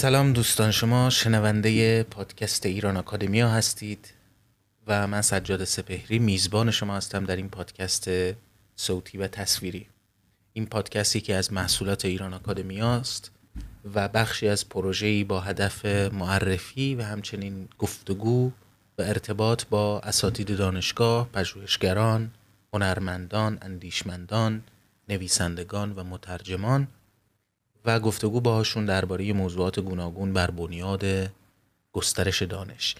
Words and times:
سلام 0.00 0.32
دوستان 0.32 0.70
شما 0.70 1.10
شنونده 1.10 2.02
پادکست 2.02 2.66
ایران 2.66 2.96
آکادمیا 2.96 3.48
هستید 3.48 4.14
و 4.86 5.06
من 5.06 5.22
سجاد 5.22 5.64
سپهری 5.64 6.18
میزبان 6.18 6.70
شما 6.70 6.96
هستم 6.96 7.24
در 7.24 7.36
این 7.36 7.48
پادکست 7.48 8.10
صوتی 8.76 9.18
و 9.18 9.26
تصویری. 9.26 9.86
این 10.52 10.66
پادکستی 10.66 11.20
که 11.20 11.34
از 11.34 11.52
محصولات 11.52 12.04
ایران 12.04 12.34
آکادمیا 12.34 12.94
است 12.94 13.30
و 13.94 14.08
بخشی 14.08 14.48
از 14.48 14.68
پروژه‌ای 14.68 15.24
با 15.24 15.40
هدف 15.40 15.86
معرفی 16.12 16.94
و 16.94 17.02
همچنین 17.02 17.68
گفتگو 17.78 18.50
و 18.98 19.02
ارتباط 19.02 19.64
با 19.64 20.00
اساتید 20.00 20.56
دانشگاه، 20.56 21.28
پژوهشگران، 21.28 22.30
هنرمندان، 22.72 23.58
اندیشمندان، 23.62 24.62
نویسندگان 25.08 25.92
و 25.92 26.04
مترجمان 26.04 26.88
و 27.84 28.00
گفتگو 28.00 28.40
باهاشون 28.40 28.84
درباره 28.84 29.32
موضوعات 29.32 29.80
گوناگون 29.80 30.32
بر 30.32 30.50
بنیاد 30.50 31.04
گسترش 31.92 32.42
دانش. 32.42 32.94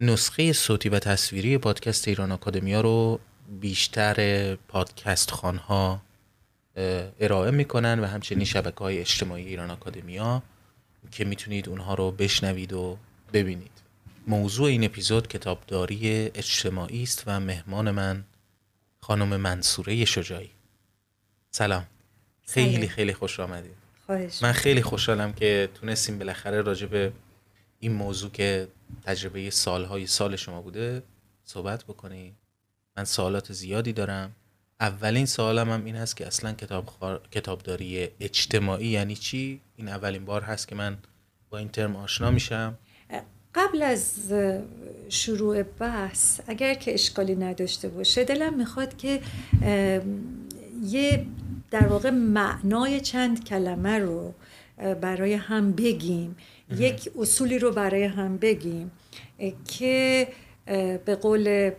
نسخه 0.00 0.52
صوتی 0.52 0.88
و 0.88 0.98
تصویری 0.98 1.58
پادکست 1.58 2.08
ایران 2.08 2.32
آکادمیا 2.32 2.80
رو 2.80 3.20
بیشتر 3.60 4.54
پادکست 4.54 5.30
خانها 5.30 6.02
ارائه 7.20 7.50
می‌کنن 7.50 8.00
و 8.00 8.06
همچنین 8.06 8.44
شبکه 8.44 8.78
های 8.78 8.98
اجتماعی 8.98 9.46
ایران 9.46 9.70
آکادمیا 9.70 10.42
که 11.10 11.24
می‌تونید 11.24 11.68
اونها 11.68 11.94
رو 11.94 12.10
بشنوید 12.10 12.72
و 12.72 12.96
ببینید. 13.32 13.70
موضوع 14.26 14.68
این 14.68 14.84
اپیزود 14.84 15.28
کتابداری 15.28 16.30
اجتماعی 16.34 17.02
است 17.02 17.24
و 17.26 17.40
مهمان 17.40 17.90
من 17.90 18.24
خانم 19.00 19.36
منصوره 19.36 20.04
شجاعی. 20.04 20.50
سلام. 21.50 21.86
خیلی 22.46 22.88
خیلی 22.88 23.14
خوش 23.14 23.40
آمدید. 23.40 23.77
من 24.42 24.52
خیلی 24.52 24.82
خوشحالم 24.82 25.32
که 25.32 25.68
تونستیم 25.74 26.18
بالاخره 26.18 26.62
راجع 26.62 26.86
به 26.86 27.12
این 27.80 27.92
موضوع 27.92 28.30
که 28.30 28.68
تجربه 29.04 29.50
سالهای 29.50 30.06
سال 30.06 30.36
شما 30.36 30.62
بوده 30.62 31.02
صحبت 31.44 31.84
بکنی 31.84 32.34
من 32.96 33.04
سوالات 33.04 33.52
زیادی 33.52 33.92
دارم. 33.92 34.32
اولین 34.80 35.26
سوالم 35.26 35.70
هم 35.70 35.84
این 35.84 35.96
هست 35.96 36.16
که 36.16 36.26
اصلا 36.26 36.52
کتاب 36.52 36.90
کتابداری 37.30 38.08
اجتماعی 38.20 38.86
یعنی 38.86 39.14
چی؟ 39.14 39.60
این 39.76 39.88
اولین 39.88 40.24
بار 40.24 40.42
هست 40.42 40.68
که 40.68 40.74
من 40.74 40.98
با 41.50 41.58
این 41.58 41.68
ترم 41.68 41.96
آشنا 41.96 42.30
میشم. 42.30 42.78
قبل 43.54 43.82
از 43.82 44.32
شروع 45.08 45.62
بحث 45.62 46.40
اگر 46.46 46.74
که 46.74 46.94
اشکالی 46.94 47.36
نداشته 47.36 47.88
باشه 47.88 48.24
دلم 48.24 48.54
می‌خواد 48.54 48.96
که 48.96 49.20
یه 50.84 51.26
در 51.70 51.86
واقع 51.86 52.10
معنای 52.10 53.00
چند 53.00 53.44
کلمه 53.44 53.98
رو 53.98 54.34
برای 55.00 55.34
هم 55.34 55.72
بگیم. 55.72 56.36
یک 56.76 57.10
اصولی 57.18 57.58
رو 57.58 57.72
برای 57.72 58.04
هم 58.04 58.36
بگیم 58.36 58.90
که 59.68 60.28
به 61.04 61.18
قول 61.22 61.70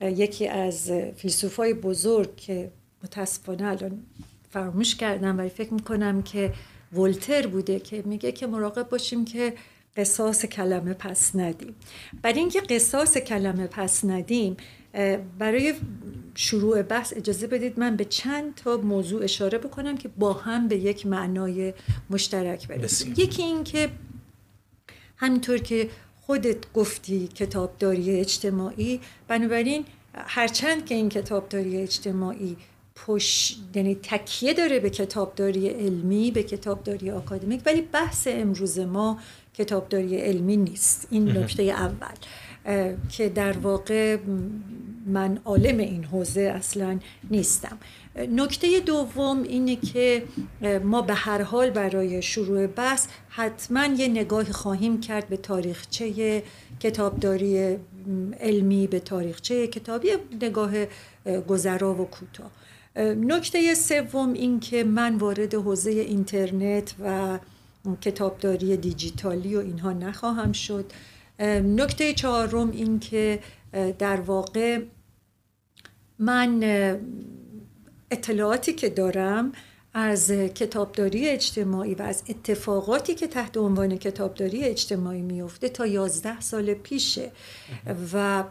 یکی 0.00 0.48
از 0.48 0.90
فیلسوفای 1.16 1.74
بزرگ 1.74 2.36
که 2.36 2.70
متاسفانه 3.04 3.64
الان 3.64 4.02
فراموش 4.50 4.96
کردم 4.96 5.38
ولی 5.38 5.48
فکر 5.48 5.74
می‌کنم 5.74 6.22
که 6.22 6.52
ولتر 6.92 7.46
بوده 7.46 7.80
که 7.80 8.02
میگه 8.06 8.32
که 8.32 8.46
مراقب 8.46 8.88
باشیم 8.88 9.24
که 9.24 9.52
قصاص 9.96 10.44
کلمه 10.44 10.94
پس 10.94 11.36
ندیم. 11.36 11.74
برای 12.22 12.38
اینکه 12.38 12.60
قصاص 12.60 13.16
کلمه 13.16 13.66
پس 13.66 14.04
ندیم 14.04 14.56
برای 15.38 15.74
شروع 16.34 16.82
بحث 16.82 17.12
اجازه 17.16 17.46
بدید 17.46 17.78
من 17.78 17.96
به 17.96 18.04
چند 18.04 18.54
تا 18.54 18.76
موضوع 18.76 19.24
اشاره 19.24 19.58
بکنم 19.58 19.96
که 19.96 20.08
با 20.08 20.32
هم 20.32 20.68
به 20.68 20.76
یک 20.76 21.06
معنای 21.06 21.74
مشترک 22.10 22.68
برسیم. 22.68 23.14
یکی 23.16 23.42
این 23.42 23.64
که 23.64 23.88
همینطور 25.16 25.58
که 25.58 25.90
خودت 26.20 26.72
گفتی 26.72 27.28
کتابداری 27.28 28.20
اجتماعی 28.20 29.00
بنابراین 29.28 29.84
هرچند 30.14 30.86
که 30.86 30.94
این 30.94 31.08
کتابداری 31.08 31.76
اجتماعی 31.76 32.56
پش 32.94 33.56
یعنی 33.74 33.94
تکیه 33.94 34.54
داره 34.54 34.80
به 34.80 34.90
کتابداری 34.90 35.68
علمی 35.68 36.30
به 36.30 36.42
کتابداری 36.42 37.10
آکادمیک 37.10 37.62
ولی 37.66 37.80
بحث 37.80 38.28
امروز 38.30 38.78
ما 38.78 39.18
کتابداری 39.54 40.16
علمی 40.16 40.56
نیست. 40.56 41.08
این 41.10 41.28
نکته 41.38 41.62
اول 41.62 42.14
که 43.08 43.28
در 43.28 43.52
واقع 43.52 44.16
من 45.06 45.38
عالم 45.44 45.78
این 45.78 46.04
حوزه 46.04 46.40
اصلا 46.40 46.98
نیستم. 47.30 47.78
نکته 48.16 48.80
دوم 48.80 49.42
اینه 49.42 49.76
که 49.76 50.22
ما 50.84 51.02
به 51.02 51.14
هر 51.14 51.42
حال 51.42 51.70
برای 51.70 52.22
شروع 52.22 52.66
بحث 52.66 53.06
حتما 53.28 53.86
یه 53.86 54.08
نگاه 54.08 54.52
خواهیم 54.52 55.00
کرد 55.00 55.28
به 55.28 55.36
تاریخچه 55.36 56.42
کتابداری 56.80 57.76
علمی 58.40 58.86
به 58.86 59.00
تاریخچه 59.00 59.66
کتابی 59.66 60.08
نگاه 60.42 60.72
گذرا 61.48 61.94
و 61.94 62.04
کوتاه. 62.04 62.50
نکته 63.14 63.74
سوم 63.74 64.32
این 64.32 64.60
که 64.60 64.84
من 64.84 65.16
وارد 65.16 65.54
حوزه 65.54 65.90
اینترنت 65.90 66.94
و 67.04 67.38
کتابداری 68.00 68.76
دیجیتالی 68.76 69.56
و 69.56 69.58
اینها 69.58 69.92
نخواهم 69.92 70.52
شد. 70.52 70.84
نکته 71.64 72.12
چهارم 72.12 72.70
این 72.70 72.98
که 72.98 73.38
در 73.98 74.20
واقع 74.20 74.80
من 76.18 76.62
اطلاعاتی 78.10 78.72
که 78.72 78.88
دارم 78.88 79.52
از 79.94 80.30
کتابداری 80.30 81.28
اجتماعی 81.28 81.94
و 81.94 82.02
از 82.02 82.22
اتفاقاتی 82.28 83.14
که 83.14 83.26
تحت 83.26 83.56
عنوان 83.56 83.96
کتابداری 83.98 84.64
اجتماعی 84.64 85.22
میفته 85.22 85.68
تا 85.68 85.86
یازده 85.86 86.40
سال 86.40 86.74
پیشه. 86.74 87.30
و 88.12 88.44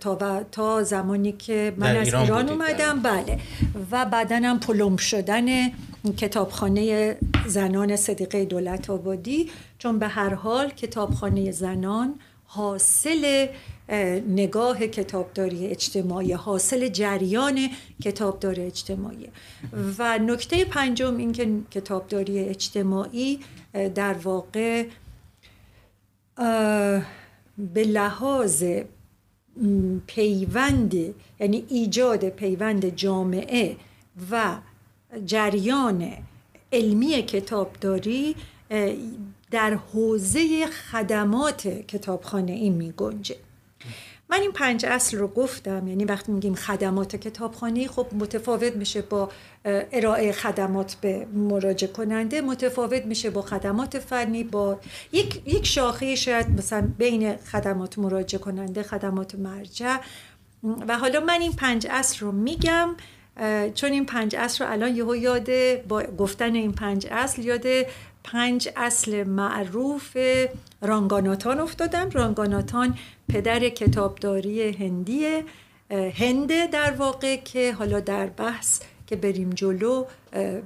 تا, 0.00 0.42
تا 0.52 0.82
زمانی 0.82 1.32
که 1.32 1.74
من 1.76 1.96
از 1.96 2.14
ایران, 2.14 2.48
اومدم 2.48 3.02
بله. 3.02 3.38
و 3.90 4.04
بعدنم 4.04 4.60
پلم 4.60 4.96
شدن 4.96 5.68
کتابخانه 6.16 7.16
زنان 7.46 7.96
صدیقه 7.96 8.44
دولت 8.44 8.90
آبادی. 8.90 9.50
چون 9.78 9.98
به 9.98 10.08
هر 10.08 10.34
حال 10.34 10.70
کتابخانه 10.70 11.50
زنان 11.50 12.14
حاصل 12.44 13.46
نگاه 14.28 14.86
کتابداری 14.86 15.66
اجتماعی 15.66 16.32
حاصل 16.32 16.88
جریان 16.88 17.68
کتابداری 18.02 18.62
اجتماعی. 18.62 19.28
و 19.98 20.18
نکته 20.18 20.64
پنجم 20.64 21.16
این 21.16 21.32
که 21.32 21.60
کتابداری 21.70 22.38
اجتماعی 22.38 23.40
در 23.94 24.14
واقع 24.14 24.86
به 27.58 27.84
لحاظ 27.84 28.64
پیوند 30.06 30.94
یعنی 31.40 31.64
ایجاد 31.68 32.28
پیوند 32.28 32.88
جامعه 32.88 33.76
و 34.30 34.56
جریان 35.24 36.12
علمی 36.72 37.22
کتابداری 37.22 38.36
در 39.50 39.74
حوزه 39.74 40.66
خدمات 40.66 41.68
کتابخانه 41.68 42.52
این 42.52 42.72
می 42.72 42.92
گنجه 42.92 43.36
من 44.30 44.40
این 44.40 44.52
پنج 44.52 44.86
اصل 44.86 45.18
رو 45.18 45.28
گفتم 45.28 45.88
یعنی 45.88 46.04
وقتی 46.04 46.32
میگیم 46.32 46.54
خدمات 46.54 47.16
کتابخانه 47.16 47.88
خب 47.88 48.06
متفاوت 48.12 48.76
میشه 48.76 49.02
با 49.02 49.30
ارائه 49.64 50.32
خدمات 50.32 50.94
به 50.94 51.26
مراجع 51.32 51.86
کننده 51.86 52.40
متفاوت 52.40 53.06
میشه 53.06 53.30
با 53.30 53.42
خدمات 53.42 53.98
فنی 53.98 54.44
با 54.44 54.80
یک, 55.12 55.42
یک 55.46 55.66
شاخه 55.66 56.14
شاید 56.14 56.50
مثلا 56.50 56.88
بین 56.98 57.36
خدمات 57.36 57.98
مراجع 57.98 58.38
کننده 58.38 58.82
خدمات 58.82 59.34
مرجع. 59.34 59.96
و 60.88 60.98
حالا 60.98 61.20
من 61.20 61.40
این 61.40 61.52
پنج 61.52 61.86
اصل 61.90 62.18
رو 62.20 62.32
میگم 62.32 62.96
چون 63.74 63.92
این 63.92 64.06
پنج 64.06 64.36
اصل 64.36 64.64
رو 64.64 64.72
الان 64.72 64.96
یهو 64.96 65.16
یاد 65.16 65.48
با 65.88 66.02
گفتن 66.02 66.54
این 66.54 66.72
پنج 66.72 67.06
اصل 67.10 67.44
یاد 67.44 67.66
پنج 68.32 68.68
اصل 68.76 69.24
معروف 69.24 70.16
رانگاناتان 70.82 71.60
افتادم 71.60 72.10
رانگاناتان 72.10 72.98
پدر 73.28 73.68
کتابداری 73.68 74.70
هندی 74.70 75.42
هنده 76.14 76.66
در 76.66 76.90
واقع 76.90 77.36
که 77.36 77.72
حالا 77.72 78.00
در 78.00 78.26
بحث 78.26 78.80
که 79.06 79.16
بریم 79.16 79.50
جلو 79.50 80.04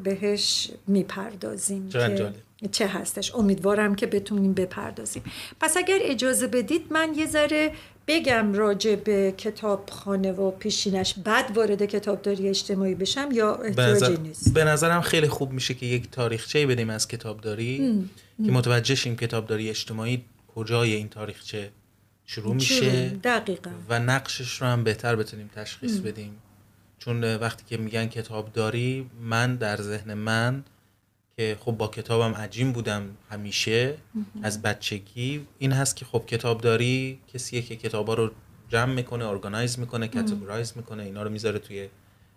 بهش 0.03 0.71
می‌پردازیم 0.87 1.89
که 1.89 2.33
چه 2.73 2.87
هستش. 2.87 3.35
امیدوارم 3.35 3.95
که 3.95 4.07
بتونیم 4.07 4.53
بپردازیم. 4.55 5.23
پس 5.61 5.77
اگر 5.77 5.99
اجازه 6.01 6.47
بدید 6.47 6.87
من 6.91 7.15
یه 7.15 7.27
ذره 7.27 7.73
بگم 8.11 8.53
راجع 8.53 8.95
به 8.95 9.35
کتابخانه 9.37 10.33
و 10.33 10.51
پیشینش 10.51 11.15
بعد 11.25 11.57
وارد 11.57 11.85
کتابداری 11.85 12.49
اجتماعی 12.49 12.95
بشم 12.95 13.29
یا 13.33 13.55
احتیاجی 13.55 14.23
نیست؟ 14.23 14.55
به 14.55 14.65
نظرم 14.65 15.01
خیلی 15.01 15.29
خوب 15.29 15.53
میشه 15.53 15.75
که 15.75 15.87
یک 15.87 16.11
تاریخچه 16.11 16.67
بدیم 16.67 16.91
از 16.91 17.09
کتابداری. 17.09 18.05
که 18.45 18.53
متوجه 18.53 18.95
شیم 18.95 19.17
کتابداری 19.17 19.71
اجتماعی 19.71 20.25
کجای 20.55 20.95
این 20.95 21.09
تاریخچه 21.09 21.71
شروع 22.27 22.55
میشه 22.55 23.09
دقیقا. 23.09 23.71
و 23.89 23.99
نقشش 23.99 24.63
رو 24.63 24.67
هم 24.67 24.85
بهتر 24.85 25.17
بتونیم 25.17 25.51
تشخیص 25.57 25.99
بدیم. 25.99 26.37
چون 26.99 27.37
وقتی 27.37 27.65
که 27.69 27.77
میگن 27.77 28.07
کتابداری 28.07 29.11
من 29.21 29.57
در 29.57 29.77
ذهن 29.83 30.15
من 30.15 30.65
که 31.41 31.57
خب 31.61 31.73
با 31.73 31.89
کتابم 31.89 32.35
عجیم 32.35 32.73
بودم 32.73 33.17
همیشه 33.31 33.95
از 34.43 34.63
بچگی. 34.63 35.47
این 35.59 35.73
هست 35.73 35.97
که 35.97 36.05
خب 36.05 36.25
کتابداری 36.27 37.19
کسیه 37.35 37.63
که 37.63 37.77
کتابا 37.77 38.15
رو 38.15 38.31
جمع 38.69 38.95
می‌کنه 38.95 39.27
ارگانایز 39.27 39.79
می‌کنه 39.79 40.09
کاتگورایز 40.09 40.73
می‌کنه 40.77 41.03
اینا 41.03 41.23
رو 41.23 41.31
می‌ذاره 41.31 41.59
توی 41.59 41.89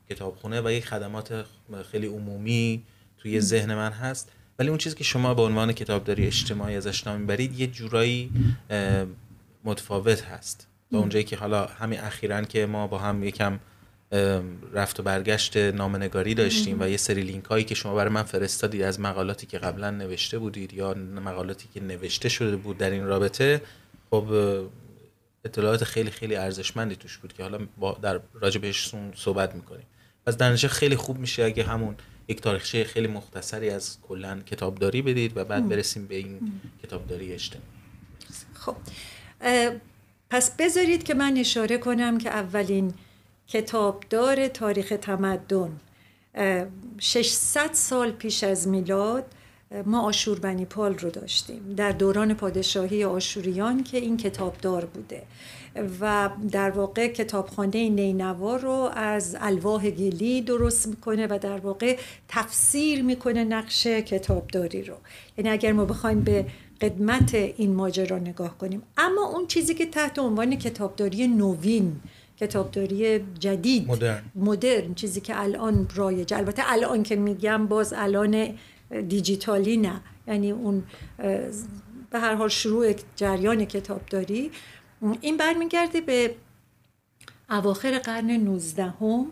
کتابخونه 0.10 0.62
و 0.62 0.72
یک 0.72 0.86
خدمات 0.86 1.46
خیلی 1.92 2.08
عمومی 2.08 2.84
توی 3.18 3.42
ذهن 3.42 3.76
من 3.76 3.92
هست. 3.92 4.32
ولی 4.60 4.70
اون 4.70 4.78
چیزی 4.78 4.96
که 4.96 5.04
شما 5.04 5.34
به 5.34 5.42
عنوان 5.42 5.74
کتابداری 5.74 6.28
اجتماعی 6.28 6.76
ازش 6.76 7.08
نام 7.08 7.20
می‌برید 7.20 7.60
یه 7.60 7.68
جورایی 7.68 8.32
متفاوت 9.64 10.22
هست. 10.22 10.68
با 10.92 11.00
اونجایی 11.00 11.24
که 11.24 11.36
حالا 11.36 11.66
همین 11.66 12.00
اخیرا 12.00 12.42
که 12.42 12.66
ما 12.66 12.88
با 12.88 12.98
هم 12.98 13.24
یکم 13.24 13.60
رفت 14.74 15.00
و 15.00 15.04
برگشت 15.04 15.58
نامنگاری 15.58 16.34
داشتیم 16.34 16.78
و 16.80 16.90
یه 16.90 16.98
سری 16.98 17.22
لینک 17.22 17.46
هایی 17.46 17.64
که 17.64 17.76
شما 17.76 17.96
برای 17.96 18.12
من 18.12 18.24
فرستادید 18.24 18.82
از 18.82 19.00
مقالاتی 19.00 19.48
که 19.48 19.58
قبلا 19.58 19.92
نوشته 19.92 20.40
بودید 20.40 20.74
یا 20.74 20.94
مقالاتی 21.26 21.68
که 21.74 21.82
نوشته 21.82 22.30
شده 22.30 22.56
بود 22.56 22.78
در 22.78 22.90
این 22.90 23.06
رابطه 23.06 23.62
خب 24.12 24.28
اطلاعات 25.46 25.84
خیلی 25.84 26.12
خیلی 26.12 26.36
ارزشمندی 26.36 26.96
توش 26.96 27.18
بود 27.18 27.34
که 27.34 27.44
حالا 27.44 27.60
با 27.78 27.98
در 28.02 28.20
راجع 28.34 28.60
بهشون 28.60 29.14
صحبت 29.16 29.56
می‌کنیم. 29.56 29.86
پس 30.26 30.38
در 30.38 30.56
خیلی 30.56 30.96
خوب 30.96 31.18
میشه 31.20 31.44
اگه 31.44 31.64
همون 31.64 31.96
یک 32.28 32.42
تاریخچه 32.42 32.84
خیلی 32.84 33.08
مختصری 33.08 33.70
از 33.70 33.98
کلا 34.02 34.40
کتابداری 34.40 35.02
بدید 35.02 35.38
و 35.38 35.46
بعد 35.46 35.70
برسیم 35.70 36.08
به 36.08 36.16
این 36.16 36.62
کتابداری 36.84 37.34
اجتماعی. 37.34 37.68
خب 38.54 38.76
پس 40.30 40.56
بذارید 40.56 41.04
که 41.04 41.14
من 41.14 41.38
اشاره 41.38 41.78
کنم 41.78 42.18
که 42.18 42.30
اولین 42.30 42.94
کتابدار 43.54 44.48
تاریخ 44.48 44.94
تمدن. 45.02 45.80
600 47.00 47.70
سال 47.74 48.12
پیش 48.12 48.44
از 48.44 48.68
میلاد 48.68 49.26
ما 49.86 50.02
آشوربنی 50.02 50.66
پال 50.66 50.98
رو 50.98 51.10
داشتیم 51.10 51.74
در 51.78 51.92
دوران 51.92 52.34
پادشاهی 52.34 53.04
آشوریان 53.04 53.84
که 53.84 53.98
این 53.98 54.18
کتابدار 54.18 54.86
بوده. 54.86 55.24
و 56.00 56.30
در 56.52 56.70
واقع 56.70 57.08
کتابخانه 57.08 57.90
نینوا 57.90 58.56
رو 58.56 58.90
از 58.94 59.38
الواح 59.40 59.90
گلی 59.90 60.42
درست 60.42 60.88
می‌کنه 60.88 61.28
و 61.28 61.40
در 61.42 61.58
واقع 61.58 61.98
تفسیر 62.28 63.04
می‌کنه 63.04 63.44
نقش 63.44 63.88
کتابداری 63.88 64.84
رو. 64.84 64.96
یعنی 65.38 65.50
اگر 65.50 65.72
ما 65.72 65.86
بخوایم 65.86 66.22
به 66.22 66.46
قدمت 66.82 67.34
این 67.34 67.76
ماجرا 67.76 68.18
نگاه 68.18 68.58
کنیم. 68.58 68.84
اما 68.98 69.26
اون 69.28 69.48
چیزی 69.48 69.74
که 69.74 69.86
تحت 69.86 70.20
عنوان 70.20 70.56
کتابداری 70.56 71.28
نوین 71.28 71.96
کتابداری 72.46 73.20
جدید 73.40 73.88
مدرن. 73.88 74.22
مدرن 74.36 74.94
چیزی 74.94 75.22
که 75.22 75.42
الان 75.42 75.88
رایج. 75.96 76.34
البته 76.34 76.64
الان 76.66 77.04
که 77.04 77.16
میگم 77.16 77.68
باز 77.68 77.94
الان 77.98 78.54
دیجیتالی 79.08 79.78
نه. 79.78 80.02
یعنی 80.28 80.52
اون 80.52 80.84
به 82.10 82.20
هر 82.20 82.36
حال 82.36 82.50
شروع 82.50 82.94
جریان 83.16 83.66
کتابداری. 83.66 84.52
این 85.22 85.38
برمیگرده 85.38 86.02
به 86.02 86.36
اواخر 87.50 88.00
قرن 88.00 88.32
19 88.32 88.84
هم 88.84 89.26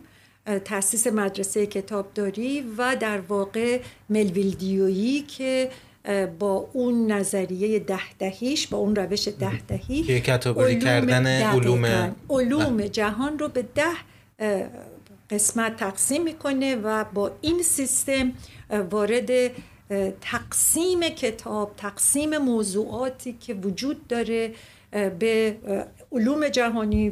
تاسیس 0.65 1.07
مدرسه 1.07 1.65
کتابداری 1.65 2.61
و 2.77 2.95
در 2.99 3.19
واقع 3.19 3.81
ملویلدیویی 4.09 5.21
که 5.21 5.69
با 6.39 6.69
اون 6.73 7.11
نظریه 7.11 7.79
ده 7.79 8.13
دهیش 8.19 8.67
با 8.67 8.77
اون 8.77 8.95
روش 8.95 9.27
ده 9.27 9.61
دهی 9.67 10.03
که 10.03 10.19
کتابداری 10.19 10.79
کردن 10.79 11.27
علوم 11.27 12.15
علوم 12.29 12.81
جهان 12.81 13.39
رو 13.39 13.47
به 13.47 13.65
ده 13.75 13.83
قسمت 15.29 15.75
تقسیم 15.75 16.23
می‌کنه 16.23 16.75
و 16.75 17.03
با 17.03 17.31
این 17.41 17.63
سیستم 17.63 18.31
وارد 18.91 19.31
تقسیم 20.21 20.99
کتاب 20.99 21.73
تقسیم 21.77 22.37
موضوعاتی 22.37 23.33
که 23.33 23.53
وجود 23.53 24.07
داره 24.07 24.51
به 25.19 25.55
علوم 26.11 26.47
جهانی 26.47 27.09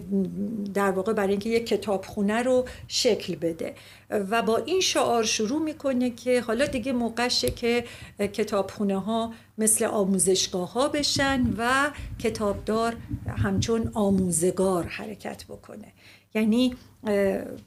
در 0.73 0.91
واقع 0.91 1.13
برای 1.13 1.31
اینکه 1.31 1.49
یک 1.49 1.65
کتابخونه 1.65 2.43
رو 2.43 2.65
شکل 2.87 3.35
بده. 3.35 3.73
و 4.09 4.41
با 4.41 4.57
این 4.57 4.81
شعار 4.81 5.23
شروع 5.23 5.61
می‌کنه 5.61 6.09
که 6.09 6.41
حالا 6.41 6.65
دیگه 6.65 6.93
موقعشه 6.93 7.51
که 7.51 7.83
کتابخونه 8.19 8.99
ها 8.99 9.33
مثل 9.57 9.85
آموزشگاه 9.85 10.73
ها 10.73 10.87
بشن 10.87 11.53
و 11.57 11.91
کتابدار 12.19 12.95
همچون 13.37 13.91
آموزگار 13.93 14.83
حرکت 14.83 15.43
بکنه. 15.43 15.93
یعنی 16.33 16.75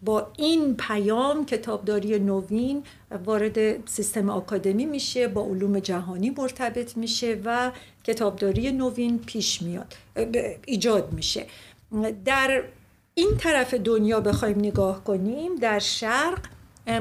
با 0.02 0.32
این 0.36 0.76
پیام 0.76 1.46
کتابداری 1.46 2.18
نوین 2.18 2.82
وارد 3.24 3.88
سیستم 3.88 4.30
آکادمی 4.30 4.86
میشه 4.86 5.28
با 5.28 5.42
علوم 5.42 5.78
جهانی 5.78 6.30
مرتبط 6.30 6.96
میشه 6.96 7.40
و 7.44 7.72
کتابداری 8.04 8.72
نوین 8.72 9.18
پیش 9.18 9.62
میاد 9.62 9.94
ایجاد 10.66 11.12
میشه. 11.12 11.46
در 12.24 12.62
این 13.14 13.36
طرف 13.38 13.74
دنیا 13.74 14.20
بخوایم 14.20 14.58
نگاه 14.58 15.04
کنیم 15.04 15.56
در 15.56 15.78
شرق 15.78 16.38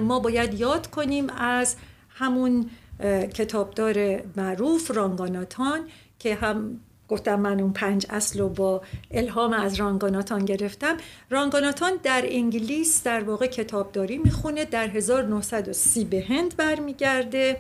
ما 0.01 0.19
باید 0.19 0.59
یاد 0.59 0.87
کنیم 0.87 1.29
از 1.29 1.75
همون 2.09 2.69
کتابدار 3.33 4.21
معروف 4.35 4.91
رانگاناتان 4.91 5.79
که 6.19 6.35
هم 6.35 6.79
گفتم 7.11 7.39
من 7.39 7.59
اون 7.59 7.73
پنج 7.73 8.05
اصل 8.09 8.39
رو 8.39 8.49
با 8.49 8.81
الهام 9.11 9.53
از 9.53 9.75
رانگاناتان 9.75 10.45
گرفتم. 10.45 10.97
رانگاناتان 11.29 11.91
در 12.03 12.23
انگلیس 12.25 13.03
در 13.03 13.23
واقع 13.23 13.47
کتابداری 13.47 14.17
می‌خونه 14.17 14.65
در 14.65 14.87
1930 14.87 16.05
به 16.05 16.25
هند 16.29 16.57
برمیگرده 16.57 17.57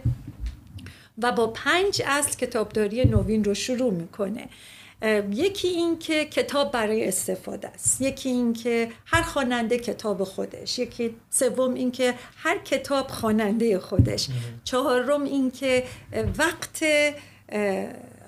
و 1.17 1.31
با 1.31 1.47
پنج 1.47 2.01
اصل 2.05 2.37
کتابداری 2.37 3.05
نوین 3.05 3.43
رو 3.43 3.53
شروع 3.53 3.93
می‌کنه. 3.93 4.49
یکی 5.31 5.67
این 5.67 5.99
که 5.99 6.25
کتاب 6.25 6.71
برای 6.71 7.07
استفاده 7.07 7.67
است 7.67 8.01
یکی 8.01 8.29
این 8.29 8.53
که 8.53 8.89
هر 9.05 9.21
خواننده 9.21 9.79
کتاب 9.79 10.23
خودش 10.23 10.79
یکی 10.79 11.15
سوم 11.29 11.73
این 11.73 11.91
که 11.91 12.13
هر 12.37 12.57
کتاب 12.57 13.07
خواننده 13.07 13.79
خودش 13.79 14.27
چهارم 14.63 15.23
این 15.23 15.51
که 15.51 15.83
وقت 16.37 16.83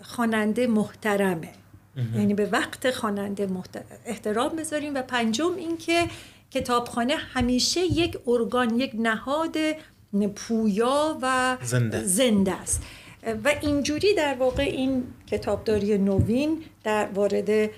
خواننده 0.04 0.68
محترمه. 0.68 1.50
یعنی 2.16 2.34
به 2.34 2.46
وقت 2.46 2.92
خواننده 2.92 3.48
احترام 4.06 4.56
بذاریم 4.56 4.96
و 4.96 5.02
پنجم 5.02 5.56
این 5.56 5.78
که 5.78 6.08
کتابخانه 6.52 7.16
همیشه 7.16 7.80
یک 7.80 8.18
ارگان 8.28 8.80
یک 8.80 8.92
نهاد 8.96 9.56
پویا 10.36 11.18
و 11.22 11.58
زنده, 11.62 12.04
زنده 12.04 12.52
است. 12.52 12.84
و 13.44 13.54
اینجوری 13.62 14.16
در 14.16 14.36
واقع 14.36 14.64
این 14.64 15.04
کتابداری 15.28 15.98
نوین 15.98 16.64
در 16.84 17.08
وارد 17.16 17.70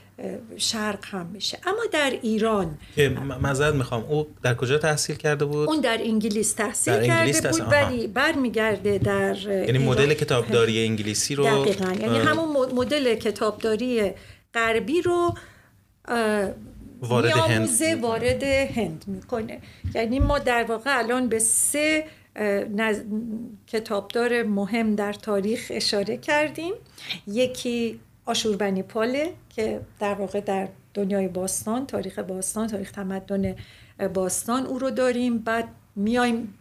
شرق 0.57 1.05
هم 1.05 1.25
میشه. 1.25 1.59
اما 1.65 1.81
در 1.91 2.13
ایران 2.21 2.77
که 2.95 3.09
مذارت 3.41 3.75
می‌خوام 3.75 4.03
او 4.09 4.27
در 4.43 4.55
کجا 4.55 4.77
تحصیل 4.77 5.15
کرده 5.15 5.45
بود؟ 5.45 5.69
اون 5.69 5.81
در 5.81 5.97
انگلیس 6.01 6.53
تحصیل 6.53 6.93
در 6.93 6.99
انگلیس 6.99 7.41
کرده 7.41 7.63
بود 7.63 7.71
ولی 7.73 8.07
برمیگرده 8.07 8.97
در 8.97 9.37
یعنی 9.37 9.77
مدل 9.77 10.13
کتابداری 10.13 10.85
انگلیسی 10.85 11.35
رو 11.35 11.43
دقیقا. 11.43 11.93
یعنی 11.93 12.17
همون 12.17 12.73
مدل 12.73 13.15
کتابداری 13.15 14.11
غربی 14.53 15.01
رو 15.01 15.33
وارد 17.01 17.31
هند 17.31 17.69
وارد 18.01 18.43
هند 18.43 19.03
می‌کنه. 19.07 19.61
یعنی 19.95 20.19
ما 20.19 20.39
در 20.39 20.63
واقع 20.63 20.97
الان 20.97 21.29
به 21.29 21.39
سه 21.39 22.05
نز... 22.75 23.01
کتابدار 23.67 24.43
مهم 24.43 24.95
در 24.95 25.13
تاریخ 25.13 25.67
اشاره 25.69 26.17
کردیم. 26.17 26.73
یکی 27.27 27.99
آشوربنی 28.25 28.83
پاله 28.83 29.33
که 29.49 29.81
در 29.99 30.13
واقع 30.13 30.39
در 30.39 30.67
دنیای 30.93 31.27
باستان 31.27 31.85
تاریخ 31.85 32.19
باستان 32.19 32.67
تاریخ 32.67 32.91
تمدن 32.91 33.55
باستان 34.13 34.65
او 34.65 34.79
رو 34.79 34.89
داریم. 34.89 35.37
بعد 35.37 35.67
میایم 35.95 36.53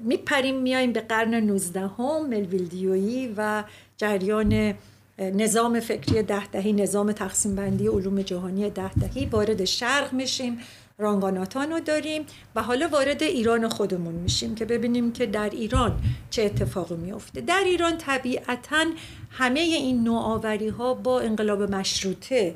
میپریم 0.00 0.62
میایم 0.62 0.92
به 0.92 1.00
قرن 1.00 1.34
19 1.34 1.80
هم 1.80 2.26
ملویلدیویی 2.26 3.34
و 3.36 3.64
جریان 3.96 4.74
نظام 5.18 5.80
فکری 5.80 6.22
ده 6.22 6.46
دهی 6.46 6.72
نظام 6.72 7.12
تقسیم 7.12 7.54
بندی 7.54 7.86
علوم 7.86 8.22
جهانی 8.22 8.70
ده 8.70 8.94
دهی 8.94 9.26
وارد 9.26 9.64
شرق 9.64 10.12
میشیم. 10.12 10.58
رانگاناتان 10.98 11.80
داریم 11.80 12.26
و 12.54 12.62
حالا 12.62 12.88
وارد 12.88 13.22
ایران 13.22 13.68
خودمون 13.68 14.14
میشیم 14.14 14.54
که 14.54 14.64
ببینیم 14.64 15.12
که 15.12 15.26
در 15.26 15.50
ایران 15.50 16.00
چه 16.30 16.42
اتفاقی 16.42 16.96
میفته 16.96 17.40
در 17.40 17.62
ایران 17.66 17.98
طبیعتا 17.98 18.84
همه 19.30 19.60
این 19.60 20.04
نوآوری 20.04 20.68
ها 20.68 20.94
با 20.94 21.20
انقلاب 21.20 21.62
مشروطه 21.62 22.54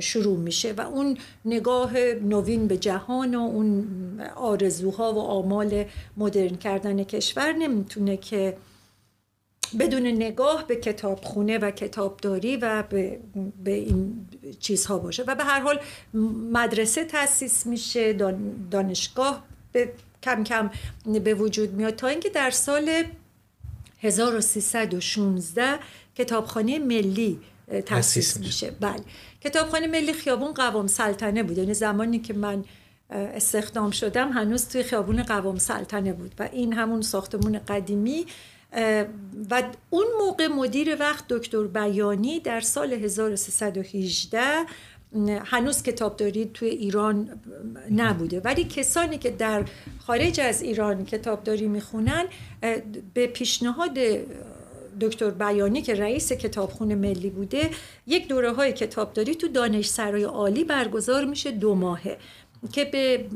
شروع 0.00 0.38
میشه 0.38 0.72
و 0.72 0.80
اون 0.80 1.16
نگاه 1.44 1.98
نوین 2.14 2.68
به 2.68 2.76
جهان 2.76 3.34
و 3.34 3.40
اون 3.40 3.86
آرزوها 4.36 5.12
و 5.12 5.18
آمال 5.18 5.84
مدرن 6.16 6.56
کردن 6.56 7.04
کشور 7.04 7.52
نمی‌تونه 7.52 8.16
که 8.16 8.56
بدون 9.78 10.06
نگاه 10.06 10.66
به 10.66 10.76
کتابخونه 10.76 11.58
و 11.58 11.70
کتابداری 11.70 12.56
و 12.56 12.82
به, 12.82 13.20
به 13.64 13.74
این 13.74 14.28
چیزها 14.60 14.98
باشه. 14.98 15.22
و 15.26 15.34
به 15.34 15.44
هر 15.44 15.60
حال 15.60 15.80
مدرسه 16.52 17.04
تاسیس 17.04 17.66
میشه 17.66 18.12
دانشگاه 18.70 19.44
به 19.72 19.92
کم 20.22 20.44
کم 20.44 20.70
به 21.24 21.34
وجود 21.34 21.72
میاد. 21.72 21.96
تا 21.96 22.08
اینکه 22.08 22.28
در 22.28 22.50
سال 22.50 23.04
1316 24.00 25.78
کتابخانه 26.14 26.78
ملی 26.78 27.40
تاسیس 27.86 28.36
میشه. 28.36 28.70
بله. 28.70 29.00
کتابخانه 29.40 29.86
ملی 29.86 30.12
خیابون 30.12 30.52
قوام 30.52 30.86
سلطنه 30.86 31.42
بود. 31.42 31.58
یعنی 31.58 31.74
زمانی 31.74 32.18
که 32.18 32.34
من 32.34 32.64
استخدام 33.10 33.90
شدم 33.90 34.32
هنوز 34.32 34.68
توی 34.68 34.82
خیابون 34.82 35.22
قوام 35.22 35.58
سلطنه 35.58 36.12
بود. 36.12 36.34
و 36.38 36.48
این 36.52 36.72
همون 36.72 37.02
ساختمون 37.02 37.58
قدیمی 37.58 38.26
و 39.50 39.62
اون 39.90 40.06
موقع 40.18 40.46
مدیر 40.46 40.96
وقت 41.00 41.24
دکتر 41.28 41.62
بیانی 41.62 42.40
در 42.40 42.60
سال 42.60 42.92
1318 42.92 44.40
هنوز 45.44 45.82
کتابداری 45.82 46.50
توی 46.54 46.68
ایران 46.68 47.40
نبوده. 47.90 48.40
ولی 48.40 48.64
کسانی 48.64 49.18
که 49.18 49.30
در 49.30 49.64
خارج 49.98 50.40
از 50.40 50.62
ایران 50.62 51.04
کتابداری 51.04 51.68
می‌خونن 51.68 52.24
به 53.14 53.26
پیشنهاد 53.26 53.98
دکتر 55.00 55.30
بیانی 55.30 55.82
که 55.82 55.94
رئیس 55.94 56.32
کتابخونه 56.32 56.94
ملی 56.94 57.30
بوده 57.30 57.70
یک 58.06 58.28
دوره 58.28 58.52
های 58.52 58.72
کتابداری 58.72 59.34
تو 59.34 59.48
دانشسرای 59.48 60.22
عالی 60.22 60.64
برگزار 60.64 61.24
میشه 61.24 61.50
دو 61.50 61.74
ماهه 61.74 62.18
که 62.72 62.84
به 62.84 63.26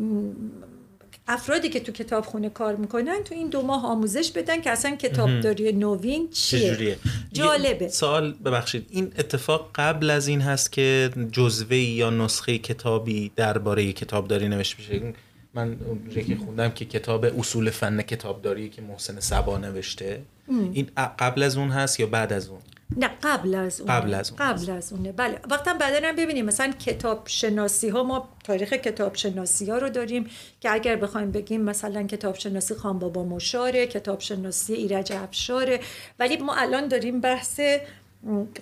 افرادی 1.28 1.68
که 1.68 1.80
تو 1.80 1.92
کتابخونه 1.92 2.48
کار 2.48 2.76
می‌کنن 2.76 3.22
تو 3.24 3.34
این 3.34 3.48
دو 3.48 3.62
ماه 3.62 3.86
آموزش 3.86 4.30
بدن 4.30 4.60
که 4.60 4.70
اصلا 4.70 4.96
کتابداری 4.96 5.72
نوین 5.72 6.30
چیه؟ 6.30 6.96
جالبه. 7.32 7.88
سوال 7.88 8.32
ببخشید. 8.32 8.86
این 8.90 9.12
اتفاق 9.18 9.70
قبل 9.74 10.10
از 10.10 10.28
این 10.28 10.40
هست 10.40 10.72
که 10.72 11.10
جزوه 11.32 11.76
یا 11.76 12.10
نسخه 12.10 12.58
کتابی 12.58 13.32
درباره 13.36 13.92
کتابداری 13.92 14.48
نوشته 14.48 14.82
بشه؟ 14.82 15.14
من 15.54 15.76
که 16.14 16.36
خوندم 16.36 16.70
که 16.70 16.84
کتاب 16.84 17.24
اصول 17.24 17.70
فن 17.70 18.02
کتابداری 18.02 18.68
که 18.68 18.82
محسن 18.82 19.20
سبا 19.20 19.58
نوشته. 19.58 20.22
این 20.48 20.90
قبل 21.18 21.42
از 21.42 21.56
اون 21.56 21.68
هست 21.68 22.00
یا 22.00 22.06
بعد 22.06 22.32
از 22.32 22.48
اون؟ 22.48 22.58
نه 22.96 23.10
قبل 23.22 23.54
از 23.54 23.80
اون. 23.80 23.90
قبل 23.90 24.14
از 24.14 24.30
اون. 24.30 24.38
قبل 24.38 24.70
از 24.70 24.92
اونه 24.92 25.12
بله. 25.12 25.40
وقتا 25.50 25.74
بعدا 25.74 26.08
هم 26.08 26.16
ببینیم. 26.16 26.44
مثلا 26.44 26.72
کتاب 26.72 27.22
شناسی 27.26 27.88
ها 27.88 28.02
ما 28.02 28.28
تاریخ 28.44 28.72
کتاب 28.72 29.14
شناسی 29.14 29.70
ها 29.70 29.78
رو 29.78 29.88
داریم 29.88 30.26
که 30.60 30.70
اگر 30.70 30.96
بخوایم 30.96 31.30
بگیم 31.30 31.60
مثلا 31.60 32.02
کتاب 32.02 32.34
شناسی 32.34 32.74
خان 32.74 32.98
بابا 32.98 33.24
مشاره 33.24 33.86
کتاب 33.86 34.20
شناسی 34.20 34.74
ایرج 34.74 35.12
افشاره 35.12 35.80
ولی 36.18 36.36
ما 36.36 36.54
الان 36.54 36.88
داریم 36.88 37.20
بحث 37.20 37.60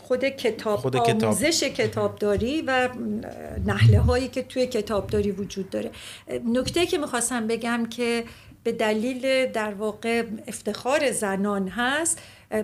خود 0.01 0.25
کتاب 0.25 0.79
خود 0.79 0.97
آموزش 0.97 1.63
کتابداری 1.63 2.63
و 2.63 2.89
نحله 3.67 4.01
هایی 4.01 4.29
که 4.29 4.43
توی 4.43 4.67
کتابداری 4.67 5.31
وجود 5.31 5.71
داره. 5.71 5.91
نکته 6.45 6.87
که 6.87 6.99
می‌خواستم 6.99 7.47
بگم 7.47 7.87
که 7.87 8.25
به 8.65 8.73
دلیل 8.73 9.47
در 9.47 9.75
واقع 9.75 10.25
افتخار 10.47 11.11
زنان 11.11 11.69
هست 11.69 12.19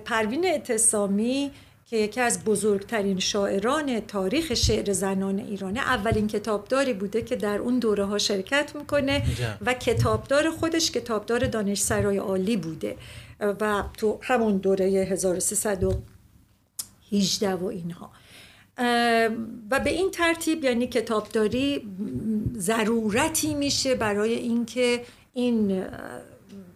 پروین 0.05 0.47
اعتصامی 0.47 1.51
که 1.91 1.97
یکی 1.97 2.21
از 2.21 2.45
بزرگترین 2.45 3.19
شاعران 3.19 4.01
تاریخ 4.01 4.55
شعر 4.55 4.93
زنان 4.93 5.39
ایرانه 5.39 5.81
اولین 5.81 6.27
کتابداری 6.27 6.93
بوده 6.93 7.23
که 7.23 7.37
در 7.37 7.59
اون 7.59 7.79
دوره 7.79 8.05
ها 8.05 8.19
شرکت 8.19 8.77
می‌کنه 8.77 9.23
و 9.67 9.75
کتابدار 9.75 10.51
خودش 10.51 10.91
کتابدار 10.91 11.47
دانشسرای 11.47 12.17
عالی 12.17 12.57
بوده. 12.57 12.97
و 13.41 13.83
تو 13.97 14.19
همون 14.23 14.57
دوره 14.57 14.85
1318 14.85 17.55
و 17.55 17.65
اینها. 17.65 18.11
و 19.71 19.81
به 19.85 19.91
این 19.91 20.11
ترتیب 20.11 20.65
یعنی 20.65 20.87
کتابداری 20.87 21.89
ضرورتی 22.57 23.55
میشه 23.55 23.95
برای 23.95 24.35
اینکه 24.35 25.01
این 25.39 25.85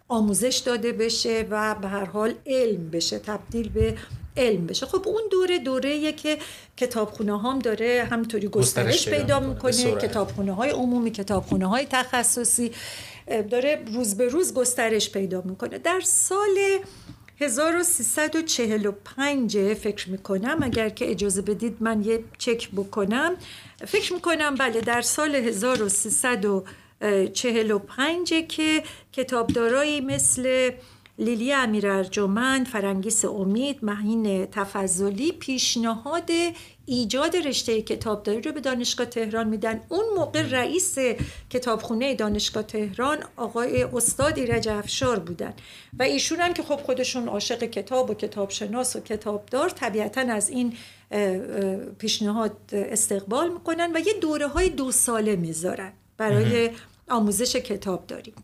آموزش 0.09 0.63
داده 0.67 0.93
بشه 0.93 1.47
و 1.51 1.75
به 1.75 1.89
هر 1.89 2.05
حال 2.05 2.35
علم 2.47 2.91
بشه 2.91 3.19
تبدیل 3.19 3.69
به 3.69 3.95
علم 4.37 4.67
بشه. 4.67 4.87
خب 4.87 5.09
اون 5.09 5.23
دوره 5.31 5.59
دوره 5.59 6.13
که 6.13 6.39
کتابخونه 6.77 7.43
هم 7.43 7.59
داره 7.59 8.09
همطوری 8.11 8.49
گسترش 8.49 9.09
پیدا 9.09 9.41
می‌کنه 9.41 9.73
کتابخونه 9.73 10.53
های 10.53 10.71
عمومی 10.71 11.11
کتابخونه 11.11 11.67
های 11.67 11.87
تخصصی 11.91 12.71
داره 13.51 13.85
روز 13.95 14.17
به 14.17 14.29
روز 14.29 14.55
گسترش 14.55 15.11
پیدا 15.11 15.43
می‌کنه. 15.45 15.79
در 15.79 16.01
سال 16.05 16.59
1345 17.41 19.75
فکر 19.75 20.11
می‌کنم 20.11 20.59
اگر 20.63 20.89
که 20.89 21.11
اجازه 21.11 21.43
بدید 21.43 21.77
من 21.81 22.05
یه 22.05 22.25
چک 22.39 22.71
بکنم. 22.71 23.37
فکر 23.87 24.13
می‌کنم 24.13 24.55
بله 24.55 24.81
در 24.81 25.03
سال 25.03 25.35
1345 25.35 26.63
چهل 27.33 27.71
و 27.71 27.79
پنجه 27.79 28.43
که 28.43 28.83
کتابدارایی 29.13 30.01
مثل 30.01 30.71
لیلی 31.19 31.53
امیر 31.53 31.89
ارجمند، 31.89 32.67
فرنگیس 32.67 33.25
امید، 33.25 33.79
مهین 33.83 34.47
تفضلی 34.47 35.33
پیشنهاد 35.33 36.31
ایجاد 36.87 37.37
رشته 37.37 37.83
کتابداری 37.83 38.41
رو 38.41 38.53
به 38.53 38.61
دانشگاه 38.61 39.07
تهران 39.07 39.49
میدن. 39.49 39.81
اون 39.89 40.05
موقع 40.17 40.43
رئیس 40.43 40.99
کتابخونه 41.51 42.15
دانشگاه 42.15 42.63
تهران 42.63 43.19
آقای 43.37 43.83
استاد 43.83 44.39
ایرج 44.39 44.69
افشار 44.69 45.19
بودن. 45.19 45.55
و 45.99 46.03
ایشون 46.03 46.41
هم 46.41 46.53
که 46.53 46.63
خب 46.63 46.77
خودشون 46.77 47.29
عاشق 47.29 47.65
کتاب 47.65 48.11
و 48.11 48.15
کتابشناس 48.15 48.97
و 48.97 49.01
کتابدار 49.01 49.71
طبیعتا 49.71 50.21
از 50.21 50.51
این 50.51 50.73
پیشنهاد 51.99 52.57
استقبال 52.73 53.53
می‌کنن 53.53 53.91
و 53.95 53.99
یه 53.99 54.13
دوره 54.21 54.47
های 54.47 54.69
دو 54.69 54.93
ساله 54.93 55.37
می‌ذارن. 55.37 55.93
برای 56.17 56.71
آموزش 57.13 57.57
کتاب 57.57 58.07
داریم. 58.07 58.35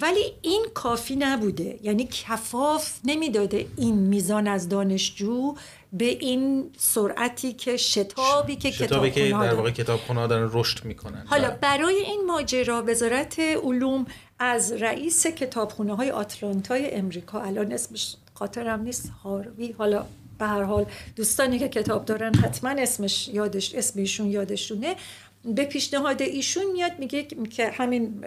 ولی 0.00 0.32
این 0.42 0.66
کافی 0.74 1.16
نبوده. 1.16 1.78
یعنی 1.82 2.04
کفاف 2.04 2.98
نمی‌داده 3.04 3.66
این 3.76 3.94
میزان 3.94 4.48
از 4.48 4.68
دانشجو 4.68 5.54
به 5.92 6.04
این 6.04 6.70
سرعتی 6.78 7.52
که 7.52 7.76
شتابی 7.76 8.56
که 8.56 8.70
شتابی 8.70 9.10
که 9.10 9.30
در 9.30 9.54
واقع 9.54 9.70
کتابخونه 9.70 10.26
دارن 10.26 10.50
رشد 10.52 10.84
می‌کنن. 10.84 11.24
حالا 11.26 11.48
بله. 11.48 11.58
برای 11.60 11.94
این 11.94 12.26
ماجرا 12.26 12.84
وزارت 12.86 13.38
علوم 13.38 14.06
از 14.38 14.72
رئیس 14.72 15.26
کتابخونه 15.26 15.96
های 15.96 16.10
آتلانتای 16.10 16.94
امریکا 16.94 17.40
الان 17.40 17.72
اسمش 17.72 18.16
خاطرم 18.34 18.82
نیست 18.82 19.12
هاروی 19.24 19.72
حالا 19.72 20.06
به 20.38 20.46
هر 20.46 20.62
حال 20.62 20.86
دوستانی 21.16 21.58
که 21.58 21.68
کتاب 21.68 22.04
دارن 22.04 22.34
حتما 22.34 22.70
اسمش 22.70 23.28
یادش 23.28 23.74
اسمشون 23.74 24.26
یادشونه 24.26 24.96
به 25.44 25.64
پیشنهاد 25.64 26.22
ایشون 26.22 26.72
میاد 26.72 26.98
میگه 26.98 27.22
که 27.50 27.70
همین 27.70 28.24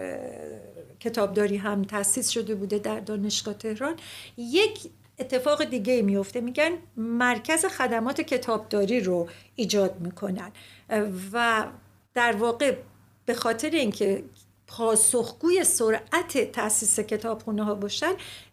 کتابداری 1.00 1.56
هم 1.56 1.84
تاسیس 1.84 2.28
شده 2.28 2.54
بوده 2.54 2.78
در 2.78 3.00
دانشگاه 3.00 3.54
تهران. 3.54 3.96
یک 4.36 4.78
اتفاق 5.18 5.64
دیگه 5.64 6.02
میفته 6.02 6.40
میگن 6.40 6.70
مرکز 6.96 7.64
خدمات 7.64 8.20
کتابداری 8.20 9.00
رو 9.00 9.28
ایجاد 9.54 10.00
می‌کنن. 10.00 10.52
و 11.32 11.66
در 12.14 12.36
واقع 12.36 12.76
به 13.26 13.34
خاطر 13.34 13.70
اینکه 13.70 14.24
پاسخگوی 14.66 15.64
سرعت 15.64 16.52
تاسیس 16.52 17.00
کتابخونه 17.00 17.64
ها 17.64 17.74
باشن 17.74 18.12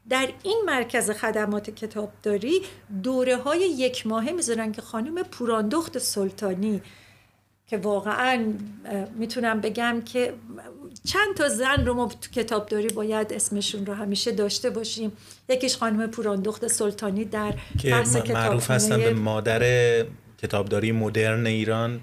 در 0.09 0.29
این 0.43 0.61
مرکز 0.65 1.11
خدمات 1.11 1.69
کتابداری 1.69 2.61
دوره 3.03 3.37
های 3.37 3.59
یک 3.59 4.07
ماهه 4.07 4.31
می‌ذارن 4.31 4.71
که 4.71 4.81
خانم 4.81 5.23
پوراندخت 5.23 5.97
سلطانی 5.97 6.81
که 7.67 7.77
واقعا 7.77 8.53
می‌تونم 9.15 9.61
بگم 9.61 10.01
که 10.05 10.33
چند 11.07 11.35
تا 11.35 11.49
زن 11.49 11.85
رو 11.85 11.93
ما 11.93 12.07
تو 12.07 12.29
کتابداری 12.31 12.87
باید 12.87 13.33
اسمشون 13.33 13.85
رو 13.85 13.93
همیشه 13.93 14.31
داشته 14.31 14.69
باشیم. 14.69 15.11
یکیش 15.49 15.77
خانم 15.77 16.07
پوراندخت 16.07 16.67
سلطانی 16.67 17.25
در 17.25 17.53
که 17.79 18.03
معروف 18.33 18.71
هستن 18.71 18.97
به 18.97 19.13
مادر 19.13 19.63
کتابداری 20.41 20.91
مدرن 20.91 21.47
ایران. 21.47 21.99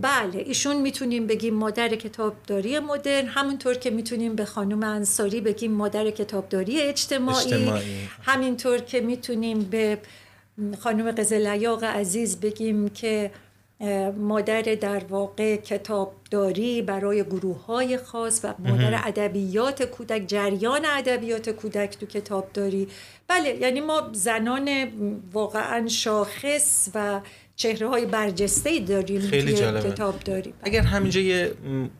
بله 0.00 0.38
ایشون 0.46 0.80
می‌تونیم 0.80 1.26
بگیم 1.26 1.54
مادر 1.54 1.88
کتابداری 1.88 2.78
مدرن. 2.78 3.26
همونطور 3.26 3.74
که 3.74 3.90
می‌تونیم 3.90 4.36
به 4.36 4.44
خانم 4.44 4.82
انصاری 4.82 5.40
بگیم 5.40 5.72
مادر 5.72 6.10
کتابداری 6.10 6.80
اجتماعی, 6.80 7.38
اجتماعی. 7.38 8.08
همینطور 8.22 8.78
که 8.78 9.00
می‌تونیم 9.00 9.58
به 9.60 9.98
خانم 10.80 11.10
قزلیاق 11.10 11.84
عزیز 11.84 12.40
بگیم 12.40 12.88
که 12.88 13.30
مادر 14.16 14.62
در 14.62 15.04
واقع 15.04 15.56
کتابداری 15.56 16.82
برای 16.82 17.24
گروه 17.24 17.64
های 17.64 17.98
خاص 17.98 18.40
و 18.44 18.54
مادر 18.58 19.00
ادبیات 19.04 19.82
کودک 19.82 20.24
جریان 20.26 20.84
ادبیات 20.84 21.50
کودک 21.50 21.98
تو 21.98 22.06
کتابداری. 22.06 22.88
بله 23.28 23.56
یعنی 23.60 23.80
ما 23.80 24.10
زنان 24.12 24.68
واقعا 25.32 25.88
شاخص 25.88 26.88
و 26.94 27.20
چهره 27.56 27.88
های 27.88 28.06
برجسته 28.06 28.80
داریم 28.80 29.20
خیلی 29.20 29.52
جالبه. 29.52 29.90
کتاب 29.90 30.20
داریم 30.20 30.54
اگر 30.62 30.80
همینجا 30.80 31.20
یه 31.20 31.52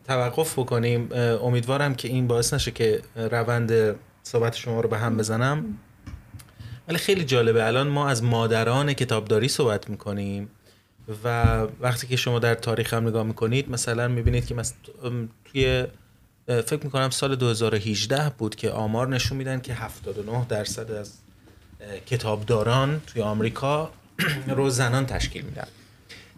توقف 0.07 0.59
بکنیم 0.59 1.09
امیدوارم 1.43 1.95
که 1.95 2.07
این 2.07 2.27
باعث 2.27 2.53
نشه 2.53 2.71
که 2.71 3.01
روند 3.15 3.95
صحبت 4.23 4.55
شما 4.55 4.81
رو 4.81 4.89
به 4.89 4.97
هم 4.97 5.17
بزنم. 5.17 5.77
ولی 6.87 6.97
خیلی 6.97 7.23
جالبه. 7.23 7.65
الان 7.65 7.87
ما 7.87 8.09
از 8.09 8.23
مادران 8.23 8.93
کتابداری 8.93 9.47
صحبت 9.47 9.89
می‌کنیم. 9.89 10.49
و 11.23 11.57
وقتی 11.79 12.07
که 12.07 12.15
شما 12.15 12.39
در 12.39 12.55
تاریخ 12.55 12.93
هم 12.93 13.07
نگاه 13.07 13.23
می‌کنید 13.23 13.71
مثلا 13.71 14.07
می‌بینید 14.07 14.45
که 14.45 14.55
مثلا 14.55 14.77
توی 15.45 15.85
فکر 16.47 16.83
می‌کنم 16.83 17.09
سال 17.09 17.35
2018 17.35 18.29
بود 18.37 18.55
که 18.55 18.71
آمار 18.71 19.07
نشون 19.07 19.37
میدن 19.37 19.61
که 19.61 19.73
79 19.73 20.45
درصد 20.49 20.91
از 20.91 21.13
کتابداران 22.05 23.01
توی 23.07 23.21
آمریکا 23.21 23.91
رو 24.57 24.69
زنان 24.69 25.05
تشکیل 25.05 25.41
میدن. 25.41 25.67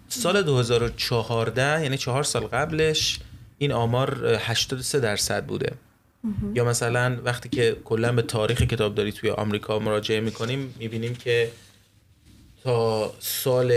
سال 0.10 0.42
2014 0.42 1.84
یعنی 1.84 1.98
چهار 1.98 2.24
سال 2.24 2.44
قبلش 2.44 3.20
این 3.58 3.72
آمار 3.72 4.25
83 4.25 5.00
درصد 5.00 5.46
بوده. 5.46 5.74
یا 6.53 6.65
مثلا 6.65 7.18
وقتی 7.25 7.50
که 7.50 7.77
کلا 7.86 8.12
به 8.12 8.22
تاریخ 8.22 8.62
کتابداری 8.62 9.12
توی 9.12 9.30
آمریکا 9.30 9.80
مراجعه 9.80 10.20
می‌کنیم 10.20 10.74
می‌بینیم 10.80 11.15
که 11.15 11.51
تا 12.63 13.13
سال 13.20 13.74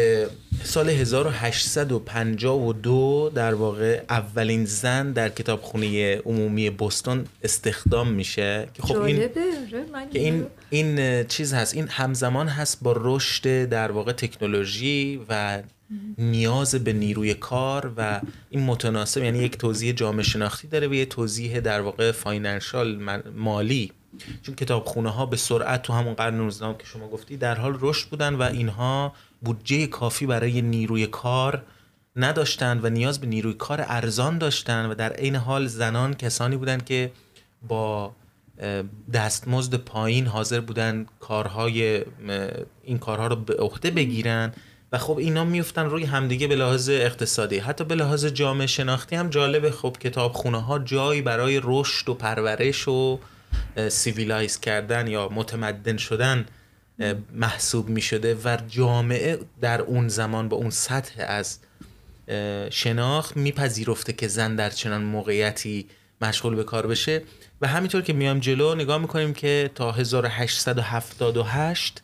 سال 0.63 0.89
1852 0.89 3.31
در 3.35 3.55
واقع 3.55 4.03
اولین 4.11 4.65
زن 4.65 5.13
در 5.13 5.29
کتابخونه 5.29 6.17
عمومی 6.17 6.71
بوستون 6.71 7.25
استخدام 7.43 8.09
میشه. 8.09 8.69
که 8.75 8.83
خب 8.83 9.01
این 9.01 9.29
که 10.13 10.19
این 10.19 10.47
این 10.71 11.25
چیز 11.25 11.55
هست 11.55 11.75
این 11.75 11.89
همزمان 11.89 12.49
هست 12.49 12.83
با 12.83 12.95
رشد 12.97 13.65
در 13.65 13.93
واقع 13.93 14.13
تکنولوژی 14.13 15.21
و 15.29 15.63
نیاز 16.19 16.75
به 16.75 16.93
نیروی 16.93 17.35
کار 17.35 17.93
و 17.97 18.21
این 18.51 18.63
متناسب 18.63 19.23
یعنی 19.23 19.39
یک 19.39 19.59
توضیح 19.59 19.93
جامعه 19.93 20.23
شناختی 20.23 20.69
داره 20.69 20.89
و 20.89 20.95
یه 20.95 21.07
توضیح 21.07 21.61
در 21.61 21.81
واقع 21.81 22.13
financial 22.13 22.99
مالی. 23.37 23.93
چون 24.43 24.55
کتابخونه 24.55 25.11
ها 25.11 25.27
به 25.27 25.37
سرعت 25.37 25.83
تو 25.83 25.93
همون 25.93 26.15
قرن 26.15 26.35
19 26.35 26.75
که 26.79 26.87
شما 26.87 27.09
گفتی 27.09 27.37
در 27.37 27.55
حال 27.55 27.79
رشد 27.81 28.09
بودن 28.09 28.35
و 28.35 28.43
اینها 28.43 29.13
بودجه 29.41 29.87
کافی 29.87 30.27
برای 30.27 30.63
نیروی 30.63 31.07
کار 31.07 31.63
نداشتند 32.17 32.85
و 32.85 32.89
نیاز 32.89 33.21
به 33.21 33.27
نیروی 33.27 33.55
کار 33.55 33.85
ارزان 33.89 34.39
داشتن 34.39 34.87
و 34.87 34.95
در 34.95 35.13
عین 35.13 35.37
حال 35.37 35.67
زنان 35.67 36.15
کسانی 36.15 36.57
بودند 36.57 36.85
که 36.85 37.13
با 37.69 38.13
دستمزد 39.13 39.75
پایین 39.75 40.27
حاضر 40.27 40.61
بودن 40.61 41.07
کارهای 41.21 42.05
این 42.83 42.99
کارها 42.99 43.27
رو 43.27 43.37
به 43.37 43.55
عهده 43.55 43.91
بگیرن 43.91 44.53
و 44.93 44.99
خب 44.99 45.19
اینا 45.19 45.45
میفتن 45.45 45.85
روی 45.85 46.05
همدیگه 46.05 46.47
به 46.47 46.57
لحاظ 46.57 46.89
اقتصادی. 46.89 47.59
حتی 47.59 47.85
به 47.85 47.95
لحاظ 47.95 48.27
جامعه 48.27 48.67
شناختی 48.67 49.17
هم 49.17 49.31
جالبه 49.31 49.71
خب 49.71 49.97
کتابخونه 50.01 50.63
ها 50.63 50.79
جایی 50.79 51.23
برای 51.23 51.61
رشد 51.65 52.09
و 52.09 52.15
پرورش 52.15 52.89
و 52.89 53.19
civilize 53.89 54.61
کردن 54.61 55.07
یا 55.07 55.29
متمدن 55.29 55.97
شدن 55.97 56.47
محسوب 57.33 57.89
می 57.89 58.01
شده 58.01 58.37
و 58.45 58.59
جامعه 58.69 59.39
در 59.61 59.81
اون 59.81 60.09
زمان 60.09 60.49
با 60.49 60.57
اون 60.57 60.71
سطح 60.71 61.25
از 61.29 61.59
شناخت 62.71 63.37
میپذیرفته 63.37 64.13
که 64.13 64.29
زن 64.29 64.57
در 64.57 64.71
چنان 64.71 65.03
موقعیتی 65.03 65.89
مشغول 66.21 66.55
به 66.55 66.65
کار 66.65 66.87
بشه. 66.87 67.23
و 67.61 67.69
همینطور 67.69 68.03
که 68.03 68.13
میام 68.13 68.41
جلو 68.41 68.75
نگاه 68.75 68.99
می‌کنیم 68.99 69.35
که 69.35 69.71
تا 69.75 69.93
1878 69.93 72.03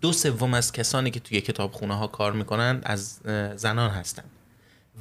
دو 0.00 0.12
سوم 0.12 0.54
از 0.54 0.72
کسانی 0.72 1.10
که 1.10 1.20
توی 1.20 1.40
کتابخونه 1.40 1.94
ها 1.94 2.06
کار 2.06 2.32
می‌کنن 2.32 2.80
از 2.84 3.20
زنان 3.56 3.90
هستند 3.90 4.30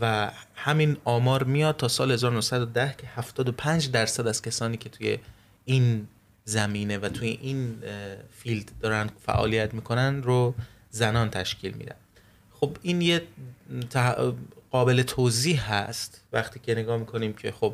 و 0.02 0.32
همین 0.56 0.98
آمار 1.04 1.44
میاد 1.44 1.78
تا 1.78 1.88
سال 1.88 2.12
1910 2.12 2.96
که 2.98 3.08
75 3.08 3.92
درصد 3.92 4.28
از 4.28 4.42
کسانی 4.42 4.78
که 4.78 4.90
توی 4.90 5.18
این 5.66 6.08
زمینه 6.46 6.98
و 6.98 7.10
توی 7.10 7.40
این 7.42 7.76
فیلد 8.32 8.72
دارن 8.82 9.10
فعالیت 9.26 9.74
می‌کنن 9.74 10.24
رو 10.24 10.56
زنان 10.90 11.30
تشکیل 11.30 11.74
میدن. 11.74 11.96
خب 12.52 12.78
این 12.82 13.02
یه 13.02 13.22
قابل 14.72 15.02
توضیح 15.02 15.74
هست. 15.74 16.22
وقتی 16.34 16.60
که 16.60 16.76
نگاه 16.76 16.98
می‌کنیم 16.98 17.34
که 17.34 17.52
خب 17.52 17.74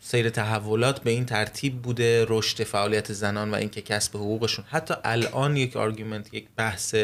سیر 0.00 0.30
تحولات 0.30 1.00
به 1.02 1.10
این 1.10 1.26
ترتیب 1.26 1.82
بوده 1.82 2.26
رشد 2.28 2.64
فعالیت 2.64 3.12
زنان 3.12 3.50
و 3.50 3.54
اینکه 3.54 3.82
کسب 3.82 4.16
حقوقشون. 4.16 4.64
حتی 4.68 4.94
الان 5.04 5.56
یک 5.56 5.76
آرگومنت 5.76 6.34
یک 6.34 6.46
بحث 6.56 6.94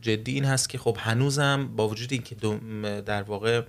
جدی 0.00 0.32
این 0.32 0.44
هست 0.44 0.68
که 0.68 0.78
خب 0.78 0.96
هنوزم 1.00 1.68
با 1.76 1.88
وجود 1.88 2.12
اینکه 2.12 2.34
در 3.00 3.22
واقع 3.22 3.62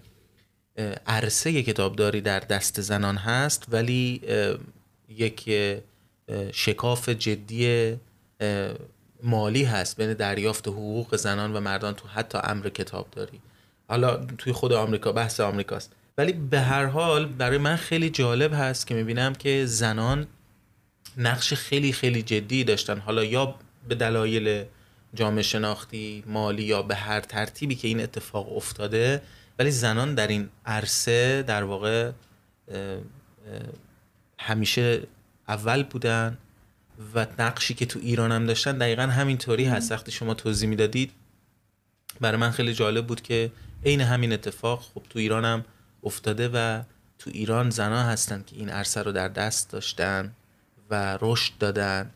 عرصه 1.07 1.63
کتابداری 1.63 2.21
در 2.21 2.39
دست 2.39 2.81
زنان 2.81 3.17
هست 3.17 3.65
ولی 3.69 4.21
یک 5.09 5.51
شکاف 6.51 7.09
جدی 7.09 7.95
مالی 9.23 9.63
هست 9.63 9.97
بین 9.97 10.13
دریافت 10.13 10.67
حقوق 10.67 11.15
زنان 11.15 11.55
و 11.55 11.59
مردان 11.59 11.93
تو 11.93 12.07
حتی 12.07 12.37
امر 12.43 12.69
کتابداری. 12.69 13.39
حالا 13.87 14.17
توی 14.37 14.53
خود 14.53 14.73
آمریکا 14.73 15.11
بحث 15.11 15.39
آمریکاست. 15.39 15.91
ولی 16.17 16.33
به 16.33 16.59
هر 16.59 16.85
حال 16.85 17.25
برای 17.25 17.57
من 17.57 17.75
خیلی 17.75 18.09
جالب 18.09 18.53
هست 18.53 18.87
که 18.87 18.95
می‌بینم 18.95 19.33
که 19.33 19.65
زنان 19.65 20.27
نقش 21.17 21.53
خیلی 21.53 21.91
خیلی 21.91 22.21
جدی 22.21 22.63
داشتن. 22.63 22.97
حالا 22.99 23.23
یا 23.23 23.55
به 23.87 23.95
دلایل 23.95 24.63
جامعه 25.13 25.41
شناختی 25.41 26.23
مالی 26.27 26.63
یا 26.63 26.81
به 26.81 26.95
هر 26.95 27.19
ترتیبی 27.19 27.75
که 27.75 27.87
این 27.87 28.01
اتفاق 28.01 28.57
افتاده 28.57 29.21
ولی 29.59 29.71
زنان 29.71 30.15
در 30.15 30.27
این 30.27 30.49
عرصه 30.65 31.43
در 31.43 31.63
واقع 31.63 32.11
همیشه 34.39 35.01
اول 35.47 35.83
بودن 35.83 36.37
و 37.15 37.27
نقشی 37.39 37.73
که 37.73 37.85
تو 37.85 37.99
ایران 37.99 38.31
هم 38.31 38.45
داشتن 38.45 38.77
دقیقا 38.77 39.03
همینطوری 39.03 39.65
هست. 39.65 39.91
وقتی 39.91 40.11
شما 40.11 40.33
توضیح 40.33 40.69
می‌دادید 40.69 41.11
برای 42.21 42.37
من 42.37 42.51
خیلی 42.51 42.73
جالب 42.73 43.07
بود 43.07 43.21
که 43.21 43.51
عین 43.85 44.01
همین 44.01 44.33
اتفاق 44.33 44.81
خب 44.81 45.01
تو 45.09 45.19
ایران 45.19 45.45
هم 45.45 45.65
افتاده 46.03 46.47
و 46.47 46.81
تو 47.19 47.29
ایران 47.33 47.69
زنان 47.69 48.05
هستن 48.05 48.43
که 48.47 48.55
این 48.55 48.69
عرصه 48.69 49.01
رو 49.01 49.11
در 49.11 49.27
دست 49.27 49.69
داشتن 49.69 50.33
و 50.89 51.17
رشد 51.21 51.53
دادن. 51.59 52.11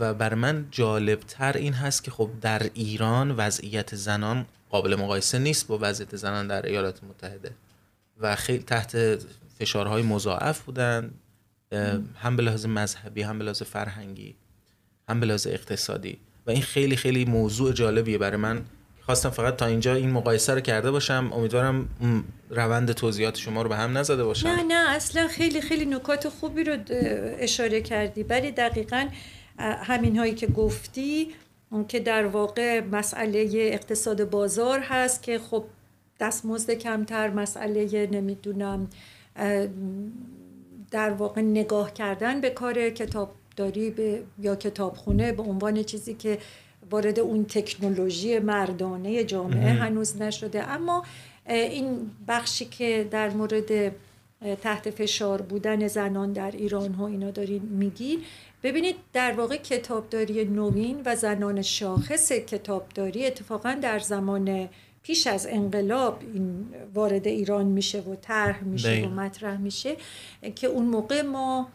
و 0.00 0.14
بر 0.14 0.34
من 0.34 0.66
جالبتر 0.70 1.56
این 1.56 1.72
هست 1.72 2.04
که 2.04 2.10
خب 2.10 2.30
در 2.40 2.62
ایران 2.74 3.30
وضعیت 3.30 3.94
زنان 3.94 4.46
قابل 4.70 4.94
مقایسه 4.94 5.38
نیست 5.38 5.66
با 5.66 5.78
وضعیت 5.80 6.16
زنان 6.16 6.46
در 6.46 6.66
ایالات 6.66 7.04
متحده 7.04 7.50
و 8.20 8.36
خیلی 8.36 8.62
تحت 8.62 9.18
فشارهای 9.58 10.02
مضاعف 10.02 10.60
بودن 10.60 11.10
هم 12.16 12.36
به 12.36 12.42
لحاظ 12.42 12.66
مذهبی 12.66 13.22
هم 13.22 13.38
به 13.38 13.44
لحاظ 13.44 13.62
فرهنگی 13.62 14.34
هم 15.08 15.20
به 15.20 15.26
لحاظ 15.26 15.46
اقتصادی. 15.46 16.18
و 16.46 16.50
این 16.50 16.62
خیلی 16.62 16.96
خیلی 16.96 17.24
موضوع 17.24 17.72
جالبیه 17.72 18.18
برای 18.18 18.36
من. 18.36 18.64
خواستم 19.00 19.30
فقط 19.30 19.56
تا 19.56 19.66
اینجا 19.66 19.94
این 19.94 20.10
مقایسه 20.10 20.54
رو 20.54 20.60
کرده 20.60 20.90
باشم. 20.90 21.30
امیدوارم 21.32 21.88
روند 22.50 22.92
توضیحات 22.92 23.36
شما 23.36 23.62
رو 23.62 23.68
به 23.68 23.76
هم 23.76 23.98
نزده 23.98 24.24
باشم. 24.24 24.48
نه 24.48 24.62
نه 24.62 24.90
اصلا 24.90 25.28
خیلی 25.28 25.60
خیلی 25.60 25.84
نکات 25.84 26.28
خوبی 26.28 26.64
رو 26.64 26.78
اشاره 27.38 27.80
کردی. 27.80 28.22
ولی 28.22 28.50
دقیقا 28.50 29.08
همین 29.62 30.16
هایی 30.16 30.34
که 30.34 30.46
گفتی 30.46 31.28
که 31.88 32.00
در 32.00 32.26
واقع 32.26 32.80
مسئله 32.80 33.50
اقتصاد 33.54 34.30
بازار 34.30 34.78
هست 34.78 35.22
که 35.22 35.38
خب 35.38 35.64
دستمزد 36.20 36.70
کمتر 36.70 37.30
مسئله 37.30 38.08
نمی‌دونم 38.12 38.88
در 40.90 41.10
واقع 41.10 41.40
نگاه 41.40 41.92
کردن 41.92 42.40
به 42.40 42.50
کار 42.50 42.90
کتابداری 42.90 43.90
به 43.90 44.22
یا 44.38 44.56
کتابخونه 44.56 45.32
به 45.32 45.42
عنوان 45.42 45.82
چیزی 45.82 46.14
که 46.14 46.38
وارد 46.90 47.18
اون 47.18 47.44
تکنولوژی 47.44 48.38
مردانه 48.38 49.24
جامعه 49.24 49.72
هنوز 49.72 50.22
نشده. 50.22 50.70
اما 50.70 51.04
این 51.46 52.10
بخشی 52.28 52.64
که 52.64 53.08
در 53.10 53.30
مورد 53.30 53.92
تحت 54.62 54.90
فشار 54.90 55.42
بودن 55.42 55.88
زنان 55.88 56.32
در 56.32 56.50
ایران 56.50 56.92
ها 56.92 57.06
اینا 57.06 57.30
دارین 57.30 57.62
میگین 57.62 58.20
ببینید 58.62 58.96
در 59.12 59.32
واقع 59.32 59.56
کتابداری 59.56 60.44
نوین 60.44 61.02
و 61.04 61.16
زنان 61.16 61.62
شاخص 61.62 62.32
کتابداری 62.32 63.26
اتفاقا 63.26 63.78
در 63.82 63.98
زمان 63.98 64.68
پیش 65.02 65.26
از 65.26 65.46
انقلاب 65.50 66.22
این 66.34 66.66
وارد 66.94 67.26
ایران 67.26 67.66
میشه 67.66 68.00
و 68.00 68.14
طرح 68.14 68.64
میشه 68.64 69.06
و 69.06 69.08
مطرح 69.08 69.56
میشه 69.56 69.96
که 70.56 70.66
اون 70.66 70.84
موقع 70.84 71.22
ما 71.22 71.68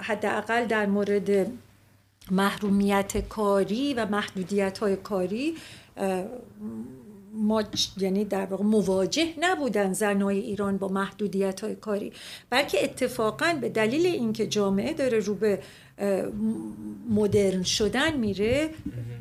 حداقل 0.00 0.64
در 0.66 0.86
مورد 0.86 1.52
محرومیت 2.30 3.28
کاری 3.28 3.94
و 3.94 4.06
محدودیت 4.06 4.78
های 4.78 4.96
کاری 4.96 5.54
ما 7.32 7.64
یعنی 7.96 8.24
در 8.24 8.46
واقع 8.46 8.64
مواجه 8.64 9.34
نبودن 9.40 9.92
زنای 9.92 10.38
ایران 10.38 10.76
با 10.76 10.88
محدودیت 10.88 11.60
های 11.60 11.74
کاری 11.74 12.12
بلکه 12.50 12.84
اتفاقا 12.84 13.58
به 13.60 13.68
دلیل 13.68 14.06
اینکه 14.06 14.46
جامعه 14.46 14.92
داره 14.92 15.18
رو 15.18 15.34
به 15.34 15.58
مدرن 17.08 17.62
شدن 17.62 18.16
میره 18.16 18.70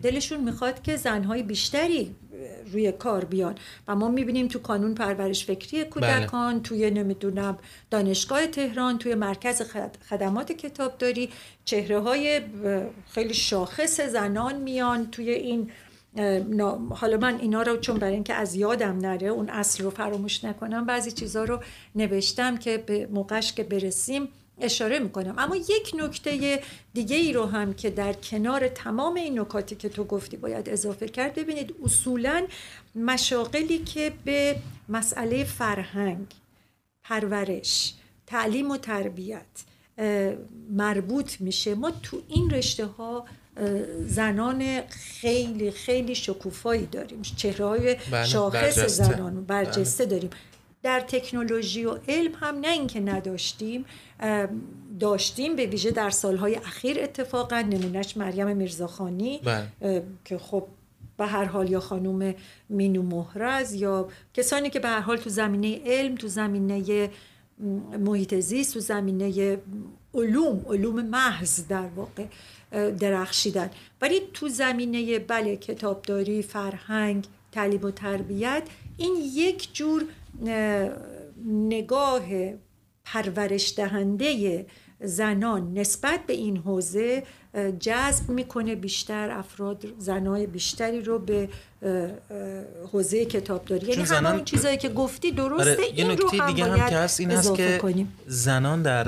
دلشون 0.03 0.43
می‌خواد 0.43 0.81
که 0.81 0.97
زنهای 0.97 1.43
بیشتری 1.43 2.15
روی 2.71 2.91
کار 2.91 3.25
بیان 3.25 3.55
و 3.87 3.95
ما 3.95 4.07
می‌بینیم 4.07 4.47
تو 4.47 4.59
کانون 4.59 4.95
پرورش 4.95 5.45
فکری 5.45 5.83
کودکان 5.83 6.53
بله. 6.53 6.61
توی 6.61 6.91
نمی‌دونم 6.91 7.57
دانشگاه 7.89 8.47
تهران 8.47 8.97
توی 8.97 9.15
مرکز 9.15 9.61
خدمات 10.09 10.51
کتابداری 10.51 11.29
چهره 11.65 11.99
های 11.99 12.41
خیلی 13.11 13.33
شاخص 13.33 14.01
زنان 14.01 14.55
میان 14.55 15.11
توی 15.11 15.29
این 15.31 15.71
حالا 16.89 17.17
من 17.17 17.39
اینا 17.39 17.61
رو 17.61 17.77
چون 17.77 17.97
برای 17.97 18.13
اینکه 18.13 18.33
از 18.33 18.55
یادم 18.55 18.97
نره 18.97 19.27
اون 19.27 19.49
اصل 19.49 19.83
رو 19.83 19.89
فراموش 19.89 20.43
نکنم 20.43 20.85
بعضی 20.85 21.11
چیزها 21.11 21.43
رو 21.43 21.59
نوشتم 21.95 22.57
که 22.57 22.77
به 22.77 23.07
موقعش 23.11 23.53
که 23.53 23.63
برسیم 23.63 24.27
اشاره 24.61 24.99
می‌کنم. 24.99 25.35
اما 25.37 25.55
یک 25.55 25.91
نکته 25.97 26.63
دیگه 26.93 27.15
ای 27.15 27.33
رو 27.33 27.45
هم 27.45 27.73
که 27.73 27.89
در 27.89 28.13
کنار 28.13 28.67
تمام 28.67 29.15
این 29.15 29.39
نکاتی 29.39 29.75
که 29.75 29.89
تو 29.89 30.03
گفتی 30.03 30.37
باید 30.37 30.69
اضافه 30.69 31.07
کرد. 31.07 31.35
ببینید 31.35 31.75
اصولا 31.83 32.47
مشاقلی 32.95 33.77
که 33.77 34.13
به 34.25 34.55
مسئله 34.89 35.43
فرهنگ 35.43 36.27
پرورش 37.03 37.93
تعلیم 38.27 38.71
و 38.71 38.77
تربیت 38.77 39.45
مربوط 40.69 41.41
میشه 41.41 41.75
ما 41.75 41.91
تو 41.91 42.21
این 42.27 42.49
رشته 42.49 42.85
ها 42.85 43.25
زنان 44.07 44.81
خیلی 44.89 45.71
خیلی 45.71 46.15
شکوفایی 46.15 46.85
داریم 46.85 47.21
چهره 47.21 47.65
های 47.65 47.97
بله، 48.11 48.25
شاخص 48.25 48.79
زنان 48.79 49.45
برجسته 49.45 50.05
بله. 50.05 50.15
داریم 50.15 50.29
در 50.83 50.99
تکنولوژی 50.99 51.85
و 51.85 51.97
علم 52.07 52.31
هم 52.39 52.59
نه 52.59 52.67
اینکه 52.67 52.99
نداشتیم 52.99 53.85
داشتیم 54.99 55.55
به 55.55 55.65
ویژه 55.65 55.91
در 55.91 56.09
سالهای 56.09 56.55
اخیر 56.55 56.99
اتفاقا 57.03 57.61
نمونهش 57.61 58.17
مریم 58.17 58.57
میرزاخانی 58.57 59.41
بله. 59.43 60.03
که 60.25 60.37
خب 60.37 60.67
به 61.17 61.25
هر 61.25 61.45
حال 61.45 61.71
یا 61.71 61.79
خانوم 61.79 62.33
مینو 62.69 63.03
مهرز 63.03 63.73
یا 63.73 64.09
کسانی 64.33 64.69
که 64.69 64.79
به 64.79 64.87
هر 64.87 64.99
حال 64.99 65.17
تو 65.17 65.29
زمینه 65.29 65.81
علم 65.85 66.15
تو 66.15 66.27
زمینه 66.27 67.09
محیط 67.99 68.35
زیست 68.35 68.73
تو 68.73 68.79
زمینه 68.79 69.57
علوم 70.13 70.65
علوم 70.69 71.05
محض 71.05 71.67
در 71.67 71.87
واقع 71.95 72.25
درخشیدن. 72.71 73.69
ولی 74.01 74.21
تو 74.33 74.47
زمینه 74.47 75.19
بله 75.19 75.55
کتابداری 75.57 76.41
فرهنگ 76.41 77.25
تعلیم 77.51 77.81
و 77.83 77.91
تربیت 77.91 78.63
این 78.97 79.15
یک 79.33 79.73
جور 79.73 80.05
نگاه 81.45 82.23
پرورش 83.05 83.73
دهنده 83.77 84.65
زنان 84.99 85.73
نسبت 85.73 86.25
به 86.25 86.33
این 86.33 86.57
حوزه 86.57 87.23
جذب 87.79 88.29
می‌کنه 88.29 88.75
بیشتر 88.75 89.31
افراد 89.31 89.83
زنای 89.97 90.47
بیشتری 90.47 91.01
رو 91.01 91.19
به 91.19 91.49
حوزه 92.91 93.25
کتابداری. 93.25 93.87
یعنی 93.87 94.03
همه 94.03 94.31
اون 94.31 94.45
چیزایی 94.45 94.77
که 94.77 94.89
گفتی 94.89 95.31
درسته 95.31 95.71
آره، 95.71 95.83
این 95.95 96.17
رو 96.17 96.29
هم 96.29 96.47
دیگه 96.47 96.65
هم 96.65 96.89
که 96.89 96.95
هست 96.95 97.19
این 97.19 97.31
هست 97.31 97.55
که 97.55 97.77
کنیم. 97.77 98.13
زنان 98.27 98.81
در 98.81 99.03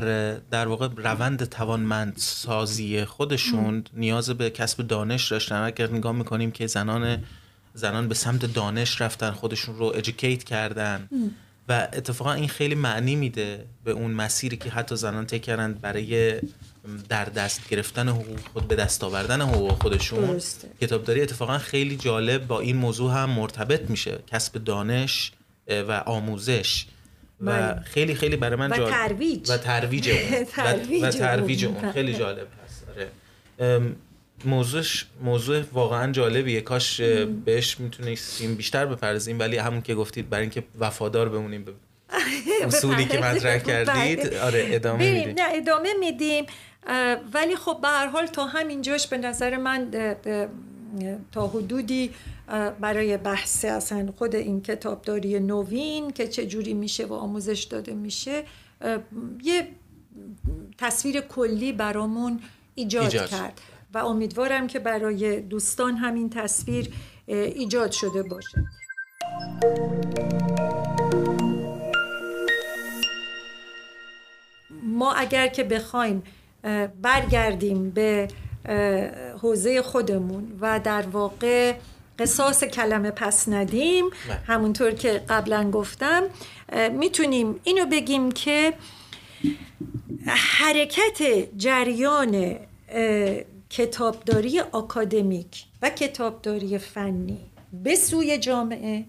در 0.51 0.67
واقع 0.67 0.87
روند 0.95 1.43
توانمند 1.43 2.13
سازی 2.17 3.05
خودشون 3.05 3.83
نیاز 3.93 4.29
به 4.29 4.49
کسب 4.49 4.87
دانش 4.87 5.31
داشتن. 5.31 5.63
اگر 5.63 5.91
نگاه 5.91 6.11
می‌کنیم 6.11 6.51
که 6.51 6.67
زنان 6.67 7.23
زنان 7.73 8.07
به 8.07 8.15
سمت 8.15 8.53
دانش 8.53 9.01
رفتن 9.01 9.31
خودشون 9.31 9.77
رو 9.77 9.85
ادوکییت 9.85 10.43
کردن 10.43 11.09
و 11.69 11.87
اتفاقا 11.93 12.33
این 12.33 12.47
خیلی 12.47 12.75
معنی 12.75 13.15
میده 13.15 13.65
به 13.83 13.91
اون 13.91 14.11
مسیری 14.11 14.57
که 14.57 14.69
حتی 14.69 14.95
زنان 14.95 15.25
طی 15.25 15.39
کردن 15.39 15.73
برای 15.73 16.39
در 17.09 17.25
دست 17.25 17.69
گرفتن 17.69 18.09
حقوق 18.09 18.39
خود 18.53 18.67
به 18.67 18.75
دست 18.75 19.03
آوردن 19.03 19.41
حقوق 19.41 19.81
خودشون. 19.81 20.25
درسته. 20.25 20.67
کتابداری 20.81 21.21
اتفاقا 21.21 21.57
خیلی 21.57 21.95
جالب 21.95 22.47
با 22.47 22.59
این 22.59 22.77
موضوع 22.77 23.13
هم 23.13 23.29
مرتبط 23.29 23.89
میشه. 23.89 24.19
کسب 24.27 24.63
دانش 24.63 25.31
و 25.67 25.91
آموزش. 26.05 26.85
و 27.41 27.45
بله. 27.45 27.81
خیلی 27.81 28.15
خیلی 28.15 28.35
برای 28.35 28.55
من 28.55 28.69
جالب. 28.77 28.87
و 28.87 28.91
ترویج 28.91 29.49
و 29.51 29.57
ترویج 29.57 30.09
اون. 30.09 31.03
و 31.03 31.09
ترویج 31.09 31.65
اون. 31.65 31.91
خیلی 31.91 32.13
جالب 32.13 32.47
هست. 32.65 32.85
آره. 33.59 33.81
موضوعش 34.45 35.05
موضوع 35.21 35.61
واقعا 35.73 36.11
جالبیه. 36.11 36.61
کاش 36.61 37.01
بهش 37.45 37.79
می‌تونستیم 37.79 38.55
بیشتر 38.55 38.85
بپرزیم 38.85 39.39
ولی 39.39 39.57
همون 39.57 39.81
که 39.81 39.95
گفتید 39.95 40.29
برای 40.29 40.41
اینکه 40.41 40.63
وفادار 40.79 41.29
بمونیم 41.29 41.63
به 41.63 41.71
اصولی 42.67 43.05
که 43.05 43.17
مطرح 43.17 43.57
کردید. 43.57 44.29
بله. 44.29 44.41
آره 44.41 44.65
ادامه 44.67 45.13
میدیم. 45.13 45.35
نه 45.37 45.47
ادامه 45.53 45.89
میدیم. 45.99 46.45
ولی 47.33 47.55
خب 47.55 47.77
به 47.81 47.87
هر 47.87 48.07
حال 48.07 48.25
تا 48.25 48.45
همینجاش 48.45 49.07
به 49.07 49.17
نظر 49.17 49.57
من 49.57 49.91
تا 51.31 51.47
حدودی 51.47 52.11
برای 52.79 53.17
بحث 53.17 53.65
اصلا 53.65 54.13
خود 54.17 54.35
این 54.35 54.61
کتابداری 54.61 55.39
نوین 55.39 56.11
که 56.11 56.27
چه 56.27 56.47
جوری 56.47 56.73
میشه 56.73 57.05
و 57.05 57.13
آموزش 57.13 57.63
داده 57.63 57.93
میشه 57.93 58.43
یه 59.43 59.67
تصویر 60.77 61.21
کلی 61.21 61.73
برامون 61.73 62.39
ایجاد, 62.75 63.03
ایجاد. 63.03 63.29
کرد 63.29 63.61
و 63.93 63.97
امیدوارم 63.97 64.67
که 64.67 64.79
برای 64.79 65.41
دوستان 65.41 65.95
همین 65.95 66.29
تصویر 66.29 66.93
ایجاد 67.27 67.91
شده 67.91 68.23
باشه 68.23 68.63
ما 74.83 75.13
اگر 75.13 75.47
که 75.47 75.63
بخوایم 75.63 76.23
برگردیم 77.01 77.89
به 77.89 78.27
حوزه 79.41 79.81
خودمون 79.81 80.57
و 80.61 80.79
در 80.79 81.01
واقع 81.01 81.73
قصاص 82.19 82.63
کلمه 82.63 83.11
پس 83.11 83.49
ندیم 83.49 84.05
بله. 84.09 84.35
همونطور 84.47 84.91
که 84.91 85.21
قبلا 85.29 85.71
گفتم 85.71 86.23
می‌تونیم 86.91 87.59
اینو 87.63 87.85
بگیم 87.85 88.31
که 88.31 88.73
حرکت 90.25 91.47
جریان 91.57 92.55
کتابداری 93.69 94.59
آکادمیک 94.59 95.65
و 95.81 95.89
کتابداری 95.89 96.77
فنی 96.77 97.39
به 97.83 97.95
سوی 97.95 98.37
جامعه 98.37 99.05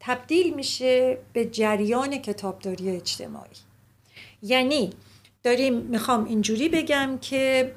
تبدیل 0.00 0.54
میشه 0.54 1.18
به 1.32 1.44
جریان 1.44 2.18
کتابداری 2.18 2.90
اجتماعی 2.90 3.50
یعنی 4.42 4.90
داریم 5.42 5.74
می‌خوام 5.74 6.24
اینجوری 6.24 6.68
بگم 6.68 7.18
که 7.20 7.72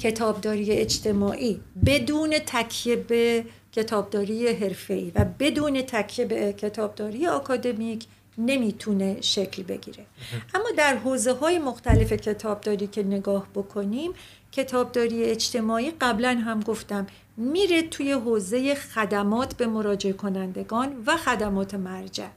کتابداری 0.00 0.72
اجتماعی 0.72 1.60
بدون 1.86 2.38
تکیه 2.46 2.96
به 2.96 3.44
کتابداری 3.72 4.48
حرفه‌ای 4.48 5.12
و 5.14 5.24
بدون 5.38 5.82
تکیه 5.82 6.24
به 6.24 6.52
کتابداری 6.52 7.26
آکادمیک 7.26 8.06
نمی‌تونه 8.38 9.20
شکل 9.20 9.62
بگیره. 9.62 10.06
اما 10.54 10.70
در 10.76 10.96
حوزه 10.96 11.32
های 11.32 11.58
مختلف 11.58 12.12
کتابداری 12.12 12.86
که 12.86 13.02
نگاه 13.02 13.46
بکنیم 13.54 14.12
کتابداری 14.52 15.24
اجتماعی 15.24 15.92
قبلا 16.00 16.42
هم 16.44 16.60
گفتم 16.60 17.06
میره 17.36 17.82
توی 17.82 18.12
حوزه 18.12 18.74
خدمات 18.74 19.56
به 19.56 19.66
مراجع 19.66 20.12
کنندگان 20.12 21.02
و 21.06 21.16
خدمات 21.16 21.74
مرجع. 21.74 22.28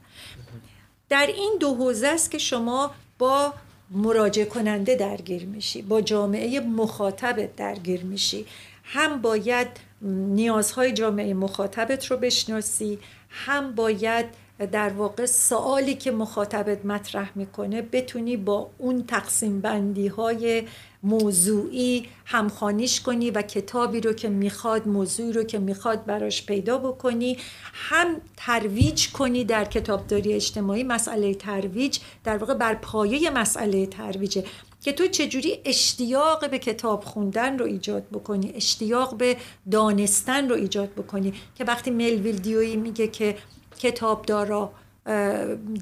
در 1.08 1.26
این 1.26 1.56
دو 1.60 1.74
حوزه 1.74 2.06
است 2.06 2.30
که 2.30 2.38
شما 2.38 2.90
با 3.18 3.54
مراجع 3.94 4.44
کننده 4.44 4.94
درگیر 4.94 5.46
میشی 5.46 5.82
با 5.82 6.00
جامعه 6.00 6.60
مخاطبت 6.60 7.56
درگیر 7.56 8.04
میشی. 8.04 8.46
هم 8.84 9.22
باید 9.22 9.68
نیازهای 10.02 10.92
جامعه 10.92 11.34
مخاطبت 11.34 12.06
رو 12.06 12.16
بشناسی 12.16 12.98
هم 13.30 13.74
باید 13.74 14.26
در 14.72 14.88
واقع 14.88 15.26
سوالی 15.26 15.94
که 15.94 16.10
مخاطبت 16.10 16.86
مطرح 16.86 17.30
می‌کنه 17.34 17.82
بتونی 17.82 18.36
با 18.36 18.70
اون 18.78 19.04
تقسیم 19.06 19.60
بندی 19.60 20.06
های 20.06 20.62
موضوعی 21.04 22.06
همخانیش 22.24 23.00
کنی 23.00 23.30
و 23.30 23.42
کتابی 23.42 24.00
رو 24.00 24.12
که 24.12 24.28
می‌خواد 24.28 24.88
موضوعی 24.88 25.32
رو 25.32 25.42
که 25.42 25.58
می‌خواد 25.58 26.04
براش 26.04 26.46
پیدا 26.46 26.78
بکنی. 26.78 27.38
هم 27.72 28.20
ترویج 28.36 29.12
کنی 29.12 29.44
در 29.44 29.64
کتابداری 29.64 30.32
اجتماعی. 30.32 30.82
مسئله 30.82 31.34
ترویج 31.34 31.98
در 32.24 32.36
واقع 32.36 32.54
بر 32.54 32.74
پایه 32.74 33.30
مسئله 33.30 33.86
ترویجه. 33.86 34.44
که 34.80 34.92
تو 34.92 35.06
چجوری 35.06 35.58
اشتیاق 35.64 36.50
به 36.50 36.58
کتاب 36.58 37.04
خوندن 37.04 37.58
رو 37.58 37.66
ایجاد 37.66 38.08
بکنی 38.12 38.52
اشتیاق 38.54 39.16
به 39.16 39.36
دانستن 39.70 40.48
رو 40.48 40.56
ایجاد 40.56 40.90
بکنی. 40.90 41.34
که 41.54 41.64
وقتی 41.64 41.90
ملویل 41.90 42.36
دیوی 42.36 42.76
میگه 42.76 43.08
که 43.08 43.36
کتابدارا 43.78 44.72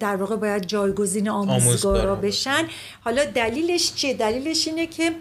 در 0.00 0.16
واقع 0.16 0.36
باید 0.36 0.66
جایگزین 0.66 1.28
آموزگارا 1.28 2.14
بشن. 2.14 2.68
حالا 3.00 3.24
دلیلش 3.24 3.94
چیه؟ 3.94 4.14
دلیلش 4.14 4.68
اینه 4.68 4.86
که 4.86 5.12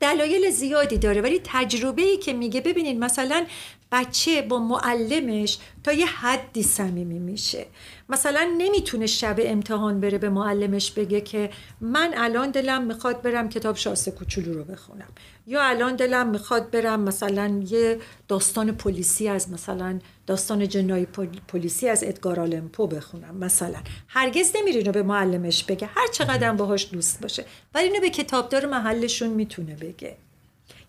دلایل 0.00 0.50
زیادی 0.50 0.98
داره 0.98 1.20
ولی 1.20 1.40
تجربه 1.44 2.02
ای 2.02 2.16
که 2.16 2.32
میگه 2.32 2.60
ببینید 2.60 2.98
مثلا 2.98 3.46
بچه 3.92 4.42
با 4.42 4.58
معلمش 4.58 5.58
تا 5.84 5.92
یه 5.92 6.06
حدی 6.06 6.62
صمیمی 6.62 7.18
میشه. 7.18 7.66
مثلا 8.08 8.54
نمی‌تونه 8.58 9.06
شب 9.06 9.36
امتحان 9.38 10.00
بره 10.00 10.18
به 10.18 10.28
معلمش 10.28 10.90
بگه 10.90 11.20
که 11.20 11.50
من 11.80 12.14
الان 12.16 12.50
دلم 12.50 12.84
می‌خواد 12.84 13.22
برم 13.22 13.48
کتاب 13.48 13.76
شاسته 13.76 14.10
کوچولو 14.10 14.52
رو 14.54 14.64
بخونم. 14.64 15.08
یا 15.46 15.62
الان 15.62 15.96
دلم 15.96 16.28
می‌خواد 16.28 16.70
برم 16.70 17.00
مثلا 17.00 17.62
یه 17.68 17.98
داستان 18.28 18.72
پلیسی 18.72 19.28
از 19.28 19.50
مثلا 19.50 19.98
داستان 20.26 20.68
جنایی 20.68 21.06
پلیسی 21.48 21.88
از 21.88 22.04
ادگار 22.04 22.40
آلمپو 22.40 22.86
بخونم 22.86 23.36
مثلا. 23.36 23.78
هرگز 24.08 24.52
نمیره 24.56 24.78
اینو 24.78 24.92
به 24.92 25.02
معلمش 25.02 25.64
بگه. 25.64 25.86
هر 25.86 26.06
چقدر 26.12 26.52
باهاش 26.52 26.88
دوست 26.92 27.20
باشه. 27.20 27.44
ولی 27.74 27.84
اینو 27.88 28.00
به 28.00 28.10
کتابدار 28.10 28.66
محلشون 28.66 29.28
می‌تونه 29.28 29.74
بگه. 29.74 30.16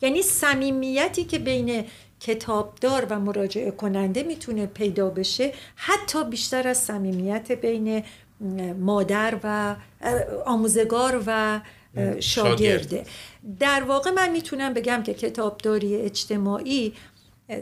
یعنی 0.01 0.21
صمیمیتی 0.21 1.23
که 1.23 1.39
بین 1.39 1.86
کتابدار 2.19 3.08
و 3.10 3.19
مراجعه 3.19 3.71
کننده 3.71 4.23
می‌تونه 4.23 4.65
پیدا 4.65 5.10
بشه 5.10 5.53
حتی 5.75 6.23
بیشتر 6.23 6.67
از 6.67 6.77
صمیمیت 6.77 7.51
بین 7.51 8.03
مادر 8.80 9.39
و 9.43 9.75
آموزگار 10.45 11.23
و 11.27 11.62
شاگرده 12.19 13.03
در 13.60 13.84
واقع 13.84 14.12
من 14.12 14.32
می‌تونم 14.32 14.73
بگم 14.73 15.03
که 15.03 15.13
کتابداری 15.13 15.95
اجتماعی 15.95 16.93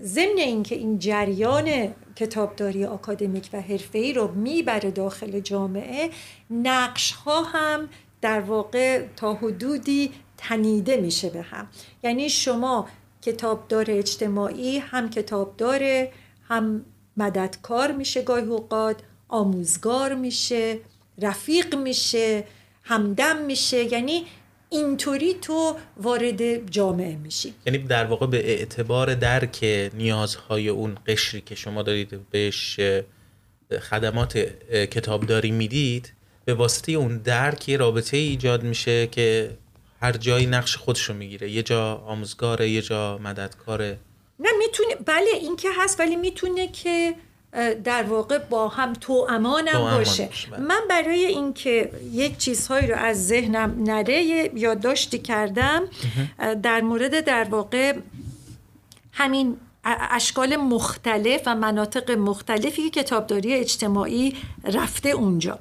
ضمن 0.04 0.38
اینکه 0.38 0.76
این 0.76 1.00
جریان 1.00 1.94
کتابداری 2.16 2.86
آکادمیک 2.86 3.50
و 3.54 3.62
حرفه‌ای 3.62 4.14
رو 4.14 4.32
می‌بره 4.32 4.92
داخل 4.92 5.40
جامعه 5.40 6.10
نقش 6.50 7.12
ها 7.12 7.44
هم 7.44 7.90
در 8.22 8.40
واقع 8.40 9.06
تا 9.16 9.34
حدودی 9.34 10.12
تنیده 10.38 10.98
میشه 10.98 11.30
به 11.30 11.42
هم. 11.42 11.68
یعنی 12.04 12.30
شما 12.30 12.88
کتابدار 13.26 13.86
اجتماعی 13.90 14.78
هم 14.78 15.10
کتابدار 15.10 16.08
هم 16.48 16.86
مددکار 17.18 17.92
میشه 17.92 18.22
گاهی 18.22 18.46
اوقات 18.46 18.96
آموزگار 19.28 20.16
میشه 20.16 20.80
رفیق 21.22 21.76
میشه 21.76 22.44
همدم 22.84 23.46
میشه. 23.46 23.94
یعنی 23.94 24.26
اینطوری 24.70 25.34
تو 25.34 25.76
وارد 25.98 26.72
جامعه 26.72 27.16
میشی. 27.16 27.54
یعنی 27.66 27.78
در 27.78 28.06
واقع 28.06 28.28
به 28.28 28.50
اعتبار 28.50 29.14
درک 29.16 29.90
نیازهای 29.94 30.70
اون 30.70 30.98
قشری 31.08 31.42
که 31.42 31.56
شما 31.56 31.84
دارید 31.84 32.30
بهش 32.32 32.80
خدمات 33.90 34.38
کتابداری 34.72 35.52
می‌دید 35.52 36.14
به 36.46 36.54
واسطه 36.54 36.92
اون 36.92 37.18
درک 37.18 37.70
یه 37.70 37.78
رابطه 37.78 38.18
ایجاد 38.18 38.64
میشه 38.64 39.08
که 39.08 39.58
هر 40.02 40.12
جایی 40.12 40.46
نقش 40.46 40.78
خودشو 40.78 41.14
می‌گیره. 41.14 41.52
یه 41.52 41.64
جا 41.64 41.96
آموزگاره 41.96 42.70
یه 42.70 42.82
جا 42.82 43.18
مددکاره. 43.18 44.00
نه 44.40 44.50
می‌تونه 44.60 44.96
بله 45.06 45.30
این 45.42 45.56
که 45.56 45.70
هست 45.78 46.00
ولی 46.00 46.16
می‌تونه 46.16 46.68
که 46.68 47.16
در 47.84 48.04
واقع 48.04 48.38
با 48.38 48.68
هم 48.68 48.94
تو 48.94 49.28
امانم 49.30 49.98
باشه. 49.98 50.30
بله. 50.52 50.60
من 50.60 50.82
برای 50.90 51.26
اینکه 51.26 51.92
یک 52.12 52.38
چیزهایی 52.38 52.88
رو 52.88 52.96
از 52.96 53.28
ذهنم 53.28 53.84
نره 53.84 54.24
یادداشتی 54.56 55.20
کردم 55.20 55.84
در 56.64 56.82
مورد 56.82 57.26
در 57.26 57.44
واقع 57.44 57.98
همین 59.12 59.58
اشکال 60.12 60.56
مختلف 60.56 61.42
و 61.46 61.56
مناطق 61.56 62.12
مختلفی 62.12 62.90
که 62.90 63.04
کتابداری 63.04 63.54
اجتماعی 63.54 64.36
رفته 64.64 65.10
اونجا. 65.10 65.60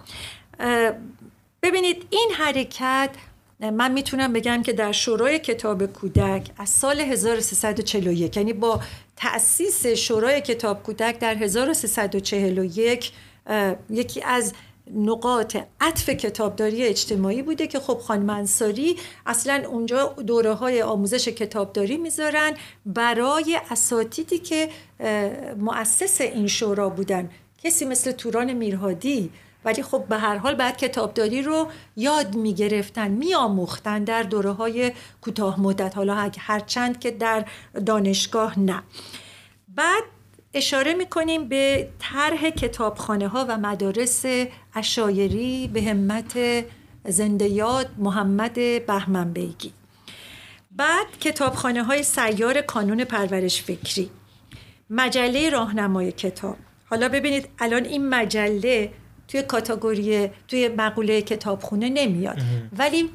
ببینید 1.62 2.06
این 2.10 2.30
حرکت 2.38 3.10
من 3.72 3.92
می‌تونم 3.92 4.32
بگم 4.32 4.62
که 4.62 4.72
در 4.72 4.92
شورای 4.92 5.38
کتاب 5.38 5.86
کودک 5.86 6.50
از 6.58 6.68
سال 6.68 7.00
1341 7.00 8.36
یعنی 8.36 8.52
با 8.52 8.80
تأسیس 9.16 9.86
شورای 9.86 10.40
کتاب 10.40 10.82
کودک 10.82 11.18
در 11.18 11.34
1341 11.34 13.12
یکی 13.90 14.22
از 14.22 14.52
نقاط 14.94 15.56
عطف 15.80 16.10
کتابداری 16.10 16.82
اجتماعی 16.82 17.42
بوده 17.42 17.66
که 17.66 17.80
خب 17.80 17.98
خانم 17.98 18.30
انصاری 18.30 18.96
اصلا 19.26 19.64
اونجا 19.68 20.06
دوره 20.06 20.52
های 20.52 20.82
آموزش 20.82 21.28
کتابداری 21.28 21.96
می‌ذارن 21.96 22.52
برای 22.86 23.60
اساتیدی 23.70 24.38
که 24.38 24.68
مؤسس 25.58 26.20
این 26.20 26.46
شورا 26.46 26.88
بودن. 26.88 27.30
کسی 27.64 27.84
مثل 27.84 28.12
توران 28.12 28.52
میرهادی 28.52 29.30
ولی 29.64 29.82
خب 29.82 30.04
به 30.08 30.18
هر 30.18 30.36
حال 30.36 30.54
بعد 30.54 30.76
کتابداری 30.76 31.42
رو 31.42 31.68
یاد 31.96 32.34
می‌گرفتن 32.34 33.10
میآموختن 33.10 34.04
در 34.04 34.22
دوره 34.22 34.50
های 34.50 34.92
کوتاه 35.20 35.60
مدت 35.60 35.96
حالا 35.96 36.30
هرچند 36.38 37.00
که 37.00 37.10
در 37.10 37.44
دانشگاه 37.86 38.58
نه. 38.58 38.82
بعد 39.68 40.02
اشاره 40.54 40.94
می‌کنیم 40.94 41.48
به 41.48 41.88
طرح 41.98 42.50
کتابخانه 42.50 43.28
ها 43.28 43.46
و 43.48 43.58
مدارس 43.58 44.24
اشایری 44.74 45.68
به 45.68 45.82
همت 45.82 46.64
زنده 47.04 47.48
یاد 47.48 47.90
محمد 47.98 48.54
بهمن 48.86 49.32
بیگی 49.32 49.72
بعد 50.70 51.18
کتابخانه 51.20 51.82
های 51.82 52.02
سیار 52.02 52.60
کانون 52.60 53.04
پرورش 53.04 53.62
فکری. 53.62 54.10
مجله 54.90 55.50
راهنمای 55.50 56.12
کتاب. 56.12 56.56
حالا 56.90 57.08
ببینید 57.08 57.48
الان 57.58 57.84
این 57.84 58.08
مجله 58.08 58.92
توی 59.28 59.42
کاتگوری 59.42 60.30
توی 60.48 60.68
مقوله 60.68 61.22
کتابخونه 61.22 61.88
نمیاد. 61.88 62.38
ولی 62.78 63.10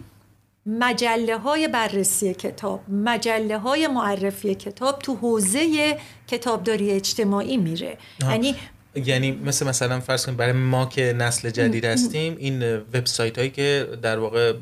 مجله 0.65 1.37
های 1.37 1.67
بررسی 1.67 2.33
کتاب 2.33 2.89
مجله 2.89 3.57
های 3.57 3.87
معرفی 3.87 4.55
کتاب 4.55 4.99
تو 4.99 5.15
حوزه 5.15 5.97
کتابداری 6.27 6.91
اجتماعی 6.91 7.57
میره. 7.57 7.97
یعنی 8.21 8.55
یعنی 8.95 9.31
مثل 9.31 9.67
مثلا 9.67 9.99
فرض 9.99 10.25
کنیم 10.25 10.37
برای 10.37 10.51
ما 10.53 10.85
که 10.85 11.13
نسل 11.17 11.49
جدید 11.49 11.85
هستیم 11.85 12.35
این 12.39 12.75
وبسایت 12.77 13.37
هایی 13.37 13.49
که 13.49 13.87
در 14.01 14.19
واقع 14.19 14.53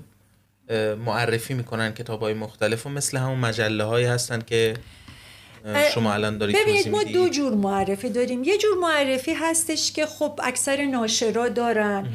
معرفی 1.06 1.54
می‌کنن 1.54 1.94
کتاب 1.94 2.22
های 2.22 2.34
مختلف 2.34 2.86
و 2.86 2.90
مثل 2.90 3.18
همون 3.18 3.40
مجله 3.40 3.84
هایی 3.84 4.06
هستن 4.06 4.42
که 4.42 4.74
شما 5.94 6.14
الان 6.14 6.38
دارید 6.38 6.56
ببینید 6.56 6.90
ما 6.90 7.04
دو 7.04 7.30
جور 7.30 7.54
معرفی 7.54 8.10
داریم. 8.10 8.44
یه 8.44 8.58
جور 8.58 8.78
معرفی 8.78 9.34
هستش 9.34 9.92
که 9.92 10.06
خب 10.06 10.40
اکثر 10.44 10.86
ناشرا 10.86 11.50
دارن 11.50 12.08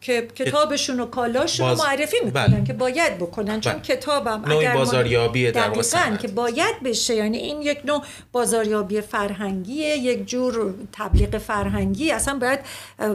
که 0.00 0.28
کتابشون 0.34 1.00
و 1.00 1.06
کالاشون 1.06 1.68
باز... 1.68 1.78
معرفی 1.78 2.16
می‌کنن 2.24 2.46
بله. 2.46 2.64
که 2.64 2.72
باید 2.72 3.18
بکنن. 3.18 3.60
چون 3.60 3.72
بله. 3.72 3.82
کتابم 3.82 4.44
اگر 4.44 4.74
بازاریابی 4.74 5.50
در 5.50 5.70
که 6.16 6.28
باید 6.28 6.82
بشه. 6.84 7.14
یعنی 7.14 7.38
این 7.38 7.62
یک 7.62 7.80
نوع 7.84 8.04
بازاریابی 8.32 9.00
فرهنگیه 9.00 9.96
یک 9.96 10.26
جور 10.26 10.74
تبلیغ 10.92 11.38
فرهنگی. 11.38 12.10
اصلا 12.10 12.38
باید 12.38 12.60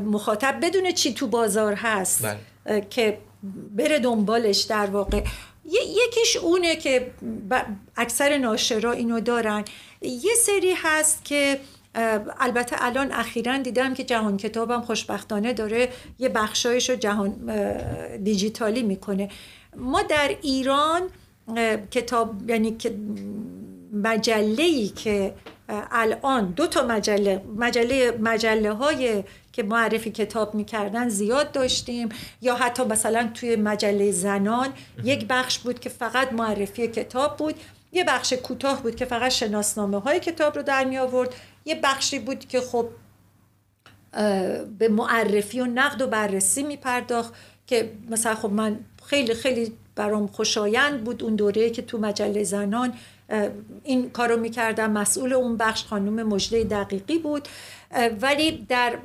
مخاطب 0.05 0.59
بدونه 0.61 0.91
چی 0.91 1.13
تو 1.13 1.27
بازار 1.27 1.73
هست 1.73 2.25
بله. 2.25 2.87
که 2.89 3.17
بره 3.75 3.99
دنبالش 3.99 4.61
در 4.61 4.85
واقع. 4.85 5.21
یکیش 5.65 6.37
اونه 6.37 6.75
که 6.75 7.11
اکثر 7.97 8.37
ناشرا 8.37 8.91
اینو 8.91 9.19
دارن. 9.19 9.63
یه 10.01 10.35
سری 10.35 10.73
هست 10.77 11.25
که 11.25 11.59
البته 12.39 12.75
الان 12.79 13.11
اخیرا 13.11 13.57
دیدم 13.57 13.93
که 13.93 14.03
جهان 14.03 14.37
کتابم 14.37 14.81
خوشبختانه 14.81 15.53
داره 15.53 15.89
یه 16.19 16.29
بخشایش 16.29 16.89
رو 16.89 16.95
جهان 16.95 17.33
دیجیتالی 18.23 18.83
می‌کنه. 18.83 19.29
ما 19.75 20.01
در 20.01 20.35
ایران 20.41 21.01
کتاب 21.91 22.49
یعنی 22.49 22.77
مجله 23.93 24.63
ای 24.63 24.87
که 24.87 25.33
الان 25.91 26.51
دو 26.51 26.67
تا 26.67 26.87
مجله 26.87 27.41
مجله 27.55 28.17
مجله 28.21 28.73
های 28.73 29.23
که 29.53 29.63
معرفی 29.63 30.11
کتاب 30.11 30.55
می‌کردن 30.55 31.09
زیاد 31.09 31.51
داشتیم. 31.51 32.09
یا 32.41 32.55
حتی 32.55 32.83
مثلا 32.83 33.29
توی 33.33 33.55
مجله 33.55 34.11
زنان 34.11 34.67
یک 35.03 35.25
بخش 35.29 35.59
بود 35.59 35.79
که 35.79 35.89
فقط 35.89 36.33
معرفی 36.33 36.87
کتاب 36.87 37.37
بود 37.37 37.55
یه 37.91 38.03
بخش 38.03 38.33
کوتاه 38.33 38.83
بود 38.83 38.95
که 38.95 39.05
فقط 39.05 39.31
شناسنامه 39.31 39.99
های 39.99 40.19
کتاب 40.19 40.55
رو 40.55 40.61
در 40.61 40.83
می 40.83 40.97
آورد 40.97 41.35
یه 41.65 41.79
بخشی 41.83 42.19
بود 42.19 42.47
که 42.47 42.61
خب 42.61 42.89
به 44.79 44.87
معرفی 44.89 45.59
و 45.59 45.65
نقد 45.65 46.01
و 46.01 46.07
بررسی 46.07 46.63
می 46.63 46.77
پرداخت 46.77 47.33
که 47.67 47.91
مثلا 48.09 48.35
خب 48.35 48.51
من 48.51 48.79
خیلی 49.05 49.33
خیلی 49.33 49.73
برام 49.95 50.27
خوشایند 50.27 51.03
بود 51.03 51.23
اون 51.23 51.35
دوره 51.35 51.69
که 51.69 51.81
تو 51.81 51.97
مجله 51.97 52.43
زنان 52.43 52.93
این 53.83 54.09
کارو 54.09 54.37
می‌کردم. 54.37 54.91
مسئول 54.91 55.33
اون 55.33 55.57
بخش 55.57 55.83
خانم 55.83 56.27
مجله 56.27 56.63
دقیقی 56.63 57.17
بود. 57.17 57.47
ولی 58.21 58.65
در 58.69 58.97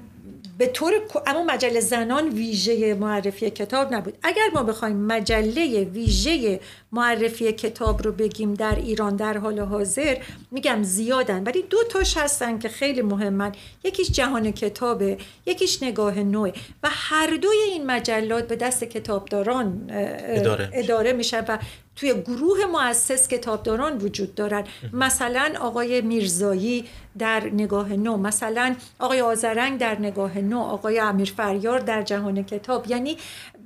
به 0.59 0.67
طور 0.67 0.93
اما 1.27 1.45
مجله 1.45 1.81
زنان 1.81 2.29
ویژه 2.29 2.95
معرفی 2.95 3.51
کتاب 3.51 3.95
نبود. 3.95 4.15
اگر 4.23 4.49
ما 4.55 4.63
بخوایم 4.63 4.97
مجله 4.97 5.85
ویژه 5.85 6.61
معرفی 6.93 7.53
کتاب 7.53 8.03
رو 8.03 8.13
بگیم 8.13 8.55
در 8.55 8.75
ایران 8.75 9.17
در 9.17 9.39
حال 9.39 9.59
حاضر 9.59 10.17
میگم 10.51 10.83
زیادن. 10.83 11.43
ولی 11.43 11.63
دو 11.63 11.79
تاش 11.91 12.17
هستن 12.17 12.59
که 12.59 12.69
خیلی 12.69 13.03
مهمن. 13.03 13.53
یکیش 13.85 14.11
جهان 14.11 14.53
کتابه 14.53 15.19
یکیش 15.47 15.83
نگاه 15.83 16.19
نوع 16.19 16.53
و 16.83 16.89
هر 16.93 17.37
دوی 17.37 17.57
این 17.71 17.87
مجلات 17.87 18.49
به 18.49 18.57
دست 18.57 18.85
کتابداران 18.85 19.91
اداره, 19.91 20.71
اداره 20.73 21.13
میشن 21.13 21.45
و 21.49 21.59
توی 22.01 22.15
گروه 22.15 22.59
مؤسس 22.73 23.29
کتابداران 23.29 23.99
وجود 23.99 24.35
دارن. 24.35 24.65
مثلا 24.93 25.53
آقای 25.61 26.01
میرزایی 26.01 26.85
در 27.19 27.45
نگاه 27.45 27.93
نو 27.93 28.17
مثلا 28.17 28.75
آقای 28.99 29.21
آزرنگ 29.21 29.81
در 29.81 29.99
نگاه 29.99 30.39
نو 30.39 30.59
آقای 30.59 30.99
امیر 30.99 31.33
فریار 31.37 31.79
در 31.79 32.03
جهان 32.03 32.43
کتاب. 32.43 32.91
یعنی 32.91 33.17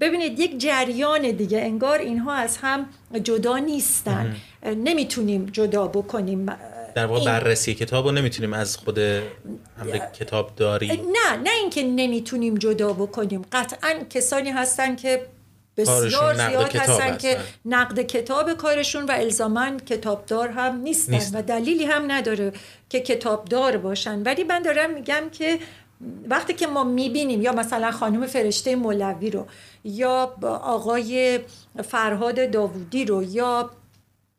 ببینید 0.00 0.40
یک 0.40 0.58
جریان 0.58 1.30
دیگه 1.30 1.60
انگار 1.60 1.98
اینها 1.98 2.32
از 2.32 2.56
هم 2.56 2.86
جدا 3.22 3.58
نیستن. 3.58 4.36
نمی‌تونیم 4.66 5.46
جدا 5.46 5.86
بکنیم. 5.86 6.46
در 6.94 7.06
واقع 7.06 7.24
بررسی 7.24 7.74
کتاب 7.74 8.04
رو 8.06 8.12
نمی‌تونیم 8.12 8.52
از 8.52 8.76
خود 8.76 8.98
کتاب 10.18 10.54
داری 10.56 10.88
نه 10.88 11.36
نه 11.44 11.50
اینکه 11.60 11.82
نمی‌تونیم 11.82 12.54
جدا 12.54 12.92
بکنیم. 12.92 13.42
قطعا 13.52 13.90
کسانی 14.10 14.50
هستن 14.50 14.96
که 14.96 15.26
بسیار 15.76 16.34
زیاد 16.34 16.76
هستن 16.76 17.16
که 17.16 17.38
نقد 17.64 18.00
کتاب 18.00 18.52
کارشون 18.52 19.04
و 19.04 19.10
الزاما 19.10 19.76
کتابدار 19.76 20.48
هم 20.48 20.76
نیستن 20.76 21.12
نیست. 21.12 21.34
و 21.34 21.42
دلیلی 21.42 21.84
هم 21.84 22.12
نداره 22.12 22.52
که 22.88 23.00
کتابدار 23.00 23.76
باشن. 23.76 24.22
ولی 24.22 24.44
من 24.44 24.62
دارم 24.62 24.94
میگم 24.94 25.22
که 25.32 25.58
وقتی 26.28 26.52
که 26.52 26.66
ما 26.66 26.84
می‌بینیم 26.84 27.42
یا 27.42 27.52
مثلا 27.52 27.90
خانم 27.90 28.26
فرشته 28.26 28.76
مولوی 28.76 29.30
رو 29.30 29.46
یا 29.84 30.36
آقای 30.44 31.40
فرهاد 31.84 32.50
داوودی 32.50 33.04
رو 33.04 33.22
یا 33.22 33.70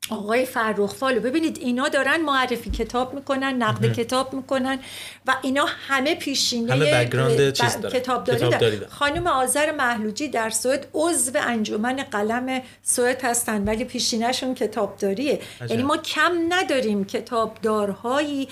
آقای 0.10 0.46
فرخ 0.46 0.94
فالو 0.94 1.20
ببینید 1.20 1.58
اینا 1.58 1.88
دارن 1.88 2.22
معرفی 2.22 2.70
کتاب 2.70 3.14
می‌کنن 3.14 3.64
نقد 3.64 3.94
کتاب 3.94 4.34
می‌کنن 4.34 4.80
و 5.28 5.36
اینا 5.42 5.66
همه 5.88 6.16
پیشینه 6.16 6.74
همه 6.74 7.06
کتاب 7.90 8.24
داری, 8.24 8.80
خانم 8.90 9.28
آذر 9.28 9.72
محلوجی 9.72 10.28
در 10.28 10.50
سوئد 10.50 10.88
عضو 10.94 11.32
انجمن 11.36 11.96
قلم 11.96 12.62
سوئد 12.84 13.26
هستن 13.26 13.64
ولی 13.64 13.84
پیشینهشون 13.84 14.54
کتابداریه. 14.56 15.40
یعنی 15.70 15.84
ما 15.84 15.98
کم 15.98 16.32
نداریم 16.50 17.06
کتابدارهایی 17.06 18.48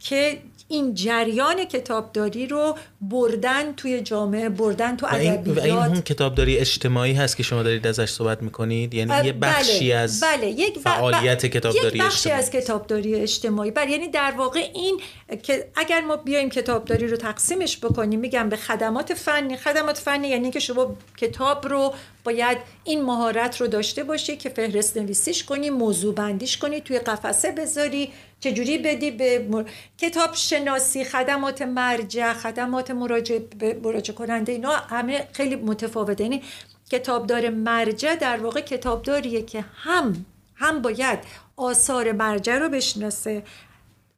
که 0.00 0.38
این 0.68 0.94
جریان 0.94 1.64
کتابداری 1.64 2.46
رو 2.46 2.76
بردن 3.00 3.72
توی 3.72 4.00
جامعه 4.00 4.48
بردن 4.48 4.96
تو 4.96 5.06
ادبیات 5.10 5.64
این 5.64 5.76
اون 5.76 6.00
کتابداری 6.00 6.58
اجتماعی 6.58 7.12
هست 7.12 7.36
که 7.36 7.42
شما 7.42 7.62
دارید 7.62 7.86
ازش 7.86 8.10
صحبت 8.10 8.42
می‌کنید؟ 8.42 8.94
یعنی 8.94 9.26
یه 9.26 9.32
بخشی 9.32 9.90
بله، 9.90 9.94
از 9.94 10.20
بله. 10.20 10.46
یک 10.46 10.78
فعالیت 10.78 11.46
کتابداری 11.46 11.98
یک 11.98 12.04
بخشی 12.04 12.30
از 12.30 12.50
کتابداری 12.50 13.14
اجتماعی. 13.14 13.70
بله 13.70 13.90
یعنی 13.90 14.08
در 14.08 14.34
واقع 14.38 14.60
این 14.74 15.00
که 15.42 15.68
اگر 15.74 16.00
ما 16.00 16.16
بیایم 16.16 16.50
کتابداری 16.50 17.06
رو 17.06 17.16
تقسیمش 17.16 17.78
بکنیم 17.78 18.20
میگم 18.20 18.48
به 18.48 18.56
خدمات 18.56 19.14
فنی 19.14 19.56
خدمات 19.56 19.98
فنی 19.98 20.28
یعنی 20.28 20.50
که 20.50 20.60
شما 20.60 20.96
کتاب 21.16 21.68
رو 21.68 21.94
باید 22.26 22.58
این 22.84 23.02
مهارت 23.02 23.60
رو 23.60 23.66
داشته 23.66 24.04
باشی 24.04 24.36
که 24.36 24.48
فهرست 24.48 24.96
نویسیش 24.96 25.44
کنی 25.44 25.70
موضوع 25.70 26.14
بندیش 26.14 26.58
کنی 26.58 26.80
توی 26.80 26.98
قفسه 26.98 27.52
بذاری 27.52 28.12
چجوری 28.40 28.78
بدی 28.78 29.10
به 29.10 29.64
کتاب 29.98 30.34
شناسی 30.34 31.04
خدمات 31.04 31.62
مرجع 31.62 32.32
خدمات 32.32 32.90
مراجع, 32.90 33.38
مراجع 33.82 34.14
کننده 34.14 34.52
اینا 34.52 34.70
همه 34.70 35.28
خیلی 35.32 35.56
متفاوته. 35.56 36.24
یعنی 36.24 36.42
کتابدار 36.90 37.50
مرجع 37.50 38.14
در 38.14 38.36
واقع 38.36 38.60
کتابداریه 38.60 39.42
که 39.42 39.64
هم 39.74 40.26
هم 40.54 40.82
باید 40.82 41.18
آثار 41.56 42.12
مرجع 42.12 42.58
رو 42.58 42.68
بشناسه 42.68 43.42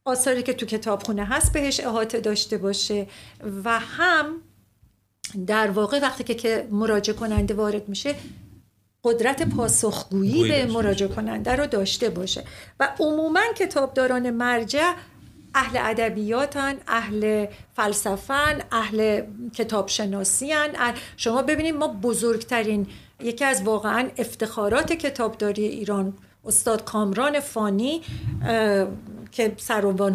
آثاری 0.05 0.43
که 0.43 0.53
تو 0.53 0.65
کتابخونه 0.65 1.25
هست 1.25 1.53
بهش 1.53 1.79
احاطه 1.79 2.19
داشته 2.19 2.57
باشه 2.57 3.07
و 3.63 3.79
هم 3.79 4.41
در 5.47 5.71
واقع 5.71 5.99
وقتی 5.99 6.23
که, 6.23 6.35
که 6.35 6.67
مراجع 6.71 7.13
کننده 7.13 7.53
وارد 7.53 7.89
میشه 7.89 8.15
قدرت 9.03 9.55
پاسخگویی 9.55 10.47
به 10.47 10.65
مراجع 10.65 11.07
کننده 11.07 11.55
رو 11.55 11.67
داشته 11.67 12.09
باشه. 12.09 12.43
و 12.79 12.89
عموما 12.99 13.41
کتابداران 13.57 14.29
مرجع 14.29 14.93
اهل 15.55 15.77
ادبیاتن 15.81 16.75
اهل 16.87 17.45
فلسفن 17.75 18.61
اهل 18.71 19.21
کتابشناسیان 19.53 20.69
شما 21.17 21.41
ببینید 21.41 21.75
ما 21.75 21.87
بزرگترین 21.87 22.87
یکی 23.19 23.45
از 23.45 23.63
واقعا 23.63 24.09
افتخارات 24.17 24.93
کتابداری 24.93 25.65
ایران 25.65 26.13
استاد 26.45 26.83
کامران 26.83 27.39
فانی 27.39 28.01
که 29.31 29.55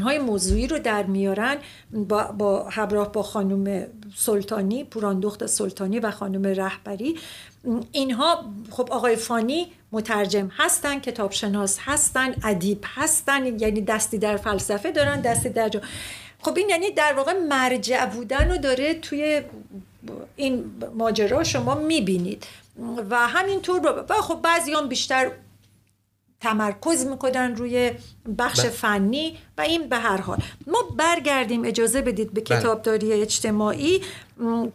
های 0.04 0.18
موضوعی 0.18 0.66
رو 0.66 0.78
در 0.78 1.02
میارن 1.02 1.56
با, 1.92 2.24
با 2.24 2.68
همراه 2.70 3.12
با 3.12 3.22
خانم 3.22 3.86
سلطانی 4.16 4.84
پوراندخت 4.84 5.46
سلطانی 5.46 5.98
و 5.98 6.10
خانم 6.10 6.46
رهبری. 6.46 7.18
اینها 7.92 8.44
خب 8.70 8.92
آقای 8.92 9.16
فانی 9.16 9.66
مترجم 9.92 10.50
هستن 10.56 11.00
کتابشناس 11.00 11.78
هستن 11.80 12.34
ادیب 12.44 12.84
هستن 12.84 13.60
یعنی 13.60 13.80
دستی 13.80 14.18
در 14.18 14.36
فلسفه 14.36 14.90
دارن 14.90 15.20
دستی 15.20 15.48
در 15.48 15.68
جا 15.68 15.80
خب 16.40 16.56
این 16.56 16.68
یعنی 16.68 16.90
در 16.90 17.12
واقع 17.12 17.32
مرجع 17.32 18.06
بودن 18.06 18.50
رو 18.50 18.56
داره 18.56 18.94
توی 18.94 19.42
این 20.36 20.64
ماجرا 20.94 21.44
شما 21.44 21.74
می‌بینید. 21.74 22.46
و 23.10 23.16
همینطور 23.16 24.04
و 24.08 24.14
خب 24.14 24.42
بعضی 24.42 24.72
هم 24.72 24.88
بیشتر 24.88 25.30
تمرکز 26.40 27.06
می‌کنن 27.06 27.56
روی 27.56 27.92
بخش 28.38 28.60
ب... 28.60 28.68
فنی 28.68 29.38
و 29.58 29.60
این 29.60 29.88
به 29.88 29.96
هر 29.96 30.20
حال. 30.20 30.38
ما 30.66 30.82
برگردیم 30.96 31.64
اجازه 31.64 32.02
بدید 32.02 32.34
به 32.34 32.40
بله. 32.40 32.58
کتابداری 32.58 33.12
اجتماعی 33.12 34.02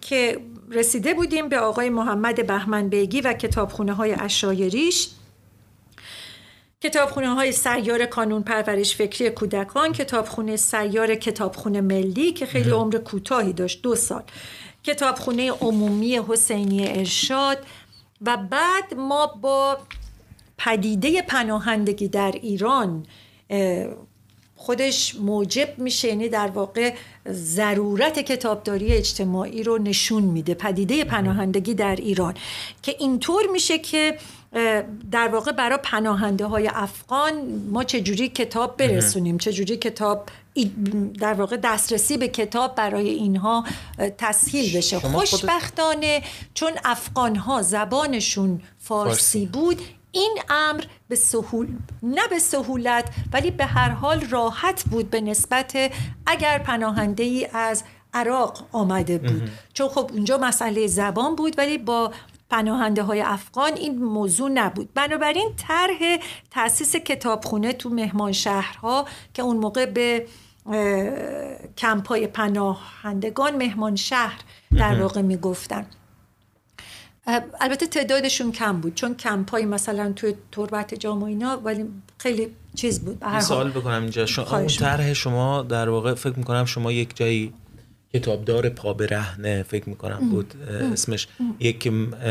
که 0.02 0.39
رسیده 0.72 1.13
بودیم 1.13 1.50
به 1.50 1.60
آقای 1.60 1.89
محمد 1.89 2.48
بهمن 2.48 2.89
بیگی 2.89 3.22
و 3.22 3.34
کتابخونه 3.34 3.93
های 3.93 4.13
اشایریش. 4.13 5.10
کتابخونه 6.82 7.30
های 7.30 7.52
سیار 7.52 8.06
کانون 8.06 8.43
پرورش 8.43 8.95
فکری 8.95 9.30
کودکان 9.30 9.91
کتابخونه 9.93 10.56
سیار 10.56 11.15
کتابخونه 11.15 11.82
ملی 11.82 12.34
که 12.34 12.45
خیلی 12.45 12.69
عمر 12.69 12.98
کوتاهی 12.98 13.54
داشت 13.54 13.82
دو 13.82 13.95
سال. 13.95 14.24
کتابخونه 14.84 15.52
عمومی 15.52 16.22
حسینی 16.28 16.88
ارشاد 16.88 17.58
و 18.22 18.38
بعد 18.38 18.93
ما 18.93 19.28
با 19.28 19.78
پدیده 20.60 21.22
پناهندگی 21.22 22.08
در 22.08 22.32
ایران 22.32 23.06
خودش 24.56 25.15
موجب 25.15 25.74
میشه 25.78 26.08
یعنی 26.08 26.30
در 26.30 26.48
واقع 26.48 26.93
ضرورت 27.30 28.19
کتابداری 28.19 28.93
اجتماعی 28.93 29.63
رو 29.63 29.78
نشون 29.78 30.24
میده 30.24 30.54
پدیده 30.54 31.04
پناهندگی 31.04 31.74
در 31.74 31.95
ایران. 31.95 32.34
که 32.82 32.95
اینطور 33.00 33.43
میشه 33.52 33.78
که 33.78 34.17
در 35.12 35.28
واقع 35.28 35.52
برای 35.52 35.80
پناهنده 35.84 36.45
های 36.45 36.69
افغان 36.74 37.34
ما 37.72 37.84
چجوری 37.84 38.30
کتاب 38.30 38.78
برسونیم؟ 38.78 39.38
چجوری 39.38 39.78
کتاب 39.78 40.30
در 41.19 41.34
واقع 41.34 41.58
دسترسی 41.58 42.17
به 42.17 42.28
کتاب 42.28 42.76
برای 42.76 43.10
اینها 43.10 43.63
تسهیل 44.17 44.78
بشه؟ 44.78 45.00
خوشبختانه 45.00 46.22
چون 46.54 46.72
افغان 46.86 47.36
ها 47.36 47.62
زبانشون 47.62 48.62
فارسی. 48.80 49.45
بود 49.45 49.82
این 50.12 50.38
امر 50.50 50.84
به 51.08 51.15
سهول 51.15 51.67
نه 52.04 52.28
به 52.30 52.39
سهولت 52.39 53.10
ولی 53.34 53.52
به 53.52 53.65
هر 53.65 53.89
حال 53.89 54.22
راحت 54.22 54.84
بود 54.84 55.10
به 55.10 55.22
نسبت 55.22 55.91
اگر 56.26 56.60
پناهنده 56.60 57.24
ای 57.24 57.48
از 57.54 57.84
عراق 58.13 58.67
آمده 58.72 59.17
بود. 59.17 59.50
چون 59.74 59.88
خب 59.88 60.10
اونجا 60.13 60.38
مسئله 60.38 60.88
زبان 60.88 61.36
بود 61.36 61.56
ولی 61.58 61.78
با 61.78 62.12
پناهنده 62.50 63.04
های 63.04 63.22
افغان 63.22 63.74
این 63.74 64.04
موضوع 64.04 64.50
نبود. 64.50 64.93
بنابراین 64.93 65.54
طرح 65.67 66.17
تاسیس 66.52 66.95
کتابخونه 66.95 67.74
تو 67.74 67.89
مهمان 67.89 68.32
شهرها 68.32 69.06
که 69.34 69.41
اون 69.41 69.58
موقع 69.58 69.86
به 69.86 70.28
کمپای 71.78 72.28
پناهندگان 72.28 73.56
مهمان 73.56 73.95
شهر 73.95 74.39
در 74.78 75.02
واقع 75.02 75.22
می‌گفتن. 75.22 75.86
البته 77.62 77.88
تعدادشون 77.88 78.51
کم 78.51 78.82
بود 78.82 78.95
چون 78.95 79.15
کمپای 79.15 79.65
مثلا 79.65 80.13
توی 80.15 80.34
تربت 80.51 80.93
جام 80.93 81.23
و 81.23 81.25
اینا 81.25 81.58
ولی 81.58 81.86
خیلی 82.17 82.47
چیز 82.75 82.99
بود. 82.99 83.19
به 83.19 83.39
سوال 83.39 83.69
بکنم 83.69 84.01
اینجا. 84.01 84.25
شما 84.25 84.58
اون 84.58 84.67
طرح 84.67 85.13
شما 85.13 85.63
در 85.63 85.89
واقع 85.89 86.13
فکر 86.13 86.38
می‌کنم 86.38 86.65
شما 86.65 86.91
یک 86.91 87.15
جایی 87.15 87.53
کتابدار 88.13 88.69
پا 88.69 88.93
برهنه 88.93 89.63
فکر 89.63 89.89
می‌کنم 89.89 90.29
بود 90.29 90.53
اسمش. 90.93 91.27
یک 91.60 91.88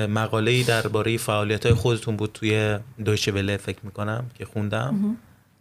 مقاله 0.09 0.51
ای 0.51 0.62
درباره 0.62 1.16
فعالیت 1.16 1.66
های 1.66 1.74
خودتون 1.74 2.16
بود 2.16 2.31
توی 2.35 2.79
دویچه 3.05 3.33
وله 3.33 3.57
فکر 3.57 3.79
می‌کنم 3.83 4.31
که 4.35 4.44
خوندم. 4.44 5.16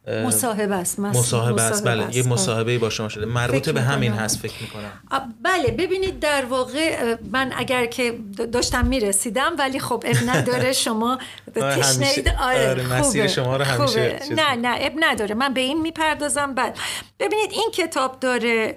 مصاحبه 0.08 0.76
است 0.76 1.00
مصاحبه 1.00 1.62
است. 1.62 1.88
بله 1.88 2.16
یه 2.16 2.28
مصاحبه 2.28 2.78
با 2.78 2.90
شما 2.90 3.10
شده. 3.10 3.26
مربوط 3.26 3.70
به 3.70 3.82
همین 3.82 4.14
هست 4.14 4.40
فکر 4.40 4.62
می‌کنم. 4.62 4.92
بله 5.44 5.72
ببینید 5.72 6.20
در 6.20 6.46
واقع 6.46 7.16
من 7.32 7.52
اگر 7.58 7.86
که 7.86 8.14
داشتم 8.52 8.86
می‌رسیدم 8.88 9.56
ولی 9.60 9.80
خب 9.80 10.04
اب 10.08 10.30
نداره 10.30 10.74
شما 10.74 11.18
تشنه 11.56 12.38
آره, 12.42 12.70
آره 12.70 13.00
مسیر 13.00 13.28
شما 13.28 13.58
رو 13.58 13.64
همیشه 13.64 14.20
نه 14.32 14.56
نه 14.56 14.76
اب 14.80 14.94
نداره. 15.00 15.36
من 15.36 15.54
به 15.54 15.62
این 15.62 15.82
می‌پردازم. 15.82 16.54
بعد 16.54 16.78
ببینید 17.20 17.52
این 17.52 17.72
کتاب 17.74 18.20
داره 18.20 18.76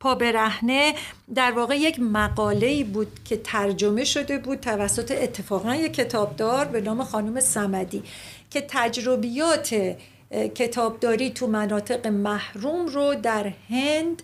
پا 0.00 0.14
برهنه 0.14 0.94
در 1.34 1.52
واقع 1.52 1.76
یک 1.76 2.00
مقاله 2.00 2.84
بود 2.84 3.08
که 3.24 3.36
ترجمه 3.36 4.04
شده 4.04 4.38
بود 4.38 4.60
توسط 4.60 5.10
اتفاقا 5.10 5.74
یک 5.74 5.94
کتابدار 5.94 6.64
به 6.64 6.80
نام 6.80 7.04
خانم 7.04 7.40
سمدی 7.40 8.02
که 8.50 8.66
تجربیات 8.68 9.94
کتابداری 10.30 11.30
تو 11.30 11.46
مناطق 11.46 12.06
محروم 12.06 12.86
رو 12.86 13.14
در 13.14 13.52
هند 13.70 14.22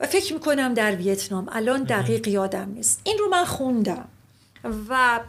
و 0.00 0.06
فکر 0.06 0.34
می‌کنم 0.34 0.74
در 0.74 0.96
ویتنام. 0.96 1.48
الان 1.52 1.82
دقیق 1.82 2.28
یادم 2.28 2.70
نیست. 2.74 3.00
این 3.04 3.18
رو 3.18 3.28
من 3.28 3.44
خوندم 3.44 4.08
و 4.88 5.20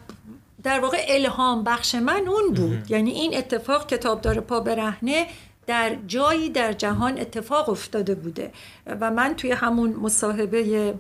در 0.64 0.80
واقع 0.80 1.06
الهام 1.08 1.64
بخش 1.64 1.96
من 1.96 2.28
اون 2.28 2.54
بود. 2.54 2.92
یعنی 2.92 3.12
این 3.12 3.38
اتفاق 3.38 3.88
کتابدار 3.88 4.40
پا 4.40 4.60
برهنه 4.60 5.28
در 5.68 5.96
جایی 6.08 6.50
در 6.50 6.74
جهان 6.74 7.20
اتفاق 7.20 7.70
افتاده 7.70 8.16
بوده. 8.16 8.52
و 8.86 9.12
من 9.12 9.34
توی 9.36 9.52
همون 9.52 9.90
مصاحبه 9.90 10.94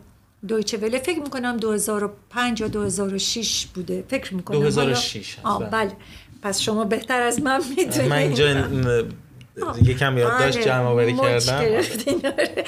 دویچه 0.47 0.77
وله 0.77 0.99
فکر 0.99 1.19
می‌کنم 1.19 1.57
2005 1.57 2.61
یا 2.61 2.67
2006 2.67 3.65
بوده. 3.65 4.03
فکر 4.07 4.33
می‌کنم. 4.33 4.59
2006 4.59 5.37
بله. 5.71 5.91
پس 6.41 6.61
شما 6.61 6.83
بهتر 6.83 7.21
از 7.21 7.41
من 7.41 7.61
می‌دونید 7.77 8.09
من 8.09 8.17
اینجا 8.17 8.67
یکم 9.83 10.17
یادداشت 10.17 10.57
بله، 10.57 10.65
جمع 10.65 10.85
آوری 10.85 11.17
کردم. 11.17 11.55
آره. 11.55 12.65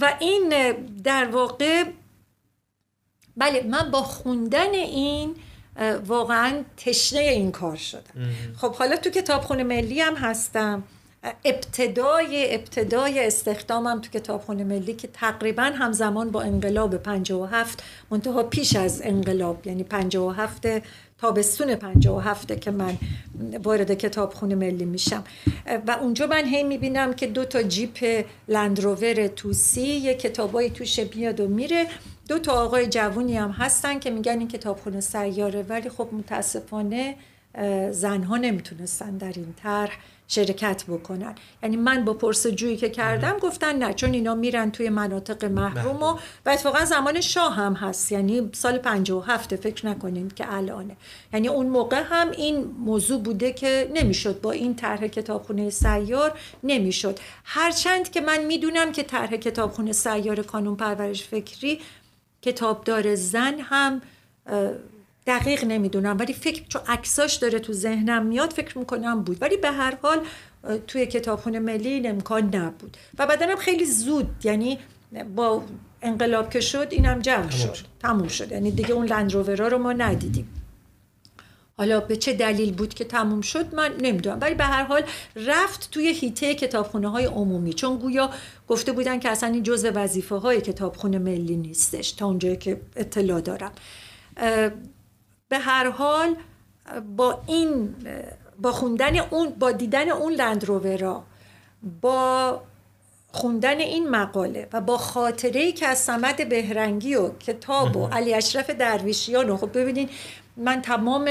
و 0.00 0.14
این 0.20 0.74
در 1.04 1.24
واقع 1.24 1.84
بله 3.36 3.62
من 3.62 3.90
با 3.90 4.02
خوندن 4.02 4.70
این 4.74 5.34
واقعا 6.06 6.62
تشنه 6.76 7.20
این 7.20 7.52
کار 7.52 7.76
شدم. 7.76 8.02
خب 8.56 8.74
حالا 8.74 8.96
تو 8.96 9.10
کتابخونه 9.10 9.64
ملی 9.64 10.00
هم 10.00 10.14
هستم. 10.14 10.82
ابتدای 11.44 12.54
ابتدای 12.54 13.26
استخدامم 13.26 14.00
تو 14.00 14.10
کتابخونه 14.10 14.64
ملی 14.64 14.94
که 14.94 15.08
تقریبا 15.12 15.62
همزمان 15.62 16.30
با 16.30 16.42
انقلاب 16.42 16.96
57 16.96 17.82
منتها 18.10 18.42
پیش 18.42 18.76
از 18.76 19.02
انقلاب 19.04 19.66
یعنی 19.66 19.84
57 19.84 20.66
تابستون 21.22 21.74
57 21.74 22.60
که 22.60 22.70
من 22.70 22.98
وارد 23.62 23.94
کتابخونه 23.94 24.54
ملی 24.54 24.84
میشم. 24.84 25.24
و 25.86 25.90
اونجا 25.90 26.26
من 26.26 26.44
هی 26.44 26.62
می‌بینم 26.62 27.12
که 27.12 27.26
دو 27.26 27.44
تا 27.44 27.62
جیپ 27.62 28.24
لندروور 28.48 29.26
توسی 29.26 29.82
یه 29.82 30.14
کتابایی 30.14 30.70
توش 30.70 31.00
میاد 31.14 31.40
و 31.40 31.48
میره. 31.48 31.86
دو 32.28 32.38
تا 32.38 32.52
آقای 32.52 32.86
جوونی 32.86 33.36
هم 33.36 33.50
هستن 33.50 33.98
که 33.98 34.10
میگن 34.10 34.38
این 34.38 34.48
کتابخونه 34.48 35.00
سیاره 35.00 35.62
ولی 35.62 35.88
خب 35.88 36.08
متاسفانه 36.12 37.16
زنها 37.90 38.36
نمی‌تونستن 38.36 39.16
در 39.16 39.32
این 39.36 39.54
طرح 39.62 39.98
شرکت 40.34 40.84
بکنن. 40.88 41.34
یعنی 41.62 41.76
من 41.76 42.04
با 42.04 42.14
پرسجویی 42.14 42.76
که 42.76 42.88
کردم 42.88 43.38
گفتن 43.38 43.76
نه 43.76 43.94
چون 43.94 44.12
اینا 44.12 44.34
میرن 44.34 44.70
توی 44.70 44.88
مناطق 44.88 45.44
محروم 45.44 46.02
و, 46.02 46.18
و 46.46 46.50
اتفاقا 46.50 46.84
زمان 46.84 47.20
شاه 47.20 47.54
هم 47.54 47.74
هست. 47.74 48.12
یعنی 48.12 48.50
سال 48.52 48.78
57 48.78 49.56
فکر 49.56 49.86
نکنین 49.86 50.28
که 50.28 50.54
الانه. 50.54 50.96
یعنی 51.32 51.48
اون 51.48 51.66
موقع 51.66 52.02
هم 52.04 52.30
این 52.30 52.64
موضوع 52.78 53.22
بوده 53.22 53.52
که 53.52 53.90
نمی‌شد. 53.94 54.40
با 54.40 54.52
این 54.52 54.74
طرح 54.74 55.06
کتابخونه 55.06 55.70
سیار 55.70 56.38
نمی‌شد. 56.62 57.18
هرچند 57.44 58.10
که 58.10 58.20
من 58.20 58.44
می‌دونم 58.44 58.92
که 58.92 59.02
طرح 59.02 59.36
کتابخونه 59.36 59.92
سیار 59.92 60.42
کانون 60.42 60.76
پرورش 60.76 61.24
فکری 61.24 61.80
کتابدار 62.42 63.14
زن 63.14 63.54
هم 63.60 64.02
دقیق 65.26 65.64
نمی‌دونم 65.64 66.16
ولی 66.18 66.32
فکر 66.32 66.62
چون 66.68 66.82
عکساش 66.88 67.34
داره 67.34 67.58
تو 67.58 67.72
ذهنم 67.72 68.26
میاد 68.26 68.52
فکر 68.52 68.78
می‌کنم 68.78 69.22
بود. 69.22 69.38
ولی 69.40 69.56
به 69.56 69.70
هر 69.70 69.98
حال 70.02 70.20
توی 70.86 71.06
کتابخونه 71.06 71.58
ملی 71.58 71.88
این 71.88 72.10
امکان 72.10 72.54
نبود. 72.54 72.96
و 73.18 73.26
بعدنم 73.26 73.56
خیلی 73.56 73.86
زود 73.86 74.28
یعنی 74.44 74.78
با 75.36 75.62
انقلاب 76.02 76.50
که 76.50 76.60
شد 76.60 76.88
اینم 76.90 77.18
جمع 77.18 77.50
شد. 77.50 77.74
شد. 77.74 77.84
تموم 78.00 78.28
شد. 78.28 78.52
یعنی 78.52 78.70
دیگه 78.70 78.92
اون 78.92 79.06
لندروورا 79.06 79.68
رو 79.68 79.78
ما 79.78 79.92
ندیدیم. 79.92 80.48
حالا 81.76 82.00
به 82.00 82.16
چه 82.16 82.32
دلیل 82.32 82.72
بود 82.72 82.94
که 82.94 83.04
تموم 83.04 83.40
شد 83.40 83.74
من 83.74 83.92
نمی‌دونم. 84.00 84.38
ولی 84.40 84.54
به 84.54 84.64
هر 84.64 84.82
حال 84.82 85.02
رفت 85.36 85.90
توی 85.90 86.08
هیته 86.08 86.54
کتابخونه 86.54 87.10
های 87.10 87.24
عمومی. 87.24 87.72
چون 87.72 87.96
گویا 87.96 88.30
گفته 88.68 88.92
بودن 88.92 89.18
که 89.18 89.28
اصلا 89.28 89.48
این 89.48 89.62
جزء 89.62 89.90
وظیفه 89.94 90.34
های 90.34 90.60
کتابخونه 90.60 91.18
ملی 91.18 91.56
نیستش 91.56 92.12
تا 92.12 92.26
اونجایی 92.26 92.56
که 92.56 92.80
اطلاع 92.96 93.40
دارم. 93.40 93.72
به 95.52 95.58
هر 95.58 95.90
حال 95.90 96.36
با 97.16 97.42
این 97.46 97.94
با 98.58 98.72
خوندن 98.72 99.18
اون 99.18 99.48
با 99.48 99.72
دیدن 99.72 100.08
اون 100.08 100.32
لندروورا 100.32 101.22
با 102.00 102.60
خوندن 103.32 103.78
این 103.78 104.08
مقاله 104.08 104.68
و 104.72 104.80
با 104.80 104.98
خاطره 104.98 105.60
ای 105.60 105.72
که 105.72 105.86
از 105.86 105.98
سمد 105.98 106.48
بهرنگی 106.48 107.14
و 107.14 107.28
کتاب 107.38 107.96
و 107.96 108.06
علی 108.06 108.34
اشرف 108.34 108.70
درویشیان 108.70 109.50
و 109.50 109.56
خب 109.56 109.78
ببینین 109.78 110.08
من 110.56 110.82
تمام 110.82 111.28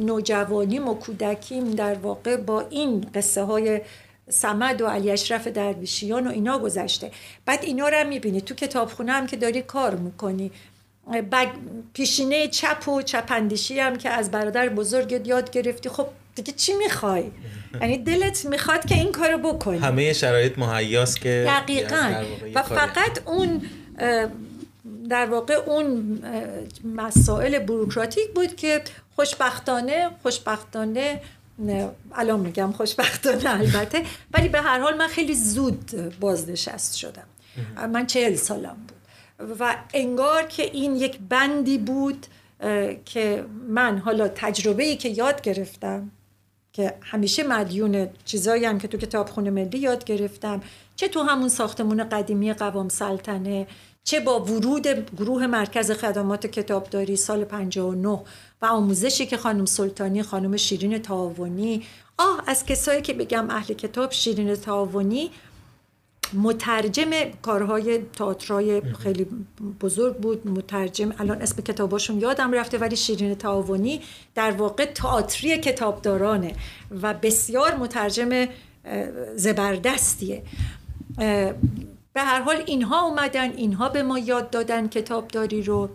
نوجوانیم 0.00 0.88
و 0.88 0.94
کودکیم 0.94 1.70
در 1.70 1.94
واقع 1.94 2.36
با 2.36 2.60
این 2.60 3.06
قصه 3.14 3.42
های 3.42 3.80
سمد 4.28 4.82
و 4.82 4.86
علی 4.86 5.10
اشرف 5.10 5.46
درویشیان 5.46 6.26
و 6.26 6.30
اینا 6.30 6.58
گذشته. 6.58 7.10
بعد 7.46 7.64
اینا 7.64 7.88
رو 7.88 7.96
هم 7.96 8.08
می‌بینی. 8.08 8.40
تو 8.40 8.54
کتابخونه 8.54 9.12
هم 9.12 9.26
که 9.26 9.36
داری 9.36 9.62
کار 9.62 9.94
می‌کنی. 9.94 10.52
بگ 11.32 11.48
پیشینه 11.92 12.48
چپ 12.48 12.88
و 12.88 13.02
چپندیشی 13.02 13.80
هم 13.80 13.96
که 13.96 14.10
از 14.10 14.30
برادر 14.30 14.68
بزرگت 14.68 15.28
یاد 15.28 15.50
گرفتی. 15.50 15.88
خب 15.88 16.06
دیگه 16.34 16.52
چی 16.52 16.72
می‌خوای؟ 16.74 17.30
یعنی 17.80 17.98
دلت 17.98 18.44
می‌خواد 18.44 18.86
که 18.86 18.94
این 18.94 19.12
کارو 19.12 19.38
بکنی. 19.38 19.78
همه 19.78 20.12
شرایط 20.12 20.58
مهیاست 20.58 21.20
که 21.20 21.44
دقیقا. 21.48 22.24
و 22.54 22.62
فقط 22.62 23.28
اون 23.28 23.62
در 25.08 25.26
واقع 25.26 25.54
اون 25.54 26.18
مسائل 26.84 27.58
بروکراتیک 27.58 28.30
بود 28.34 28.56
که 28.56 28.82
خوشبختانه 29.16 30.10
خوشبختانه 30.22 31.20
نه، 31.58 31.90
الان 32.14 32.40
میگم 32.40 32.72
خوشبختانه 32.72 33.50
البته 33.50 34.02
ولی 34.32 34.48
به 34.48 34.60
هر 34.60 34.78
حال 34.78 34.96
من 34.96 35.08
خیلی 35.08 35.34
زود 35.34 35.90
بازنشست 36.20 36.96
شدم. 36.96 37.26
من 37.92 38.06
چهل 38.06 38.34
سالم 38.34 38.76
بود. 38.88 39.01
و 39.60 39.76
انگار 39.94 40.42
که 40.42 40.62
این 40.62 40.96
یک 40.96 41.18
بندی 41.28 41.78
بود 41.78 42.26
که 43.04 43.44
من 43.68 43.98
حالا 43.98 44.28
تجربه 44.28 44.82
ای 44.84 44.96
که 44.96 45.08
یاد 45.08 45.40
گرفتم 45.40 46.10
که 46.72 46.94
همیشه 47.00 47.42
مدیون 47.42 48.08
چیزایی 48.24 48.64
هم 48.64 48.78
که 48.78 48.88
تو 48.88 48.98
کتابخونه 48.98 49.50
ملی 49.50 49.78
یاد 49.78 50.04
گرفتم 50.04 50.60
چه 50.96 51.08
تو 51.08 51.22
همون 51.22 51.48
ساختمون 51.48 52.04
قدیمی 52.04 52.52
قوام 52.52 52.88
سلطنه 52.88 53.66
چه 54.04 54.20
با 54.20 54.44
ورود 54.44 55.16
گروه 55.16 55.46
مرکز 55.46 55.90
خدمات 55.90 56.46
کتابداری 56.46 57.16
سال 57.16 57.44
59 57.44 58.08
و 58.62 58.66
آموزشی 58.66 59.26
که 59.26 59.36
خانم 59.36 59.64
سلطانی 59.64 60.22
خانم 60.22 60.56
شیرین 60.56 60.98
تعاونی 60.98 61.82
آه 62.18 62.42
از 62.46 62.66
کسایی 62.66 63.02
که 63.02 63.14
بگم 63.14 63.50
اهل 63.50 63.74
کتاب 63.74 64.12
شیرین 64.12 64.54
تعاونی 64.54 65.30
مترجم 66.34 67.10
کارهای 67.42 67.98
تئاترای 67.98 68.80
خیلی 68.80 69.26
بزرگ 69.80 70.16
بود 70.16 70.46
مترجم 70.46 71.12
الان 71.18 71.42
اسم 71.42 71.62
کتاباشون 71.62 72.20
یادم 72.20 72.52
رفته 72.52 72.78
ولی 72.78 72.96
شیرین 72.96 73.34
تعاونی 73.34 74.00
در 74.34 74.50
واقع 74.50 74.84
تئاتری 74.84 75.58
کتابدارانه 75.58 76.54
و 77.02 77.14
بسیار 77.14 77.76
مترجم 77.76 78.46
زبردستیه. 79.36 80.42
به 82.14 82.22
هر 82.22 82.40
حال 82.40 82.62
اینها 82.66 83.06
اومدن 83.06 83.50
اینها 83.50 83.88
به 83.88 84.02
ما 84.02 84.18
یاد 84.18 84.50
دادن 84.50 84.88
کتابداری 84.88 85.62
رو. 85.62 85.90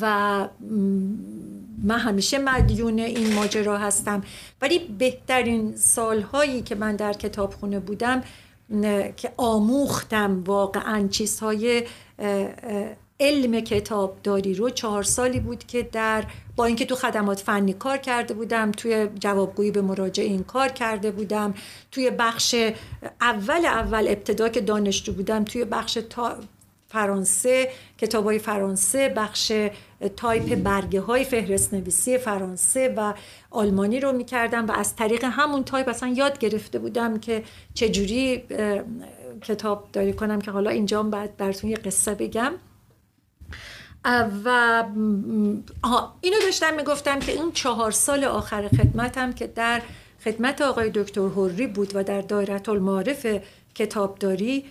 و 0.00 0.48
من 1.82 1.98
همیشه 1.98 2.38
مدیون 2.38 2.98
این 2.98 3.34
ماجرا 3.34 3.78
هستم. 3.78 4.22
ولی 4.62 4.78
بهترین 4.78 5.76
سالهایی 5.76 6.62
که 6.62 6.74
من 6.74 6.96
در 6.96 7.12
کتابخونه 7.12 7.78
بودم 7.78 8.22
که 9.16 9.32
آموختم 9.36 10.44
واقعا 10.46 11.08
چیزهای 11.08 11.82
علم 13.20 13.60
کتابداری 13.60 14.54
رو. 14.54 14.70
چهار 14.70 15.02
سالی 15.02 15.40
بود 15.40 15.66
که 15.66 15.82
در 15.82 16.24
با 16.56 16.64
اینکه 16.64 16.84
تو 16.84 16.94
خدمات 16.94 17.40
فنی 17.40 17.72
کار 17.72 17.96
کرده 17.96 18.34
بودم 18.34 18.72
توی 18.72 19.08
جوابگویی 19.20 19.70
به 19.70 19.82
مراجعین 19.82 20.44
کار 20.44 20.68
کرده 20.68 21.10
بودم. 21.10 21.54
توی 21.92 22.10
بخش 22.10 22.54
اول 23.20 23.66
اول 23.66 24.08
ابتدا 24.08 24.48
که 24.48 24.60
دانشجو 24.60 25.12
بودم 25.12 25.44
توی 25.44 25.64
بخش 25.64 25.98
تا 26.10 26.36
فرانسه 26.88 27.68
کتاب 27.98 28.24
های 28.24 28.38
فرانسه 28.38 29.08
بخش 29.08 29.52
تایپ 30.16 30.54
برگه 30.54 31.00
های 31.00 31.24
فهرست 31.24 31.74
نویسی 31.74 32.18
فرانسه 32.18 32.94
و 32.96 33.14
آلمانی 33.50 34.00
رو 34.00 34.12
می‌کردم 34.12 34.66
و 34.66 34.72
از 34.72 34.96
طریق 34.96 35.24
همون 35.24 35.64
تایپ 35.64 35.88
اصلا 35.88 36.08
یاد 36.08 36.38
گرفته 36.38 36.78
بودم 36.78 37.20
که 37.20 37.44
چجوری 37.74 38.44
کتاب 39.42 39.88
داری 39.92 40.12
کنم 40.12 40.40
که 40.40 40.50
حالا 40.50 40.70
اینجا 40.70 41.02
بعد 41.02 41.36
براتون 41.36 41.70
یه 41.70 41.76
قصه 41.76 42.14
بگم. 42.14 42.52
و 44.44 44.84
اینو 46.20 46.36
داشتم 46.42 46.74
می‌گفتم 46.74 47.18
که 47.18 47.32
این 47.32 47.52
چهار 47.52 47.90
سال 47.90 48.24
آخر 48.24 48.68
خدمتم 48.68 49.32
که 49.32 49.46
در 49.46 49.82
خدمت 50.24 50.62
آقای 50.62 50.90
دکتر 50.94 51.20
حری 51.20 51.66
بود 51.66 51.90
و 51.94 52.04
در 52.04 52.20
دایره 52.20 52.68
المعارف 52.68 53.26
کتابداری 53.74 54.64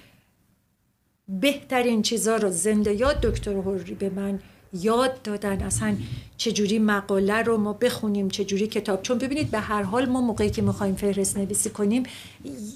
بهترین 1.29 2.01
چیزا 2.01 2.35
رو 2.35 2.51
زنده 2.51 2.93
یاد 2.93 3.21
دکتر 3.21 3.53
هوری 3.53 3.93
به 3.93 4.09
من 4.09 4.39
یاد 4.73 5.21
دادن. 5.21 5.61
اصلا 5.61 5.95
چجوری 6.37 6.79
مقاله 6.79 7.41
رو 7.41 7.57
ما 7.57 7.73
بخونیم 7.73 8.29
چجوری 8.29 8.67
کتاب 8.67 9.01
چون 9.01 9.17
ببینید 9.17 9.51
به 9.51 9.59
هر 9.59 9.83
حال 9.83 10.05
ما 10.05 10.21
موقعی 10.21 10.49
که 10.49 10.61
می‌خوایم 10.61 10.95
فهرست 10.95 11.37
نویسی 11.37 11.69
کنیم 11.69 12.03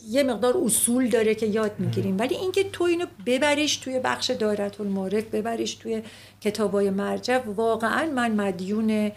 یه 0.10 0.24
مقدار 0.24 0.58
اصول 0.58 1.10
داره 1.10 1.36
که 1.36 1.46
یاد 1.46 1.72
می‌گیریم. 1.80 2.20
ولی 2.20 2.36
اینکه 2.36 2.64
تو 2.64 2.84
اینو 2.84 3.06
ببریش 3.26 3.78
توی 3.78 4.00
بخش 4.00 4.32
دایره 4.32 4.72
المعارف 4.80 5.24
ببریش 5.24 5.76
توی 5.76 6.02
کتابای 6.42 6.90
مرجع 6.90 7.38
واقعا 7.38 8.12
من 8.12 8.32
مدیون 8.32 9.12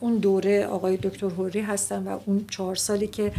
اون 0.00 0.16
دوره 0.16 0.66
آقای 0.66 0.96
دکتر 0.96 1.26
هوری 1.26 1.60
هستم 1.60 2.08
و 2.08 2.18
اون 2.26 2.44
چهار 2.50 2.74
سالی 2.74 3.06
که 3.06 3.32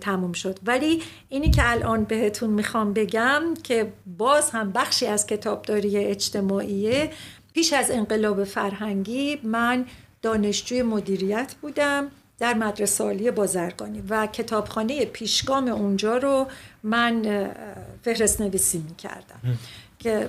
تموم 0.00 0.32
شد. 0.32 0.58
ولی 0.66 1.02
اینی 1.28 1.50
که 1.50 1.62
الان 1.70 2.04
بهتون 2.04 2.50
می‌خوام 2.50 2.92
بگم 2.92 3.42
که 3.62 3.92
باز 4.18 4.50
هم 4.50 4.72
بخشی 4.72 5.06
از 5.06 5.26
کتابداری 5.26 5.96
اجتماعیه 5.96 7.10
پیش 7.54 7.72
از 7.72 7.90
انقلاب 7.90 8.44
فرهنگی 8.44 9.40
من 9.42 9.86
دانشجوی 10.22 10.82
مدیریت 10.82 11.54
بودم 11.62 12.10
در 12.38 12.54
مدرسه 12.54 13.04
عالی 13.04 13.30
بازرگانی 13.30 14.02
و 14.08 14.26
کتابخانه 14.26 15.04
پیشگام 15.04 15.68
اونجا 15.68 16.16
رو 16.16 16.46
من 16.82 17.50
فهرست 18.02 18.40
نویسی 18.40 18.78
می‌کردم. 18.78 19.40
که 19.98 20.28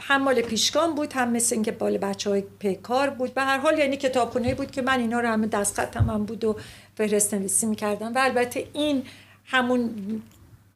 هم 0.00 0.22
مال 0.22 0.42
پیشگام 0.42 0.94
بود 0.94 1.12
هم 1.12 1.30
مثل 1.30 1.54
اینکه 1.54 1.72
بال 1.72 1.98
بچه 1.98 2.30
های 2.30 2.44
پیکار 2.58 3.10
بود. 3.10 3.34
به 3.34 3.42
هر 3.42 3.58
حال 3.58 3.78
یعنی 3.78 3.96
کتابخونه 3.96 4.54
بود 4.54 4.70
که 4.70 4.82
من 4.82 5.00
اینا 5.00 5.20
رو 5.20 5.28
همه 5.28 5.46
دستخط 5.46 5.96
هم 5.96 6.24
بود 6.24 6.44
و 6.44 6.56
فهرست 6.94 7.34
نویسی 7.34 7.66
می‌کردم. 7.66 8.14
و 8.14 8.18
البته 8.18 8.66
این 8.72 9.02
همون 9.44 9.90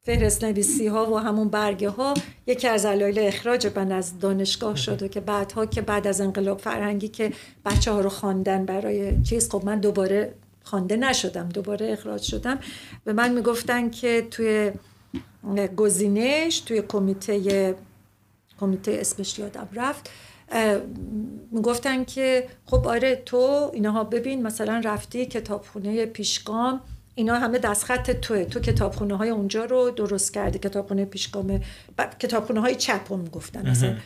فهرست 0.02 0.44
نویسی 0.44 0.86
ها 0.86 1.12
و 1.12 1.18
همون 1.18 1.48
برگه 1.48 1.88
ها 1.88 2.14
یکی 2.46 2.68
از 2.68 2.86
علایل 2.86 3.18
اخراج 3.18 3.72
من 3.76 3.92
از 3.92 4.18
دانشگاه 4.18 4.76
شده 4.76 5.08
که 5.08 5.20
بعدها 5.20 5.66
که 5.66 5.80
بعد 5.80 6.06
از 6.06 6.20
انقلاب 6.20 6.58
فرهنگی 6.58 7.08
که 7.08 7.32
بچه 7.64 7.92
ها 7.92 8.00
رو 8.00 8.08
خواندن 8.08 8.64
برای 8.64 9.22
چیز 9.22 9.50
خب 9.50 9.62
من 9.64 9.80
دوباره 9.80 10.34
خوانده 10.64 10.96
نشدم 10.96 11.48
دوباره 11.48 11.92
اخراج 11.92 12.22
شدم. 12.22 12.58
به 13.04 13.12
من 13.12 13.32
می‌گفتن 13.32 13.90
که 13.90 14.26
توی 14.30 14.70
گزینش 15.76 16.60
توی 16.60 16.82
کمیته 16.82 17.74
کمیته 18.60 18.96
اسمش 19.00 19.38
یادم 19.38 19.68
رفت 19.74 20.10
می‌گفتن 21.50 22.04
که 22.04 22.48
خب 22.66 22.86
آره 22.86 23.22
تو 23.26 23.70
اینها 23.74 24.04
ببین 24.04 24.42
مثلا 24.42 24.80
رفتی 24.84 25.26
کتابخونه 25.26 26.06
پیشگام 26.06 26.80
اینا 27.14 27.34
همه 27.38 27.58
دستخط 27.58 28.10
توه. 28.10 28.44
تو 28.44 28.60
کتابخونه 28.60 29.16
های 29.16 29.28
اونجا 29.30 29.64
رو 29.64 29.90
درست 29.90 30.34
کردی 30.34 30.58
کتابخونه 30.58 31.04
پیشگام 31.04 31.60
کتابخونه 32.18 32.60
های 32.60 32.74
چپ 32.74 33.12
هم 33.12 33.24
گفتن 33.24 33.70
مثلا. 33.70 33.96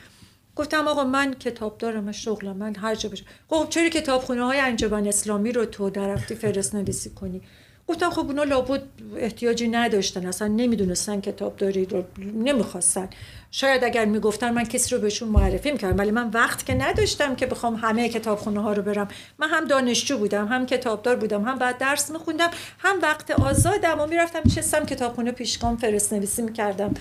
گفتم 0.57 0.89
آقا 0.89 1.05
من 1.05 1.35
کتاب 1.35 1.79
دارم 1.79 2.13
شغلم 2.13 2.57
من 2.57 2.77
هر 2.77 2.95
جا 2.95 3.09
بشه. 3.09 3.25
خب 3.49 3.67
چرا 3.71 3.89
کتابخونه 3.89 4.45
های 4.45 4.61
انجمن 4.61 5.07
اسلامی 5.07 5.53
رو 5.53 5.65
تو 5.65 5.91
در 5.91 6.09
رفتی 6.09 6.35
فرست 6.35 6.75
نویسی 6.75 7.11
کنی؟ 7.11 7.43
گفتم 7.87 8.11
خب 8.11 8.19
اونا 8.19 8.45
لابد 8.45 8.83
احتیاجی 9.17 9.69
نداشتن 9.69 10.27
اصلا 10.27 10.49
نمی‌دونستن 10.49 11.21
کتاب 11.21 11.57
داری 11.57 11.85
رو 11.85 12.05
نمی‌خواستن. 12.19 13.09
شاید 13.51 13.85
اگر 13.85 14.05
می‌گفتن 14.05 14.55
من 14.55 14.65
کسی 14.65 14.95
رو 14.95 15.01
بهشون 15.01 15.29
معرفی 15.29 15.73
می‌کردم 15.73 15.99
ولی 15.99 16.11
من 16.11 16.31
وقت 16.31 16.67
که 16.67 16.75
نداشتم 16.75 17.35
که 17.35 17.47
بخوام 17.47 17.75
همه 17.75 18.09
کتابخونه 18.09 18.61
ها 18.63 18.73
رو 18.73 18.83
برم. 18.83 19.09
من 19.39 19.49
هم 19.49 19.65
دانشجو 19.65 20.19
بودم 20.19 20.47
هم 20.47 20.67
کتابدار 20.67 21.17
بودم 21.17 21.43
هم 21.45 21.59
بعد 21.59 21.79
درس 21.79 22.11
میخوندم 22.11 22.51
هم 22.79 22.99
وقت 23.03 23.31
آزادم 23.31 24.01
و 24.01 24.07
می‌رفتم 24.07 24.41
میشستم 24.45 24.85
کتابخونه 24.85 25.33
پیشگام 25.33 25.77
فرست 25.77 26.13
نویسی 26.13 26.43
می‌کردم. 26.43 26.95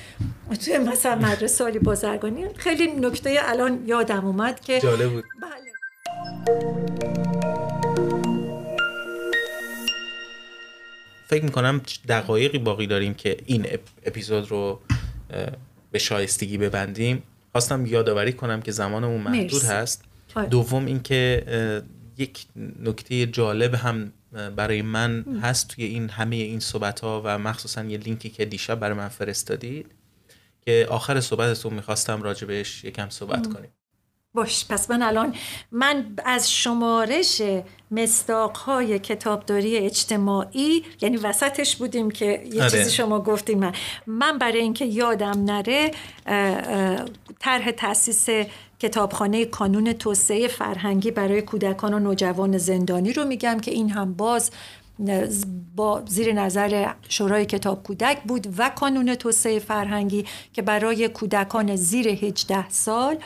توی 0.65 0.77
مثلا 0.77 1.15
مدرسه 1.15 1.63
عالی 1.63 1.79
بازرگانی. 1.79 2.45
خیلی 2.57 2.87
نکته 2.87 3.39
الان 3.43 3.83
یادم 3.85 4.25
اومد 4.25 4.59
که 4.59 4.79
جالب 4.79 5.11
بود. 5.11 5.23
بله. 5.41 5.51
فکر 11.31 11.43
می‌کنم 11.43 11.81
دقایقی 12.07 12.57
باقی 12.57 12.87
داریم 12.87 13.13
که 13.13 13.37
این 13.45 13.67
اپیزود 14.05 14.51
رو 14.51 14.81
به 15.91 15.99
شایستگی 15.99 16.57
ببندیم. 16.57 17.23
خواستم 17.51 17.85
یادآوری 17.85 18.33
کنم 18.33 18.61
که 18.61 18.71
زمانمون 18.71 19.21
محدود 19.21 19.63
هست. 19.63 20.03
دوم 20.49 20.85
اینکه 20.85 21.43
یک 22.17 22.45
نکته 22.79 23.25
جالب 23.25 23.75
هم 23.75 24.13
برای 24.55 24.81
من 24.81 25.25
هست 25.41 25.67
توی 25.67 25.85
این 25.85 26.09
همه 26.09 26.35
این 26.35 26.59
صحبت 26.59 26.99
ها 26.99 27.21
و 27.25 27.39
مخصوصا 27.39 27.83
یه 27.83 27.97
لینکی 27.97 28.29
که 28.29 28.45
دیشب 28.45 28.79
برای 28.79 28.97
من 28.97 29.07
فرستادید 29.07 29.91
که 30.65 30.87
آخر 30.89 31.19
صحبتتون 31.19 31.73
می‌خواستم 31.73 32.21
راجبش 32.21 32.83
یکم 32.83 33.09
صحبت 33.09 33.53
کنیم. 33.53 33.69
باش 34.33 34.65
پس 34.69 34.91
من 34.91 35.01
الان 35.01 35.35
من 35.71 36.05
از 36.25 36.51
شمارش 36.51 37.41
های 38.65 38.99
کتابداری 38.99 39.77
اجتماعی 39.77 40.83
یعنی 41.01 41.17
وسطش 41.17 41.75
بودیم 41.75 42.11
که 42.11 42.43
یه 42.53 42.61
آره. 42.61 42.71
چیزی 42.71 42.91
شما 42.91 43.19
گفتیم 43.19 43.59
من 43.59 43.73
من 44.07 44.37
برای 44.37 44.59
اینکه 44.59 44.85
یادم 44.85 45.43
نره 45.45 45.91
طرح 47.39 47.71
تاسیس 47.71 48.27
کتابخانه 48.79 49.45
کانون 49.45 49.93
توسعه 49.93 50.47
فرهنگی 50.47 51.11
برای 51.11 51.41
کودکان 51.41 51.93
و 51.93 51.99
نوجوان 51.99 52.57
زندانی 52.57 53.13
رو 53.13 53.25
میگم 53.25 53.59
که 53.59 53.71
این 53.71 53.89
هم 53.89 54.13
باز 54.13 54.51
با 55.75 56.03
زیر 56.07 56.33
نظر 56.33 56.93
شورای 57.09 57.45
کتاب 57.45 57.83
کودک 57.83 58.23
بود 58.23 58.47
و 58.57 58.69
کانون 58.69 59.15
توسعه 59.15 59.59
فرهنگی 59.59 60.25
که 60.53 60.61
برای 60.61 61.07
کودکان 61.07 61.75
زیر 61.75 62.07
18 62.07 62.69
سال 62.69 63.17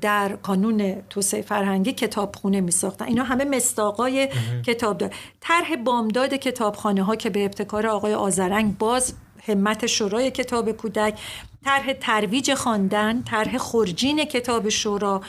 در 0.00 0.36
کانون 0.36 1.02
توسعه 1.10 1.42
فرهنگی 1.42 1.92
کتابخونه 1.92 2.60
می 2.60 2.70
ساختن 2.70 3.04
اینا 3.04 3.24
همه 3.24 3.44
مستاقای 3.44 4.28
کتاب 4.66 4.98
دار 4.98 5.14
طرح 5.40 5.76
بامداد 5.76 6.34
کتابخانه 6.34 7.02
ها 7.02 7.16
که 7.16 7.30
به 7.30 7.44
ابتکار 7.44 7.86
آقای 7.86 8.14
آزرنگ 8.14 8.78
باز 8.78 9.14
همت 9.48 9.86
شورای 9.86 10.30
کتاب 10.30 10.72
کودک 10.72 11.18
طرح 11.64 11.92
ترویج 11.92 12.54
خواندن 12.54 13.22
طرح 13.22 13.58
خورجین 13.58 14.24
کتاب 14.24 14.68
شورا 14.68 15.22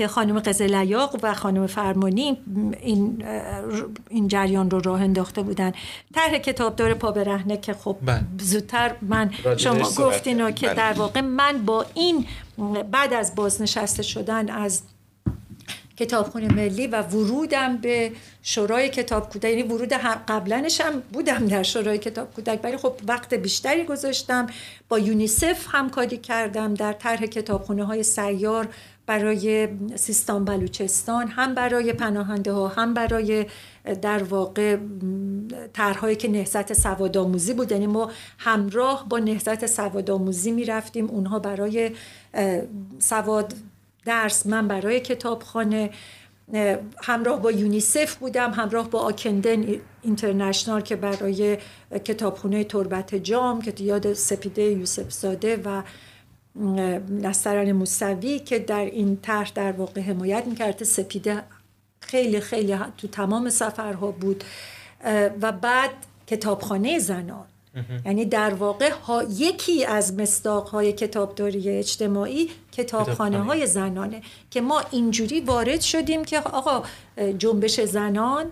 که 0.00 0.08
خانم 0.08 0.40
قزلیاق 0.40 1.16
و 1.22 1.34
خانم 1.34 1.66
فرمانی 1.66 2.38
این 2.80 3.24
این 4.10 4.28
جریان 4.28 4.70
رو 4.70 4.80
راه 4.80 5.02
انداخته 5.02 5.42
بودن 5.42 5.72
طرح 6.14 6.38
کتابدار 6.38 6.94
پا 6.94 7.10
برهنه 7.10 7.56
که 7.56 7.74
خب 7.74 7.96
بله. 8.02 8.20
زودتر 8.38 8.94
من 9.02 9.30
شما 9.56 9.90
گفتین 9.96 10.52
که 10.52 10.66
بله. 10.66 10.74
در 10.74 10.92
واقع 10.92 11.20
من 11.20 11.64
با 11.64 11.86
این 11.94 12.26
بعد 12.90 13.14
از 13.14 13.34
بازنشسته 13.34 14.02
شدن 14.02 14.50
از 14.50 14.82
کتابخونه 15.96 16.54
ملی 16.54 16.86
و 16.86 17.02
ورودم 17.02 17.76
به 17.76 18.12
شورای 18.42 18.88
کتاب 18.88 19.32
کودک 19.32 19.50
یعنی 19.50 19.62
ورود 19.62 19.92
قبلنش 20.28 20.80
هم 20.80 21.02
بودم 21.12 21.46
در 21.46 21.62
شورای 21.62 21.98
کتاب 21.98 22.34
کودک 22.34 22.60
ولی 22.62 22.76
خب 22.76 22.92
وقت 23.06 23.34
بیشتری 23.34 23.84
گذاشتم 23.84 24.46
با 24.88 24.98
یونیسف 24.98 25.66
همکاری 25.70 26.16
کردم 26.16 26.74
در 26.74 26.92
طرح 26.92 27.26
کتابخونه 27.26 27.84
های 27.84 28.02
سیار 28.02 28.68
برای 29.10 29.68
سیستان 29.94 30.44
بلوچستان 30.44 31.28
هم 31.28 31.54
برای 31.54 31.92
پناهنده 31.92 32.52
ها 32.52 32.68
هم 32.68 32.94
برای 32.94 33.46
در 34.02 34.22
واقع 34.22 34.76
طرحهایی 35.72 36.16
که 36.16 36.28
نهضت 36.28 36.72
سوادآموزی 36.72 37.54
بود. 37.54 37.72
یعنی 37.72 37.86
ما 37.86 38.10
همراه 38.38 39.08
با 39.08 39.18
نهضت 39.18 39.66
سوادآموزی 39.66 40.50
می 40.50 40.64
رفتیم 40.64 41.06
اونها 41.10 41.38
برای 41.38 41.90
سواد 42.98 43.54
درس 44.04 44.46
من 44.46 44.68
برای 44.68 45.00
کتابخانه 45.00 45.90
همراه 47.02 47.42
با 47.42 47.52
یونیسف 47.52 48.14
بودم 48.14 48.50
همراه 48.50 48.90
با 48.90 48.98
آکندن 48.98 49.64
اینترنشنال 50.02 50.80
که 50.80 50.96
برای 50.96 51.58
کتابخونه 52.04 52.64
تربت 52.64 53.14
جام 53.14 53.62
که 53.62 53.84
یاد 53.84 54.12
سپیده 54.12 54.62
یوسف 54.62 55.12
زاده 55.12 55.56
و 55.64 55.82
نستران 57.10 57.72
موسوی 57.72 58.38
که 58.38 58.58
در 58.58 58.84
این 58.84 59.18
طرح 59.22 59.52
در 59.54 59.72
واقع 59.72 60.00
حمایت 60.00 60.46
می‌کرده 60.46 60.84
سپیده 60.84 61.42
خیلی 62.00 62.40
خیلی 62.40 62.76
تو 62.98 63.08
تمام 63.08 63.50
سفرها 63.50 64.10
بود. 64.10 64.44
و 65.42 65.52
بعد 65.52 65.90
کتابخانه 66.26 66.98
زنان. 66.98 67.46
یعنی 68.04 68.24
در 68.24 68.54
واقع 68.54 68.90
ها 68.90 69.22
یکی 69.22 69.84
از 69.84 70.14
مصداق 70.14 70.68
های 70.68 70.92
کتابداری 70.92 71.68
اجتماعی 71.68 72.50
کتابخانه. 72.72 73.38
های 73.38 73.66
زنانه 73.66 74.22
که 74.50 74.60
ما 74.60 74.82
اینجوری 74.90 75.40
وارد 75.40 75.80
شدیم 75.80 76.24
که 76.24 76.40
آقا 76.40 76.82
جنبش 77.38 77.80
زنان 77.80 78.46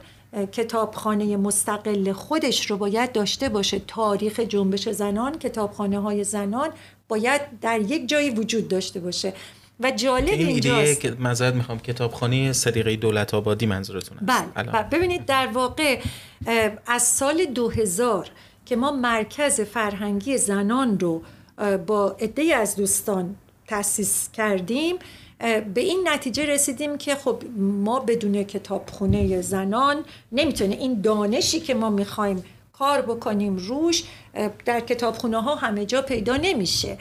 کتابخانه 0.53 1.37
مستقل 1.37 2.13
خودش 2.13 2.71
رو 2.71 2.77
باید 2.77 3.13
داشته 3.13 3.49
باشه. 3.49 3.79
تاریخ 3.79 4.41
جنبش 4.41 4.89
زنان 4.89 5.39
کتابخانه 5.39 5.99
های 5.99 6.25
زنان 6.25 6.69
باید 7.09 7.41
در 7.61 7.81
یک 7.81 8.09
جایی 8.09 8.31
وجود 8.31 8.69
داشته 8.69 9.01
باشه. 9.01 9.33
و 9.81 9.91
جالب 9.91 10.29
این 10.29 10.47
اینجاست. 10.47 11.01
که 11.01 11.17
می‌خوام 11.55 11.79
کتابخانه 11.79 12.53
صدیقه 12.53 12.97
دولت 12.97 13.35
آبادی 13.35 13.67
منظورتون 13.67 14.19
است 14.19 14.55
بله 14.55 14.83
ببینید 14.83 15.25
در 15.27 15.47
واقع 15.47 16.01
از 16.87 17.03
سال 17.03 17.45
2000 17.45 18.31
که 18.67 18.77
ما 18.77 18.91
مرکز 18.91 19.61
فرهنگی 19.61 20.39
زنان 20.39 20.99
رو 21.01 21.23
با 21.87 22.17
عده 22.21 22.55
از 22.57 22.77
دوستان 22.77 23.37
تأسیس 23.67 24.29
کردیم 24.33 24.97
به 25.75 25.81
این 25.81 26.09
نتیجه 26.09 26.47
رسیدیم 26.47 26.99
که 26.99 27.15
خب 27.15 27.43
ما 27.57 28.01
بدون 28.01 28.45
کتابخونه 28.45 29.41
زنان 29.41 30.05
نمی‌تونه 30.33 30.75
این 30.75 31.01
دانشی 31.01 31.61
که 31.61 31.75
ما 31.75 31.91
می‌خوایم 31.91 32.45
کار 32.73 33.01
بکنیم 33.03 33.57
روش 33.57 34.05
در 34.65 34.81
کتابخونه 34.81 35.43
ها 35.43 35.55
همه 35.55 35.87
جا 35.87 36.03
پیدا 36.03 36.37
نمیشه. 36.37 36.99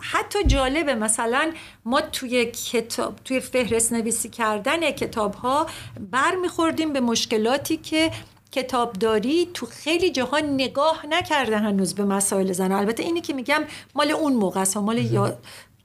حتی 0.00 0.44
جالبه 0.44 0.94
مثلا 0.94 1.52
ما 1.84 2.00
توی 2.00 2.44
کتاب 2.44 3.14
توی 3.24 3.40
فهرست 3.40 3.92
نویسی 3.92 4.28
کردن 4.28 4.90
کتاب 4.90 5.34
ها 5.34 5.66
برمیخوردیم 6.10 6.92
به 6.92 7.00
مشکلاتی 7.00 7.76
که 7.76 8.10
کتابداری 8.52 9.48
تو 9.54 9.66
خیلی 9.66 10.10
جاها 10.10 10.38
نگاه 10.38 11.06
نکرده 11.08 11.58
هنوز 11.58 11.94
به 11.94 12.04
مسائل 12.04 12.52
زن. 12.52 12.72
البته 12.72 13.02
اینی 13.02 13.20
که 13.20 13.32
میگم 13.32 13.64
مال 13.94 14.10
اون 14.10 14.32
موقع 14.32 14.60
است 14.60 14.76
مال 14.76 14.98
یا 14.98 15.38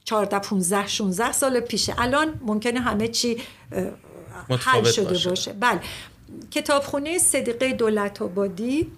14 0.04 0.38
15 0.38 0.86
16 0.86 1.32
سال 1.32 1.60
پیشه. 1.60 1.94
الان 1.98 2.40
ممکنه 2.46 2.80
همه 2.80 3.08
چی 3.08 3.36
حل 4.48 4.84
شده 4.84 5.04
باشه, 5.04 5.30
باشه. 5.30 5.52
بله. 5.52 5.80
کتابخونه 6.50 7.18
صدیقه 7.18 7.72
دولت 7.72 8.22
آبادی. 8.22 8.92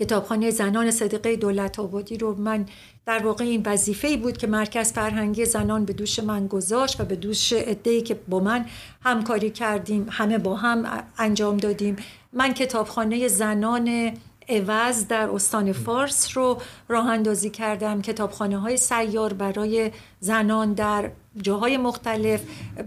کتابخانه 0.00 0.50
زنان 0.50 0.90
صدیقه 0.90 1.36
دولت 1.36 1.78
آبادی 1.78 2.18
رو 2.18 2.34
من 2.34 2.66
در 3.06 3.18
واقع 3.18 3.44
این 3.44 3.62
وظیفه 3.66 4.16
بود 4.16 4.36
که 4.36 4.46
مرکز 4.46 4.92
فرهنگی 4.92 5.44
زنان 5.44 5.84
به 5.84 5.92
دوش 5.92 6.18
من 6.18 6.46
گذاشت 6.46 7.00
و 7.00 7.04
به 7.04 7.16
دوش 7.16 7.52
عده‌ای 7.52 8.02
که 8.02 8.14
با 8.14 8.40
من 8.40 8.66
همکاری 9.02 9.50
کردیم 9.50 10.06
همه 10.10 10.38
با 10.38 10.56
هم 10.56 11.04
انجام 11.18 11.56
دادیم. 11.56 11.96
من 12.32 12.54
کتابخانه 12.54 13.28
زنان 13.28 14.12
عوض 14.48 15.06
در 15.06 15.30
استان 15.30 15.72
فارس 15.72 16.36
رو 16.36 16.58
راه 16.88 17.06
اندازی 17.06 17.50
کردم. 17.50 18.02
کتابخانه 18.02 18.58
های 18.58 18.76
سیار 18.76 19.32
برای 19.32 19.90
زنان 20.20 20.72
در 20.72 21.10
جاهای 21.36 21.76
مختلف. 21.76 22.40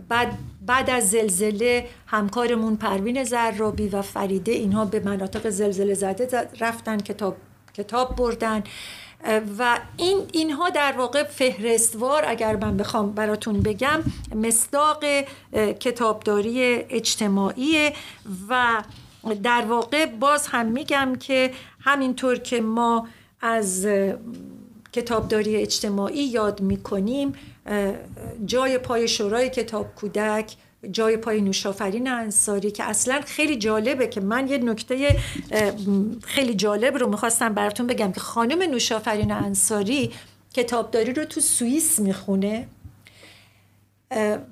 بعد 0.10 0.38
بعد 0.66 0.90
از 0.90 1.10
زلزله 1.10 1.88
همکارمون 2.08 2.76
پروین 2.76 3.24
زرابی 3.24 3.88
و 3.88 4.02
فریده 4.02 4.52
اینها 4.52 4.86
به 4.86 5.00
مناطق 5.00 5.50
زلزله 5.50 5.94
زده 5.94 6.50
رفتن 6.60 6.98
کتاب 6.98 7.38
کتاب 7.74 8.16
بردن. 8.16 8.64
و 9.60 9.80
این 9.98 10.18
اینها 10.34 10.70
در 10.70 10.94
واقع 10.98 11.24
فهرستوار 11.24 12.24
اگر 12.28 12.56
من 12.56 12.78
بخوام 12.78 13.12
براتون 13.12 13.62
بگم 13.62 14.04
مصداق 14.36 15.04
کتابداری 15.80 16.62
اجتماعی 16.90 17.92
و 18.50 18.84
در 19.44 19.62
واقع 19.62 20.06
باز 20.06 20.48
هم 20.48 20.66
میگم 20.66 21.16
که 21.20 21.52
همینطور 21.80 22.38
که 22.38 22.62
ما 22.62 23.08
از 23.42 23.88
کتابداری 24.94 25.56
اجتماعی 25.56 26.24
یاد 26.24 26.62
می‌کنیم 26.62 27.34
جای 28.46 28.78
پای 28.78 29.08
شورای 29.08 29.50
کتاب 29.50 29.96
کودک 29.96 30.56
جای 30.92 31.18
پای 31.18 31.42
نوشافرین 31.42 32.08
انصاری 32.08 32.72
که 32.72 32.84
اصلا 32.84 33.22
خیلی 33.26 33.56
جالبه 33.56 34.08
که 34.08 34.22
من 34.22 34.48
یه 34.48 34.58
نکته 34.58 35.16
خیلی 36.24 36.54
جالب 36.54 36.98
رو 36.98 37.10
می‌خواستم 37.10 37.54
براتون 37.54 37.88
بگم 37.88 38.12
که 38.12 38.20
خانم 38.20 38.62
نوشافرین 38.62 39.32
انصاری 39.32 40.12
کتابداری 40.54 41.14
رو 41.14 41.26
تو 41.26 41.42
سوئیس 41.42 42.00
می‌خونه. 42.00 42.68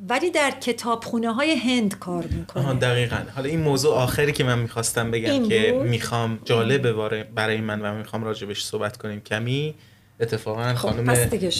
ولی 0.10 0.32
در 0.32 0.52
کتابخونه 0.52 1.34
های 1.34 1.56
هند 1.56 2.00
کار 2.00 2.24
می‌کنه. 2.24 2.74
دقیقا. 2.74 3.18
حالا 3.36 3.50
این 3.50 3.60
موضوع 3.60 3.96
آخری 3.96 4.32
که 4.32 4.44
من 4.44 4.60
می‌خواستم 4.60 5.12
بگم 5.12 5.50
که 5.50 5.84
می‌خوام 5.86 6.40
جالبه 6.46 6.94
برای 7.36 7.62
من 7.62 7.82
و 7.82 7.98
می‌خوام 7.98 8.24
راجبش 8.24 8.64
صحبت 8.64 8.98
کنیم. 8.98 9.20
کمی 9.22 9.76
اتفاقا 10.20 10.74
خب 10.74 10.90
خانم 10.90 11.10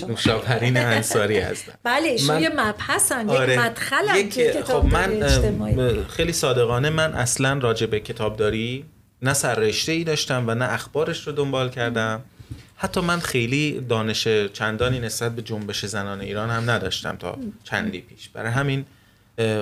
نوشاپرین 0.08 0.78
انصاری 0.78 1.40
هستن 1.40 1.74
بله 1.84 2.08
ایشون 2.08 2.42
یه 2.42 2.50
مبحثن 2.50 3.30
آره. 3.30 3.54
یک 3.54 3.60
مدخلن 3.60 4.30
خب 4.64 4.86
من 4.86 6.06
خیلی 6.10 6.34
صادقانه 6.34 6.90
من 6.90 7.14
اصلا 7.14 7.58
راجع 7.58 7.88
به 7.88 8.00
کتابداری 8.00 8.86
نه 9.22 9.34
سررشته 9.34 9.92
ای 9.92 10.04
داشتم 10.04 10.44
و 10.48 10.56
نه 10.56 10.74
اخبارش 10.74 11.28
رو 11.28 11.34
دنبال 11.34 11.70
کردم. 11.70 12.22
حتی 12.82 13.02
من 13.02 13.20
خیلی 13.20 13.82
دانش 13.82 14.28
چندانی 14.54 15.00
نسبت 15.00 15.36
به 15.36 15.42
جنبش 15.42 15.86
زنان 15.86 16.22
ایران 16.22 16.50
هم 16.50 16.70
نداشتم 16.70 17.16
تا 17.16 17.38
چندی 17.64 18.02
پیش. 18.02 18.30
برای 18.30 18.52
همین 18.52 18.86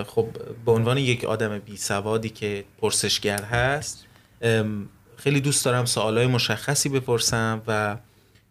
خب 0.07 0.28
به 0.65 0.72
عنوان 0.72 0.97
یک 0.97 1.26
آدم 1.26 1.59
بی 1.59 1.78
سوادی 1.78 2.30
که 2.30 2.63
پرسشگر 2.82 3.43
هست 3.43 4.05
خیلی 5.18 5.41
دوست 5.41 5.65
دارم 5.65 5.86
سوالای 5.86 6.28
مشخصی 6.28 6.89
بپرسم 6.89 7.61
و 7.68 7.97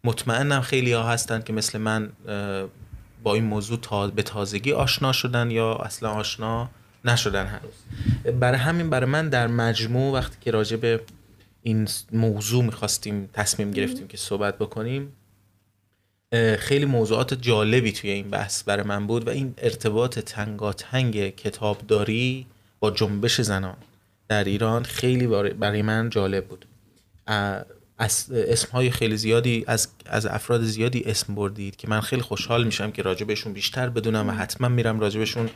مطمئنم 0.03 0.61
خیلی 0.61 0.93
ها 0.93 1.03
هستن 1.03 1.41
که 1.41 1.53
مثل 1.53 1.77
من 1.77 2.09
با 3.23 3.33
این 3.33 3.43
موضوع 3.43 3.79
تا 3.81 4.07
به 4.07 4.23
تازگی 4.23 4.73
آشنا 4.73 5.11
شدن 5.11 5.51
یا 5.51 5.75
اصلا 5.75 6.09
آشنا 6.09 6.69
نشدن 7.05 7.45
هنوز. 7.45 7.73
برای 8.39 8.59
همین 8.59 8.89
برای 8.89 9.09
من 9.09 9.29
در 9.29 9.47
مجموع 9.47 10.13
وقتی 10.13 10.37
که 10.41 10.51
راجع 10.51 10.77
به 10.77 11.01
این 11.67 11.87
موضوع 12.11 12.63
می‌خواستیم 12.63 13.29
تصمیم 13.33 13.71
گرفتیم 13.71 14.07
که 14.07 14.17
صحبت 14.17 14.57
بکنیم. 14.57 15.13
خیلی 16.57 16.85
موضوعات 16.85 17.33
جالبی 17.33 17.91
توی 17.91 18.09
این 18.09 18.29
بحث 18.29 18.63
برای 18.63 18.83
من 18.83 19.07
بود 19.07 19.27
و 19.27 19.29
این 19.29 19.53
ارتباط 19.57 20.19
تنگاتنگ 20.19 21.35
کتابداری 21.35 22.45
با 22.79 22.91
جنبش 22.91 23.41
زنان 23.41 23.75
در 24.27 24.43
ایران 24.43 24.83
خیلی 24.83 25.27
برای 25.53 25.81
من 25.81 26.09
جالب 26.09 26.45
بود. 26.45 26.65
اسم 28.31 28.71
های 28.71 28.91
خیلی 28.91 29.17
زیادی 29.17 29.63
از, 29.67 29.87
از 30.05 30.25
افراد 30.25 30.63
زیادی 30.63 31.03
اسم 31.05 31.35
بردید 31.35 31.75
که 31.75 31.87
من 31.87 32.01
خیلی 32.01 32.21
خوشحال 32.21 32.63
میشم 32.63 32.91
که 32.91 33.01
راجبشون 33.01 33.53
بیشتر 33.53 33.89
بدونم 33.89 34.27
و 34.27 34.31
حتما 34.31 34.67
میرم 34.67 34.99
راجبشون 34.99 35.49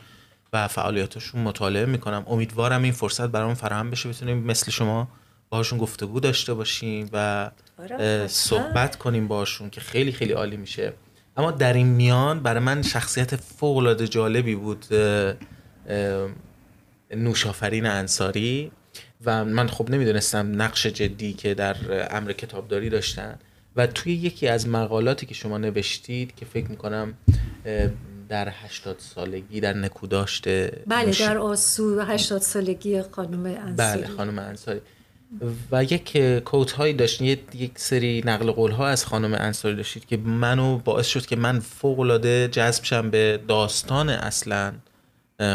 و 0.52 0.68
فعالیتاشون 0.68 1.40
مطالعه 1.40 1.86
می‌کنم. 1.86 2.24
امیدوارم 2.26 2.82
این 2.82 2.92
فرصت 2.92 3.26
برام 3.26 3.54
فراهم 3.54 3.90
بشه 3.90 4.08
بتونیم 4.08 4.38
مثل 4.38 4.70
شما 4.70 5.08
باهاشون 5.52 5.78
گفتگو 5.78 6.20
داشته 6.20 6.54
باشیم 6.54 7.10
و 7.12 7.50
آره، 7.78 8.26
صحبت 8.26 8.96
کنیم 8.96 9.28
باشون 9.28 9.70
که 9.70 9.80
خیلی 9.80 10.12
خیلی 10.12 10.32
عالی 10.32 10.56
میشه. 10.56 10.92
اما 11.36 11.50
در 11.50 11.72
این 11.72 11.86
میان 11.86 12.40
برای 12.40 12.60
من 12.60 12.82
شخصیت 12.82 13.36
فوق 13.36 13.76
العاده 13.76 14.08
جالبی 14.08 14.54
بود 14.54 14.86
نوشافرین 17.10 17.86
انصاری 17.86 18.72
و 19.24 19.44
من 19.44 19.68
خب 19.68 19.90
نمی‌دونستم 19.90 20.62
نقش 20.62 20.86
جدی 20.86 21.32
که 21.32 21.54
در 21.54 21.76
امر 22.16 22.32
کتابداری 22.32 22.90
داشتن 22.90 23.38
و 23.76 23.86
توی 23.86 24.12
یکی 24.12 24.48
از 24.48 24.68
مقالاتی 24.68 25.26
که 25.26 25.34
شما 25.34 25.58
نوشتید 25.58 26.34
که 26.34 26.44
فکر 26.44 26.68
می‌کنم 26.68 27.14
در 28.28 28.48
هشتاد 28.48 28.96
سالگی 28.98 29.60
در 29.60 29.72
نکوداشت 29.72 30.48
بله 30.86 31.10
در 31.20 31.38
آسو 31.38 32.00
هشتاد 32.00 32.40
سالگی 32.40 33.02
خانم 33.02 33.46
انصاری. 33.46 34.02
بله 34.02 34.06
خانم 34.06 34.38
انصاری. 34.38 34.80
و 35.72 35.84
یک 35.84 36.18
کوت 36.38 36.72
هایی 36.72 36.94
داشتین 36.94 37.38
یک 37.54 37.72
سری 37.74 38.22
نقل 38.26 38.50
قول 38.50 38.70
ها 38.70 38.88
از 38.88 39.06
خانم 39.06 39.34
انصاری 39.34 39.76
داشتید 39.76 40.06
که 40.06 40.16
منو 40.16 40.78
باعث 40.78 41.06
شد 41.06 41.26
که 41.26 41.36
من 41.36 41.60
فوق 41.60 42.00
العاده 42.00 42.48
جذب 42.48 42.84
شم 42.84 43.10
به 43.10 43.40
داستان 43.48 44.08
اصلا 44.08 44.72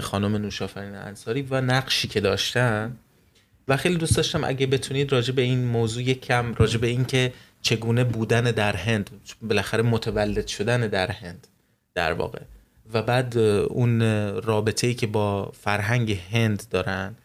خانم 0.01 0.35
نوشافرین 0.35 0.95
انصاری 0.95 1.41
و 1.41 1.61
نقشی 1.61 2.07
که 2.07 2.21
داشتن. 2.21 2.97
و 3.67 3.77
خیلی 3.77 3.95
دوست 3.95 4.17
داشتم 4.17 4.43
اگه 4.43 4.67
بتونید 4.67 5.11
راجع 5.11 5.33
به 5.33 5.41
این 5.41 5.65
موضوع 5.65 6.03
یک 6.03 6.21
کم 6.21 6.53
راجع 6.53 6.77
به 6.77 6.87
این 6.87 7.05
که 7.05 7.33
چگونه 7.61 8.03
بودن 8.03 8.43
در 8.43 8.75
هند 8.75 9.09
بالاخره 9.41 9.83
متولد 9.83 10.47
شدن 10.47 10.87
در 10.87 11.11
هند 11.11 11.47
در 11.93 12.13
واقع. 12.13 12.39
و 12.93 13.01
بعد 13.01 13.37
اون 13.37 14.01
رابطه 14.41 14.87
ای 14.87 14.93
که 14.93 15.07
با 15.07 15.51
فرهنگ 15.59 16.19
هند 16.31 16.63
دارن 16.69 17.15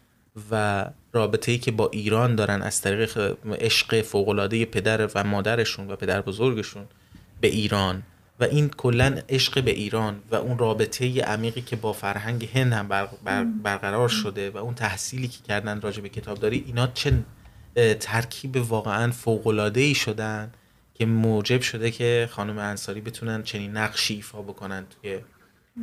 و 0.51 0.85
رابطه 1.13 1.53
ای 1.53 1.59
که 1.59 1.71
با 1.71 1.89
ایران 1.93 2.35
دارن 2.35 2.63
از 2.63 2.81
طریق 2.81 3.37
عشق 3.61 4.03
فوقالعاده 4.03 4.65
پدر 4.65 5.11
و 5.15 5.25
مادرشون 5.25 5.91
و 5.91 5.97
پدر 5.97 6.21
بزرگشون 6.21 6.87
به 7.41 7.49
ایران 7.49 8.03
و 8.41 8.45
این 8.45 8.69
کلا 8.69 9.19
عشق 9.29 9.65
به 9.65 9.71
ایران 9.71 10.21
و 10.31 10.35
اون 10.35 10.59
رابطه 10.59 11.23
عمیقی 11.23 11.61
که 11.61 11.77
با 11.77 11.93
فرهنگ 11.93 12.49
هند 12.55 12.73
هم 12.73 12.89
برقرار 13.63 14.09
شده 14.09 14.51
و 14.51 14.57
اون 14.57 14.75
تحصیلی 14.75 15.29
که 15.29 15.39
کردن 15.43 15.81
راجع 15.81 16.03
به 16.03 16.09
کتابداری 16.09 16.65
اینا 16.67 16.87
چه 16.87 17.13
ترکیب 18.01 18.57
واقعا 18.57 19.11
فوق 19.11 19.47
ای 19.75 19.95
شدن 19.95 20.53
که 20.95 21.07
موجب 21.07 21.61
شده 21.61 21.91
که 21.91 22.29
خانم 22.31 22.59
انصاری 22.59 23.01
بتونن 23.01 23.43
چنین 23.43 23.77
نقشی 23.77 24.15
ایفا 24.15 24.43
بکنن 24.43 24.87
توی 24.87 25.19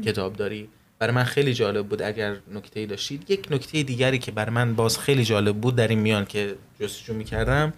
کتابداری. 0.05 0.69
برای 0.99 1.13
من 1.13 1.23
خیلی 1.23 1.53
جالب 1.53 1.87
بود 1.87 2.01
اگر 2.01 2.37
نکته 2.53 2.85
داشتید. 2.85 3.31
یک 3.31 3.47
نکته 3.51 3.83
دیگری 3.83 4.19
که 4.19 4.31
برای 4.31 4.55
من 4.55 4.75
باز 4.75 4.99
خیلی 4.99 5.25
جالب 5.25 5.57
بود 5.57 5.75
در 5.75 5.87
این 5.87 5.99
میان 5.99 6.25
که 6.25 6.55
جستجو 6.79 7.13
می‌کردم 7.13 7.73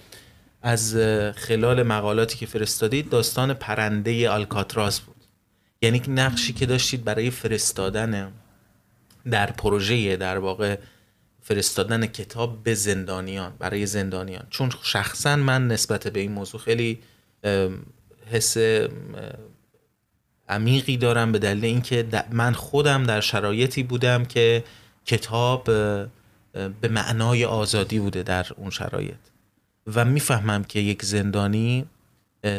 از 0.62 0.96
خلال 1.36 1.84
مقالاتی 1.84 2.38
که 2.38 2.46
فرستادید 2.46 3.10
داستان 3.10 3.54
پرنده 3.54 4.30
آلکاتراس 4.30 5.00
بود. 5.00 5.16
یعنی 5.82 6.02
نقشی 6.08 6.54
که 6.54 6.66
داشتید 6.66 7.04
برای 7.04 7.30
فرستادن 7.32 8.32
در 9.32 9.52
پروژه 9.52 10.16
در 10.18 10.38
واقع 10.38 10.78
فرستادن 11.42 12.06
کتاب 12.06 12.64
به 12.64 12.74
زندانیان 12.74 13.54
برای 13.60 13.86
زندانیان. 13.86 14.48
چون 14.50 14.72
شخصا 14.84 15.36
من 15.36 15.68
نسبت 15.68 16.08
به 16.08 16.20
این 16.20 16.32
موضوع 16.32 16.62
خیلی 16.62 17.00
حس 18.32 18.58
عمیقی 20.52 20.98
دارم 20.98 21.32
به 21.32 21.40
دلیل 21.40 21.66
اینکه 21.66 22.06
من 22.32 22.54
خودم 22.54 23.04
در 23.04 23.22
شرایطی 23.22 23.84
بودم 23.84 24.26
که 24.26 24.64
کتاب 25.06 25.64
به 26.82 26.88
معنای 26.90 27.46
آزادی 27.46 28.00
بوده 28.00 28.24
در 28.24 28.46
اون 28.58 28.70
شرایط. 28.70 29.18
و 29.96 30.06
می‌فهمم 30.06 30.64
که 30.64 30.80
یک 30.80 31.06
زندانی 31.06 31.86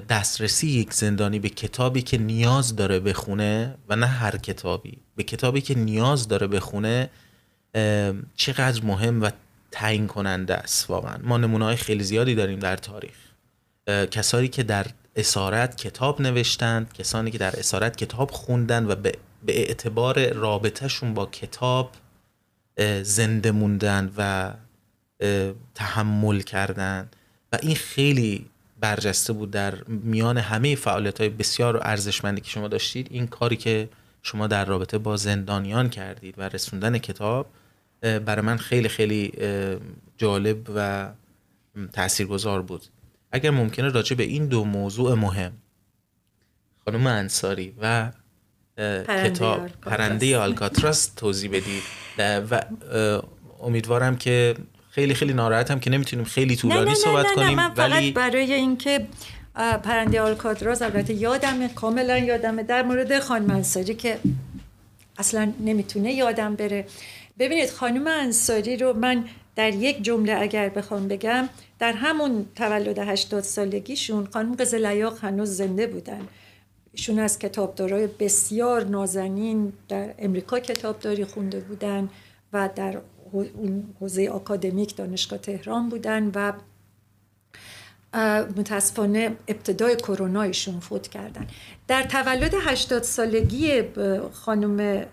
دسترسی 0.09 0.69
یک 0.69 0.93
زندانی 0.93 1.39
به 1.39 1.49
کتابی 1.49 2.03
که 2.03 2.19
نیاز 2.19 2.77
داره 2.77 3.01
بخونه 3.01 3.75
و 3.89 3.97
نه 3.97 4.07
هر 4.07 4.37
کتابی 4.37 4.99
به 5.17 5.23
کتابی 5.23 5.61
که 5.61 5.75
نیاز 5.75 6.29
داره 6.29 6.47
بخونه 6.47 7.11
چقدر 8.37 8.85
مهم 8.85 9.23
و 9.23 9.31
تعیین 9.71 10.07
کننده 10.07 10.55
است 10.55 10.91
واقعا. 10.91 11.17
ما 11.23 11.39
نمونه 11.39 11.65
های 11.65 11.77
خیلی 11.77 12.05
زیادی 12.05 12.35
داریم 12.35 12.59
در 12.59 12.77
تاریخ. 12.77 13.15
کسانی 13.87 14.49
که 14.49 14.63
در 14.63 14.87
اسارت 15.17 15.77
کتاب 15.77 16.21
نوشتند 16.21 16.93
کسانی 16.93 17.31
که 17.31 17.39
در 17.39 17.59
اسارت 17.59 17.97
کتاب 17.97 18.31
خوندن 18.31 18.87
و 18.87 18.95
به, 18.95 19.13
اعتبار 19.49 20.33
رابطهشون 20.33 21.15
با 21.15 21.27
کتاب 21.27 21.91
زنده 23.03 23.51
موندن 23.51 24.13
و 24.17 24.53
تحمل 25.75 26.41
کردن 26.41 27.09
و 27.53 27.59
این 27.63 27.75
خیلی 27.75 28.47
برجسته 28.81 29.33
بود 29.33 29.51
در 29.51 29.85
میان 29.85 30.39
همه 30.39 30.75
فعالیت 30.75 31.21
های 31.21 31.29
بسیار 31.29 31.81
ارزشمندی 31.83 32.41
که 32.41 32.51
شما 32.51 32.69
داشتید. 32.69 33.09
این 33.11 33.27
کاری 33.27 33.57
که 33.57 33.89
شما 34.23 34.47
در 34.47 34.65
رابطه 34.65 34.99
با 34.99 35.17
زندانیان 35.17 35.91
کردید 35.91 36.35
و 36.39 36.43
رسوندن 36.43 36.99
کتاب 36.99 37.47
برای 38.01 38.47
من 38.47 38.57
خیلی 38.57 38.89
خیلی 38.89 39.33
جالب 40.17 40.71
و 40.75 41.09
تاثیرگذار 41.93 42.63
بود. 42.63 42.83
اگر 43.33 43.51
ممکنه 43.51 43.89
راجع 43.89 44.17
به 44.17 44.23
این 44.23 44.47
دو 44.47 44.65
موضوع 44.65 45.15
مهم. 45.15 45.53
خانم 46.85 47.07
انصاری 47.07 47.75
و 47.81 48.13
کتاب 49.25 49.69
پرنده 49.69 50.39
آلکاتراس 50.39 51.07
توضیح 51.07 51.51
بدید. 51.51 51.83
و 52.51 52.63
امیدوارم 53.63 54.17
که 54.17 54.55
خیلی 54.91 55.15
خیلی 55.15 55.33
ناراحتم 55.33 55.79
که 55.79 55.91
نمی‌تونیم 55.91 56.25
خیلی 56.25 56.57
طولانی 56.57 56.95
صحبت 56.95 57.27
نه 57.27 57.35
کنیم 57.35 57.55
من 57.55 57.73
ولی 57.77 58.13
برای 58.13 58.53
اینکه 58.53 59.07
پرنده 59.55 60.21
آلکاتراز 60.21 60.83
البته 60.83 61.15
یادمه 61.15 61.69
کاملا 61.69 62.19
یادمه 62.19 62.63
در 62.63 62.83
مورد 62.83 63.19
خانم 63.19 63.51
انصاری 63.51 63.95
که 63.95 64.19
اصلا 65.19 65.53
نمی‌تونه 65.61 66.13
یادم 66.13 66.55
بره. 66.55 66.87
ببینید 67.39 67.71
خانم 67.71 68.07
انصاری 68.07 68.77
رو 68.77 68.93
من 68.93 69.25
در 69.57 69.75
یک 69.75 70.03
جمله 70.03 70.37
اگر 70.41 70.69
بخوام 70.69 71.09
بگم 71.09 71.49
در 71.79 71.93
همون 71.93 72.47
تولد 72.57 72.99
80 72.99 73.43
سالگیشون 73.43 74.27
خانم 74.33 74.55
قزلیاق 74.55 75.25
هنوز 75.25 75.49
زنده 75.49 75.87
بودن. 75.87 76.29
ایشون 76.93 77.19
از 77.19 77.39
کتابدارای 77.39 78.07
بسیار 78.07 78.85
نازنین 78.85 79.73
در 79.89 80.15
امریکا 80.19 80.61
کتابداری 80.61 81.25
خونده 81.25 81.61
بودن 81.61 82.09
و 82.53 82.69
در 82.77 82.99
حوزه 84.01 84.29
آکادمیک 84.29 84.97
دانشگاه 84.97 85.39
تهران 85.39 85.89
بودن 85.89 86.31
و 86.35 86.53
متاسفانه 88.57 89.37
ابتدای 89.49 89.97
کرونا 89.97 90.43
ایشون 90.43 90.81
فوت 90.81 91.09
کردن. 91.09 91.47
در 91.89 92.03
تولد 92.03 92.55
80 92.55 93.03
سالگی 93.03 93.83
خانم 94.33 95.07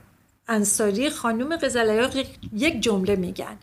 انصاری 0.47 1.09
خانم 1.09 1.55
قزلیاق 1.55 2.15
یک 2.53 2.81
جمله 2.81 3.15
میگن. 3.15 3.57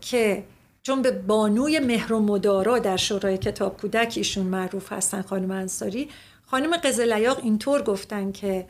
که 0.00 0.44
چون 0.82 1.02
به 1.02 1.10
بانوی 1.10 1.78
مهر 1.78 2.12
و 2.12 2.20
مدارا 2.20 2.78
در 2.78 2.96
شورای 2.96 3.38
کتاب 3.38 3.76
کودک 3.76 4.14
ایشون 4.16 4.46
معروف 4.46 4.92
هستن 4.92 5.22
خانم 5.22 5.50
انصاری 5.50 6.08
خانم 6.46 6.76
قزلیاق 6.76 7.38
اینطور 7.42 7.82
گفتن 7.82 8.32
که 8.32 8.66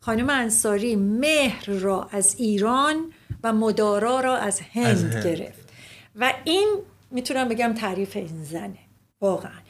خانم 0.00 0.30
انصاری 0.30 0.96
مهر 0.96 1.70
را 1.70 2.08
از 2.12 2.34
ایران 2.38 3.12
و 3.44 3.52
مدارا 3.52 4.20
را 4.20 4.36
از 4.36 4.60
هند, 4.60 5.24
گرفت. 5.24 5.68
و 6.16 6.32
این 6.44 6.68
می‌تونم 7.10 7.48
بگم 7.48 7.74
تعریف 7.74 8.16
این 8.16 8.44
زنه 8.44 8.78
واقعا. 9.20 9.60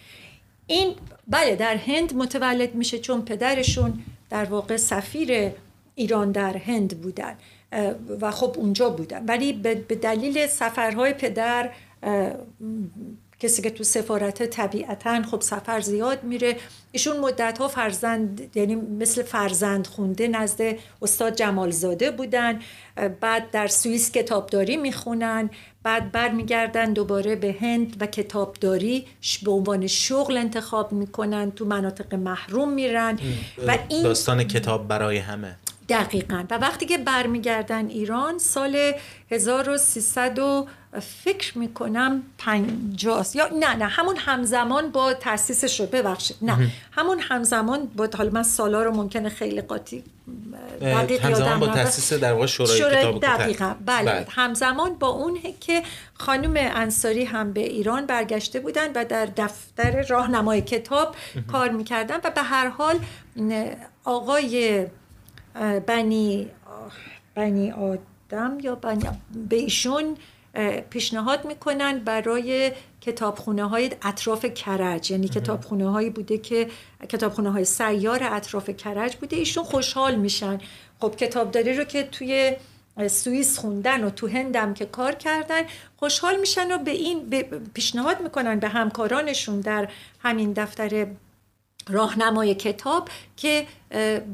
این 0.66 0.94
بله 1.28 1.56
در 1.56 1.76
هند 1.76 2.14
متولد 2.14 2.74
میشه 2.74 2.98
چون 2.98 3.22
پدرشون 3.22 4.02
در 4.30 4.44
واقع 4.44 4.76
سفیر 4.76 5.52
ایران 5.94 6.32
در 6.32 6.56
هند 6.56 7.00
بودن. 7.00 7.36
و 8.20 8.30
خب 8.30 8.54
اونجا 8.56 8.90
بودن. 8.90 9.24
ولی 9.26 9.52
به 9.52 9.74
دلیل 9.74 10.46
سفرهای 10.46 11.12
پدر 11.12 11.70
کسی 13.40 13.62
که 13.62 13.70
تو 13.70 13.84
سفارت 13.84 14.42
طبیعتا 14.42 15.22
خب 15.22 15.40
سفر 15.40 15.80
زیاد 15.80 16.24
میره 16.24 16.56
ایشون 16.92 17.20
مدت 17.20 17.58
ها 17.58 17.68
فرزند 17.68 18.56
یعنی 18.56 18.74
مثل 18.74 19.22
فرزند 19.22 19.86
خونده 19.86 20.28
نزد 20.28 20.60
استاد 21.02 21.34
جمالزاده 21.34 22.10
بودن. 22.10 22.60
بعد 23.20 23.50
در 23.50 23.66
سوئیس 23.66 24.12
کتابداری 24.12 24.76
می‌خونن 24.76 25.50
بعد 25.82 26.12
برمیگردن 26.12 26.92
دوباره 26.92 27.36
به 27.36 27.56
هند 27.60 27.96
و 28.00 28.06
کتابداری 28.06 29.06
به 29.42 29.50
عنوان 29.50 29.86
شغل 29.86 30.36
انتخاب 30.36 30.92
می‌کنن 30.92 31.50
تو 31.50 31.64
مناطق 31.64 32.14
محروم 32.14 32.72
میرن. 32.72 33.18
و 33.66 33.78
این 33.88 34.02
داستان 34.02 34.44
کتاب 34.44 34.88
برای 34.88 35.18
همه. 35.18 35.56
دقیقا. 35.88 36.44
و 36.50 36.58
وقتی 36.58 36.86
که 36.86 36.98
برمیگردن 36.98 37.86
ایران 37.86 38.38
سال 38.38 38.92
1300 39.30 40.38
و 40.38 40.66
فکر 41.00 41.58
می‌کنم 41.58 42.22
پنجاست 42.38 43.36
یا 43.36 43.48
نه 43.60 43.76
نه 43.76 43.84
همون 43.84 44.16
همزمان 44.16 44.90
با 44.90 45.14
تاسیسش 45.14 45.80
رو 45.80 45.86
ببخشید 45.86 46.36
نه 46.42 46.70
همون 46.92 47.18
همزمان 47.20 47.86
با 47.96 48.08
حالا 48.18 48.30
من 48.30 48.42
سالا 48.42 48.82
رو 48.82 48.94
ممکنه 48.94 49.28
خیلی 49.28 49.60
قاطی 49.60 50.04
دقیق 50.80 51.24
همزمان 51.24 51.60
با 51.60 51.66
تاسیس 51.66 52.12
در 52.12 52.32
واقع 52.32 52.46
شورای, 52.46 52.78
شورای 52.78 53.00
کتاب 53.00 53.22
دقیقا. 53.22 53.74
بله. 53.86 54.12
بله. 54.12 54.26
همزمان 54.30 54.94
با 54.94 55.08
اون 55.08 55.38
که 55.60 55.82
خانم 56.14 56.52
انصاری 56.56 57.24
هم 57.24 57.52
به 57.52 57.60
ایران 57.60 58.06
برگشته 58.06 58.60
بودن 58.60 58.92
و 58.94 59.04
در 59.04 59.26
دفتر 59.26 60.02
راهنمای 60.02 60.62
کتاب 60.62 61.16
کار 61.52 61.68
می‌کردن 61.68 62.16
و 62.24 62.30
به 62.30 62.42
هر 62.42 62.68
حال 62.68 62.98
آقای 64.04 64.86
بنی 65.86 66.50
بنی 67.34 67.70
آدم 67.72 68.58
یا 68.62 68.74
بنی 68.74 69.08
به 69.48 69.56
ایشون 69.56 70.16
پیشنهاد 70.90 71.44
می‌کنن 71.44 71.98
برای 71.98 72.72
کتابخونه 73.00 73.68
های 73.68 73.90
اطراف 74.02 74.44
کرج. 74.44 75.10
یعنی 75.10 75.28
کتابخونه 75.28 75.90
هایی 75.90 76.10
بوده 76.10 76.38
که 76.38 76.68
کتابخونه 77.08 77.50
های 77.50 77.64
سیار 77.64 78.20
اطراف 78.22 78.70
کرج 78.70 79.16
بوده 79.16 79.36
ایشون 79.36 79.64
خوشحال 79.64 80.14
میشن. 80.14 80.58
خب 81.00 81.16
کتابداری 81.16 81.76
رو 81.76 81.84
که 81.84 82.02
توی 82.02 82.56
سوئیس 83.08 83.58
خوندن 83.58 84.04
و 84.04 84.10
تو 84.10 84.28
هندم 84.28 84.74
که 84.74 84.86
کار 84.86 85.14
کردن 85.14 85.62
خوشحال 85.96 86.40
میشن 86.40 86.72
و 86.72 86.78
به 86.78 86.90
این 86.90 87.30
پیشنهاد 87.74 88.20
می‌کنن 88.20 88.58
به 88.58 88.68
همکارانشون 88.68 89.60
در 89.60 89.88
همین 90.18 90.52
دفتر 90.52 91.06
راهنمای 91.88 92.54
کتاب 92.54 93.08
که 93.36 93.66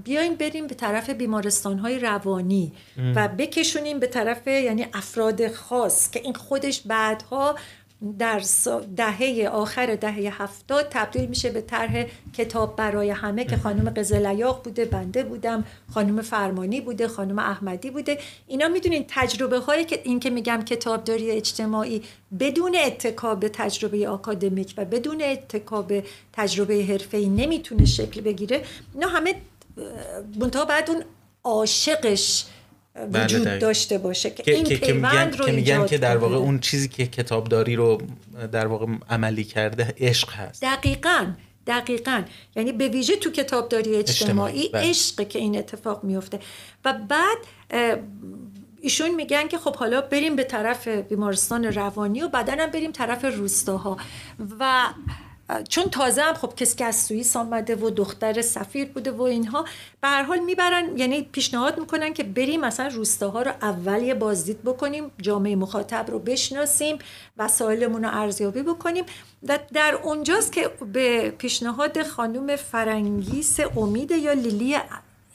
بیایم 0.04 0.34
بریم 0.34 0.66
به 0.66 0.74
طرف 0.74 1.10
بیمارستان 1.10 1.78
های 1.78 1.98
روانی 1.98 2.72
و 3.14 3.28
بکشونیم 3.28 3.98
به 3.98 4.06
طرف 4.06 4.46
یعنی 4.46 4.86
افراد 4.94 5.52
خاص 5.52 6.10
که 6.10 6.20
این 6.20 6.34
خودش 6.34 6.80
بعدها 6.80 7.54
در 8.18 8.42
دهه 8.96 9.48
آخر 9.52 9.94
دهه 9.94 10.42
هفتاد 10.42 10.88
تبدیل 10.90 11.26
میشه 11.26 11.50
به 11.50 11.60
طرح 11.60 12.06
کتاب 12.32 12.76
برای 12.76 13.10
همه 13.10 13.44
که 13.44 13.56
خانم 13.56 13.90
قزلیاق 13.90 14.64
بوده 14.64 14.84
بنده 14.84 15.22
بودم 15.22 15.64
خانم 15.94 16.22
فرمانی 16.22 16.80
بوده 16.80 17.08
خانم 17.08 17.38
احمدی 17.38 17.90
بوده. 17.90 18.18
اینا 18.46 18.68
می‌دونین 18.68 19.04
تجربه 19.08 19.58
هایی 19.58 19.84
که 19.84 20.00
این 20.04 20.20
که 20.20 20.30
میگم 20.30 20.62
کتابداری 20.62 21.30
اجتماعی 21.30 22.02
بدون 22.40 22.76
اتکا 22.86 23.34
به 23.34 23.48
تجربه 23.48 24.08
آکادمیک 24.08 24.74
و 24.76 24.84
بدون 24.84 25.22
اتکا 25.22 25.82
به 25.82 26.04
تجربه 26.32 26.84
حرفه‌ای 26.84 27.28
نمی‌تونه 27.28 27.84
شکل 27.84 28.20
بگیره 28.20 28.64
اینا 28.94 29.08
همه 29.08 29.34
منتها 30.40 30.64
بعد 30.64 30.90
اون 30.90 31.04
عاشقش 31.44 32.44
بله، 33.06 33.24
وجود 33.24 33.58
داشته 33.58 33.98
باشه 33.98 34.30
که, 34.30 34.52
این 34.52 34.64
که, 34.64 34.92
میگن, 34.92 35.30
رو 35.30 35.46
که 35.46 35.52
میگن 35.52 35.86
که 35.86 35.98
در 35.98 36.16
واقع 36.16 36.36
اون 36.36 36.58
چیزی 36.58 36.88
که 36.88 37.06
کتابداری 37.06 37.76
رو 37.76 38.02
در 38.52 38.66
واقع 38.66 38.86
عملی 39.10 39.44
کرده 39.44 39.94
عشق 39.98 40.30
هست. 40.30 40.62
دقیقا 40.62 41.26
دقیقا. 41.66 42.22
یعنی 42.56 42.72
به 42.72 42.88
ویژه 42.88 43.16
تو 43.16 43.30
کتابداری 43.30 43.96
اجتماعی, 43.96 44.60
اجتماعی. 44.60 44.68
بله. 44.68 44.90
عشق 44.90 45.28
که 45.28 45.38
این 45.38 45.58
اتفاق 45.58 46.04
میفته. 46.04 46.40
و 46.84 46.94
بعد 47.08 47.38
ایشون 48.80 49.14
میگن 49.14 49.48
که 49.48 49.58
خب 49.58 49.76
حالا 49.76 50.00
بریم 50.00 50.36
به 50.36 50.44
طرف 50.44 50.88
بیمارستان 50.88 51.64
روانی 51.64 52.22
و 52.22 52.28
بعدا 52.28 52.52
هم 52.58 52.70
بریم 52.70 52.92
طرف 52.92 53.24
روستاها. 53.24 53.96
و 54.60 54.86
چون 55.68 55.84
تازه 55.84 56.22
هم 56.22 56.34
خب 56.34 56.54
کسی 56.54 56.76
که 56.76 56.84
از 56.84 56.96
سوئیس 56.96 57.36
آمده 57.36 57.74
و 57.74 57.90
دختر 57.90 58.42
سفیر 58.42 58.88
بوده 58.88 59.10
و 59.10 59.22
اینها 59.22 59.64
به 60.00 60.08
هر 60.08 60.22
حال 60.22 60.38
می‌برن 60.38 60.98
یعنی 60.98 61.22
پیشنهاد 61.22 61.80
می‌کنن 61.80 62.14
که 62.14 62.24
بریم 62.24 62.60
مثلا 62.60 62.88
روستاها 62.88 63.42
رو 63.42 63.52
اول 63.62 64.02
یه 64.02 64.14
بازدید 64.14 64.62
بکنیم 64.62 65.10
جامعه 65.22 65.56
مخاطب 65.56 66.10
رو 66.10 66.18
بشناسیم 66.18 66.98
وسایلمون 67.38 68.04
رو 68.04 68.10
ارزیابی 68.12 68.62
بکنیم. 68.62 69.04
در 69.72 69.94
اونجاست 70.02 70.52
که 70.52 70.70
به 70.92 71.30
پیشنهاد 71.30 72.02
خانم 72.02 72.56
فرنگیس 72.56 73.60
امید 73.76 74.10
یا 74.10 74.32
لیلی 74.32 74.76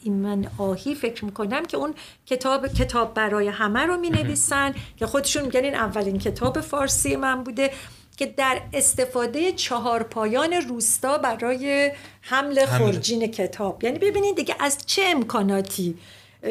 من 0.06 0.48
آهی 0.58 0.96
فکر 0.96 1.26
می‌کنم 1.26 1.66
که 1.66 1.78
اون 1.78 1.94
کتاب 2.26 2.68
کتاب 2.68 3.14
برای 3.14 3.48
همه 3.48 3.80
رو 3.80 3.98
می 3.98 4.10
نویسن 4.10 4.74
که 4.98 5.06
خودشون 5.06 5.44
میگن 5.44 5.64
این 5.64 5.76
اولین 5.76 6.20
کتاب 6.20 6.62
فارسی 6.62 7.16
من 7.16 7.44
بوده. 7.44 7.72
که 8.18 8.26
در 8.26 8.62
استفاده 8.74 9.52
چهار 9.52 10.04
پایان 10.04 10.54
روستا 10.54 11.18
برای 11.18 11.92
حمل 12.22 12.66
خورجین 12.66 13.28
کتاب. 13.28 13.84
یعنی 13.84 14.00
ببینید 14.00 14.36
دیگه 14.36 14.56
از 14.60 14.78
چه 14.86 15.02
امکاناتی؟ 15.06 15.98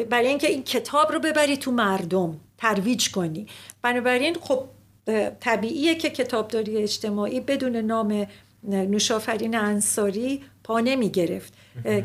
برای 0.09 0.27
اینکه 0.27 0.47
این 0.47 0.63
کتاب 0.63 1.11
رو 1.11 1.19
ببری 1.19 1.57
تو 1.57 1.71
مردم 1.71 2.39
ترویج 2.57 3.11
کنی. 3.11 3.47
بنابراین 3.81 4.37
خب 4.41 4.65
طبیعیه 5.39 5.95
که 5.95 6.09
کتابداری 6.09 6.77
اجتماعی 6.77 7.39
بدون 7.39 7.75
نام 7.75 8.27
نوشافرین 8.63 9.55
انصاری 9.55 10.43
پا 10.63 10.79
نمی 10.79 11.09
گرفت 11.09 11.53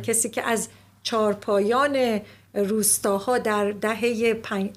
کسی 0.02 0.30
که 0.30 0.42
از 0.42 0.68
چهار 1.02 1.32
پایان 1.32 2.20
روستاها 2.54 3.38
در 3.38 3.70
دهه 3.70 4.34
پنج 4.34 4.70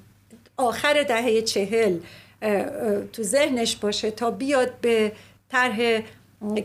آخر 0.57 1.03
دهه 1.03 1.41
چهل 1.41 1.97
تو 3.13 3.23
ذهنش 3.23 3.75
باشه 3.75 4.11
تا 4.11 4.31
بیاد 4.31 4.79
به 4.81 5.11
طرح 5.49 6.01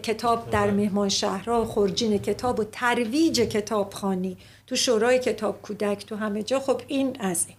کتاب 0.03 0.51
در 0.51 0.71
مهمان 0.71 1.09
شهرها 1.09 1.65
خورجین 1.65 2.19
کتاب 2.19 2.61
و 2.61 2.65
ترویج 2.65 3.41
کتابخانی 3.41 4.37
تو 4.67 4.77
شورای 4.77 5.19
کتاب 5.19 5.63
کودک 5.63 6.07
تو 6.07 6.17
همه 6.17 6.43
جا. 6.43 6.61
خب 6.61 6.83
این 6.87 7.17
از 7.21 7.45
این. 7.49 7.57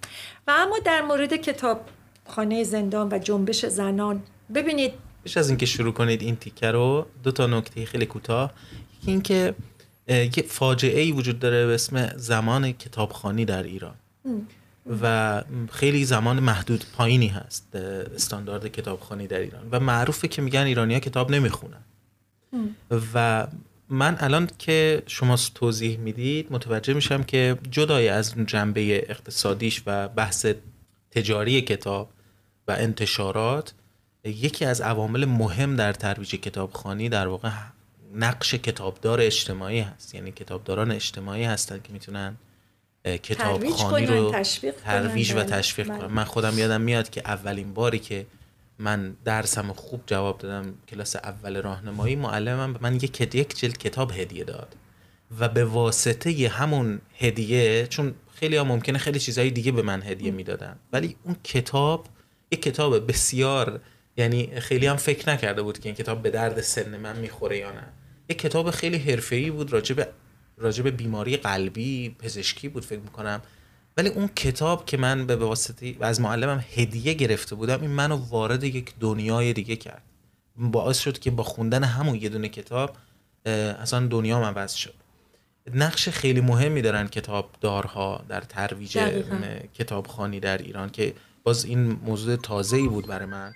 و 0.48 0.52
اما 0.58 0.80
در 0.86 1.02
مورد 1.02 1.36
کتاب 1.36 1.82
خانه 2.28 2.64
زندان 2.64 3.10
و 3.12 3.20
جنبش 3.20 3.66
زنان 3.66 4.24
ببینید 4.56 4.94
پیش 5.24 5.38
از 5.38 5.50
اینکه 5.50 5.66
شروع 5.66 5.94
کنید 5.94 6.22
این 6.22 6.36
تیکه 6.36 6.72
رو 6.72 7.06
دو 7.24 7.32
تا 7.32 7.48
نکته 7.48 7.86
خیلی 7.86 8.06
کوتاه. 8.06 8.54
یکی 9.02 9.12
اینکه 9.12 9.56
یه 10.08 10.44
فاجعه 10.48 11.02
ای 11.02 11.12
وجود 11.12 11.40
داره 11.40 11.68
به 11.68 11.74
اسم 11.74 12.18
زمان 12.18 12.72
کتابخانی 12.72 13.46
در 13.46 13.64
ایران. 13.64 13.96
و 15.02 15.44
خیلی 15.72 16.06
زمان 16.06 16.40
محدود 16.40 16.86
پایینی 16.98 17.28
هست 17.28 17.76
استاندارد 17.76 18.68
کتابخانی 18.68 19.28
در 19.28 19.40
ایران. 19.40 19.68
و 19.72 19.80
معروفه 19.80 20.28
که 20.28 20.42
میگن 20.42 20.62
ایرانیا 20.62 21.00
کتاب 21.00 21.32
نمی‌خونن. 21.32 21.84
و 23.14 23.48
من 23.90 24.18
الان 24.20 24.50
که 24.60 25.04
شما 25.08 25.36
توضیح 25.56 25.98
می‌دید 25.98 26.48
متوجه 26.52 26.94
میشم 26.94 27.24
که 27.24 27.58
جدای 27.72 28.08
از 28.10 28.34
جنبه 28.46 29.10
اقتصادیش 29.10 29.84
و 29.86 30.08
بحث 30.08 30.46
تجاری 31.12 31.62
کتاب 31.62 32.10
و 32.68 32.72
انتشارات 32.72 33.74
یکی 34.24 34.66
از 34.66 34.82
عوامل 34.82 35.26
مهم 35.26 35.76
در 35.76 35.94
ترویج 35.94 36.36
کتابخانی 36.36 37.10
در 37.10 37.28
واقع 37.28 37.52
نقش 38.16 38.56
کتابدار 38.56 39.22
اجتماعی 39.22 39.80
هست. 39.80 40.16
یعنی 40.16 40.32
کتابداران 40.32 40.92
اجتماعی 40.92 41.44
هستند 41.44 41.84
که 41.84 41.94
می‌تونن 41.94 42.38
کتابخانی 43.08 44.06
رو 44.06 44.32
ترویج 44.86 45.34
و 45.34 45.44
تشویق 45.44 45.88
کنن. 45.88 46.06
من 46.06 46.24
خودم 46.24 46.60
یادم 46.60 46.82
میاد 46.82 47.10
که 47.10 47.22
اولین 47.26 47.74
باری 47.74 48.00
که 48.00 48.26
من 48.80 49.16
درسم 49.26 49.74
خوب 49.74 50.02
جواب 50.06 50.38
دادم 50.38 50.74
کلاس 50.90 51.16
اول 51.16 51.62
راهنمایی 51.62 52.16
معلمم 52.16 52.74
به 52.74 52.80
من 52.82 52.96
یک 52.96 53.22
یک 53.22 53.60
جلد 53.60 53.78
کتاب 53.78 54.12
هدیه 54.12 54.44
داد 54.44 54.76
و 55.40 55.50
به 55.50 55.66
واسطه 55.66 56.50
همون 56.50 57.02
هدیه 57.20 57.88
چون 57.88 58.16
خیلی 58.36 58.58
ها 58.58 58.64
ممکنه 58.64 58.98
خیلی 58.98 59.20
چیزهای 59.20 59.52
دیگه 59.52 59.72
به 59.72 59.82
من 59.82 60.04
هدیه 60.04 60.32
می‌دادن 60.32 60.76
ولی 60.94 61.16
اون 61.24 61.36
کتاب 61.44 62.08
یک 62.52 62.62
کتاب 62.62 63.08
بسیار 63.08 63.80
یعنی 64.18 64.60
خیلی 64.60 64.88
هم 64.88 64.96
فکر 64.96 65.30
نکرده 65.30 65.62
بود 65.62 65.80
که 65.80 65.90
این 65.90 65.96
کتاب 65.96 66.22
به 66.22 66.30
درد 66.30 66.62
سن 66.62 66.98
من 66.98 67.20
می‌خوره 67.20 67.58
یا 67.58 67.72
نه. 67.72 67.84
یک 68.30 68.38
کتاب 68.38 68.72
خیلی 68.72 68.98
حرفه‌ای 68.98 69.52
بود 69.52 69.74
راجب 70.58 70.88
راجب 70.88 70.98
بیماری 70.98 71.38
قلبی 71.38 72.16
پزشکی 72.20 72.70
بود 72.70 72.86
فکر 72.86 73.00
می‌کنم. 73.00 73.42
ولی 73.98 74.10
اون 74.10 74.28
کتاب 74.28 74.86
که 74.86 74.98
من 74.98 75.26
به 75.26 75.36
واسطه 75.36 75.96
از 76.02 76.22
معلمم 76.22 76.64
هدیه 76.76 77.14
گرفته 77.14 77.56
بودم 77.56 77.82
این 77.82 77.92
منو 77.92 78.16
وارد 78.16 78.64
یک 78.64 78.94
دنیای 79.00 79.54
دیگه 79.54 79.76
کرد. 79.76 80.02
باعث 80.56 81.00
شد 81.00 81.20
که 81.20 81.32
با 81.32 81.44
خوندن 81.44 81.84
همون 81.84 82.16
یه 82.16 82.30
دونه 82.30 82.50
کتاب 82.50 82.98
اصلا 83.46 84.08
دنیا 84.08 84.40
من 84.40 84.48
عوض 84.48 84.74
شد. 84.74 84.94
نقش 85.74 86.10
خیلی 86.10 86.42
مهمی 86.42 86.82
دارن 86.82 87.08
کتابدارها 87.08 88.26
در 88.30 88.42
ترویج 88.42 88.98
کتابخانی 89.74 90.40
در 90.40 90.58
ایران 90.58 90.90
که 90.90 91.14
باز 91.44 91.66
این 91.66 91.80
موضوع 92.06 92.36
تازه 92.36 92.78
ای 92.78 92.88
بود 92.88 93.08
برای 93.08 93.26
من. 93.26 93.54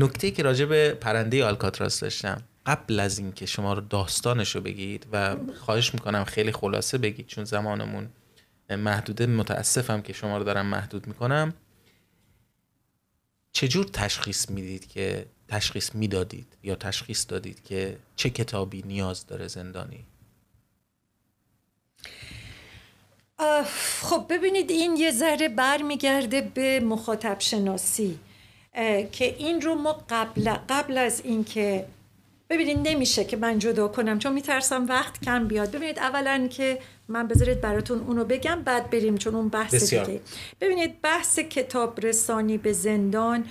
نکته 0.00 0.30
که 0.30 0.42
راجع 0.42 0.64
به 0.64 0.94
پرنده 0.94 1.44
آلکاتراس 1.44 2.00
داشتم 2.00 2.42
قبل 2.66 3.00
از 3.00 3.18
اینکه 3.18 3.46
شما 3.46 3.72
رو 3.74 3.80
داستانش 3.80 4.54
رو 4.54 4.60
بگید 4.60 5.06
و 5.12 5.36
خواهش 5.54 5.94
می‌کنم 5.94 6.24
خیلی 6.24 6.52
خلاصه 6.52 6.98
بگید 6.98 7.26
چون 7.26 7.44
زمانمون 7.44 8.08
محدوده 8.70 9.26
متاسفم 9.26 10.02
که 10.02 10.12
شما 10.12 10.38
رو 10.38 10.44
دارم 10.44 10.66
محدود 10.66 11.06
می‌کنم. 11.06 11.54
چجور 13.52 13.84
تشخیص 13.84 14.50
می‌دید 14.50 14.88
که 14.88 15.26
تشخیص 15.48 15.94
می‌دادید 15.94 16.56
یا 16.62 16.74
تشخیص 16.74 17.26
دادید 17.28 17.62
که 17.64 17.98
چه 18.16 18.30
کتابی 18.30 18.82
نیاز 18.82 19.26
داره 19.26 19.48
زندانی؟ 19.48 20.06
خب 24.02 24.26
ببینید 24.30 24.70
این 24.70 24.96
یه 24.96 25.10
ذره 25.10 25.48
برمیگرده 25.48 26.40
به 26.40 26.80
مخاطب 26.80 27.36
شناسی. 27.40 28.18
که 29.12 29.34
این 29.38 29.60
رو 29.60 29.74
ما 29.74 30.04
قبل, 30.08 30.50
قبل 30.68 30.98
از 30.98 31.20
اینکه 31.24 31.86
ببینید 32.50 32.88
نمیشه 32.88 33.24
که 33.24 33.36
من 33.36 33.58
جدا 33.58 33.88
کنم 33.88 34.18
چون 34.18 34.32
میترسم 34.32 34.86
وقت 34.86 35.24
کم 35.24 35.48
بیاد. 35.48 35.70
ببینید 35.70 35.98
اولا 35.98 36.48
که 36.50 36.78
من 37.08 37.28
بذارید 37.28 37.60
براتون 37.60 37.98
اونو 37.98 38.24
بگم 38.24 38.62
بعد 38.64 38.90
بریم 38.90 39.16
چون 39.16 39.34
اون 39.34 39.48
بحث 39.48 39.74
بسیار. 39.74 40.04
دیگه. 40.04 40.20
ببینید 40.60 41.00
بحث 41.00 41.38
کتاب 41.38 42.06
رسانی 42.06 42.58
به 42.58 42.72
زندان 42.72 43.44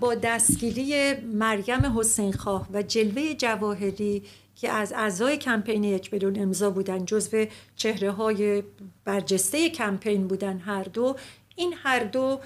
با 0.00 0.14
دستگیری 0.14 1.14
مریم 1.14 1.98
حسین 1.98 2.32
خواه 2.32 2.68
و 2.72 2.82
جلوه 2.82 3.34
جواهری 3.34 4.22
که 4.56 4.70
از 4.70 4.92
اعضای 4.92 5.36
کمپین 5.36 5.84
یک 5.84 6.10
بدون 6.10 6.42
امضا 6.42 6.70
بودن 6.70 7.04
جزو 7.04 7.46
چهره 7.76 8.10
های 8.10 8.62
برجسته 9.04 9.70
کمپین 9.70 10.28
بودن 10.28 10.58
هر 10.58 10.82
دو. 10.82 11.16
این 11.56 11.74
هر 11.82 12.04
دو 12.04 12.40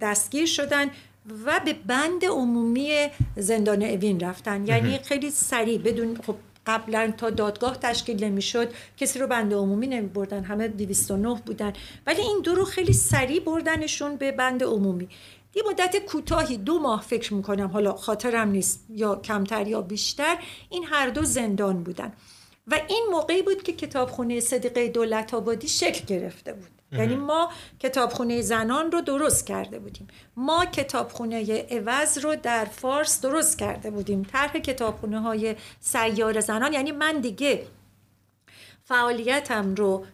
دستگیر 0.00 0.46
شدن 0.46 0.90
و 1.44 1.60
به 1.64 1.72
بند 1.72 2.24
عمومی 2.24 3.08
زندان 3.36 3.82
اوین 3.82 4.20
رفتن. 4.20 4.66
یعنی 4.66 4.98
خیلی 4.98 5.30
سریع 5.30 5.78
بدون 5.78 6.16
خب 6.26 6.36
قبلا 6.66 7.12
تا 7.16 7.30
دادگاه 7.30 7.76
تشکیل 7.76 8.24
نمی‌شد 8.24 8.72
کسی 8.96 9.18
رو 9.18 9.26
بند 9.26 9.54
عمومی 9.54 9.86
نمی 9.86 10.08
بردن 10.08 10.44
همه 10.44 10.68
209 10.68 11.40
بودن. 11.46 11.72
ولی 12.06 12.20
این 12.20 12.40
دو 12.44 12.54
رو 12.54 12.64
خیلی 12.64 12.92
سریع 12.92 13.40
بردنشون 13.40 14.16
به 14.16 14.32
بند 14.32 14.64
عمومی. 14.64 15.08
یه 15.54 15.62
مدت 15.70 15.96
کوتاهی 16.06 16.56
دو 16.56 16.78
ماه 16.78 17.02
فکر 17.02 17.34
می‌کنم. 17.34 17.66
حالا 17.66 17.92
خاطرم 17.92 18.48
نیست 18.50 18.86
یا 18.90 19.16
کمتر 19.16 19.66
یا 19.66 19.80
بیشتر. 19.80 20.36
این 20.70 20.84
هر 20.84 21.08
دو 21.08 21.24
زندان 21.24 21.82
بودن. 21.82 22.12
و 22.66 22.80
این 22.88 23.06
موقعی 23.10 23.42
بود 23.42 23.62
که 23.62 23.72
کتابخونه 23.72 24.40
صدیقه 24.40 24.88
دولت 24.88 25.34
آبادی 25.34 25.68
شکل 25.68 26.04
گرفته 26.06 26.52
بود. 26.52 26.79
یعنی 26.92 27.16
ما 27.16 27.50
کتابخونه 27.78 28.42
زنان 28.42 28.92
رو 28.92 29.00
درست 29.00 29.46
کرده 29.46 29.78
بودیم. 29.78 30.08
ما 30.36 30.64
کتابخونه 30.64 31.66
عوض 31.70 32.18
رو 32.18 32.36
در 32.36 32.64
فارس 32.64 33.20
درست 33.20 33.58
کرده 33.58 33.90
بودیم. 33.90 34.22
طرح 34.22 34.52
کتابخونه 34.52 35.20
های 35.20 35.56
سیار 35.80 36.40
زنان 36.40 36.72
یعنی 36.72 36.92
من 36.92 37.20
دیگه 37.20 37.66
فعالیتم 38.84 39.74
رو 39.74 40.04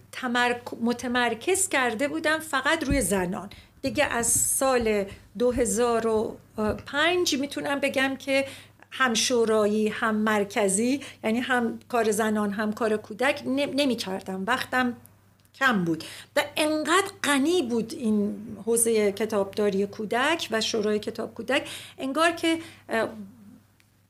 متمرکز 0.80 1.68
کرده 1.68 2.08
بودم 2.08 2.38
فقط 2.38 2.84
روی 2.84 3.00
زنان. 3.00 3.50
دیگه 3.82 4.04
از 4.04 4.26
سال 4.26 5.04
2005 5.38 7.34
می‌تونم 7.34 7.80
بگم 7.80 8.16
که 8.16 8.44
هم 8.90 9.14
شورایی 9.14 9.88
هم 9.88 10.14
مرکزی 10.14 11.00
یعنی 11.24 11.40
هم 11.40 11.78
کار 11.88 12.10
زنان 12.10 12.50
هم 12.50 12.72
کار 12.72 12.96
کودک 12.96 13.42
نمی 13.46 13.96
کردم 13.96 14.44
وقتم 14.46 14.96
کم 15.58 15.84
بود 15.84 16.04
و 16.36 16.44
انقدر 16.56 17.10
غنی 17.24 17.62
بود 17.62 17.94
این 17.94 18.36
حوزه 18.66 19.12
کتابداری 19.12 19.86
کودک 19.86 20.48
و 20.50 20.60
شورای 20.60 20.98
کتاب 20.98 21.34
کودک 21.34 21.68
انگار 21.98 22.30
که 22.30 22.58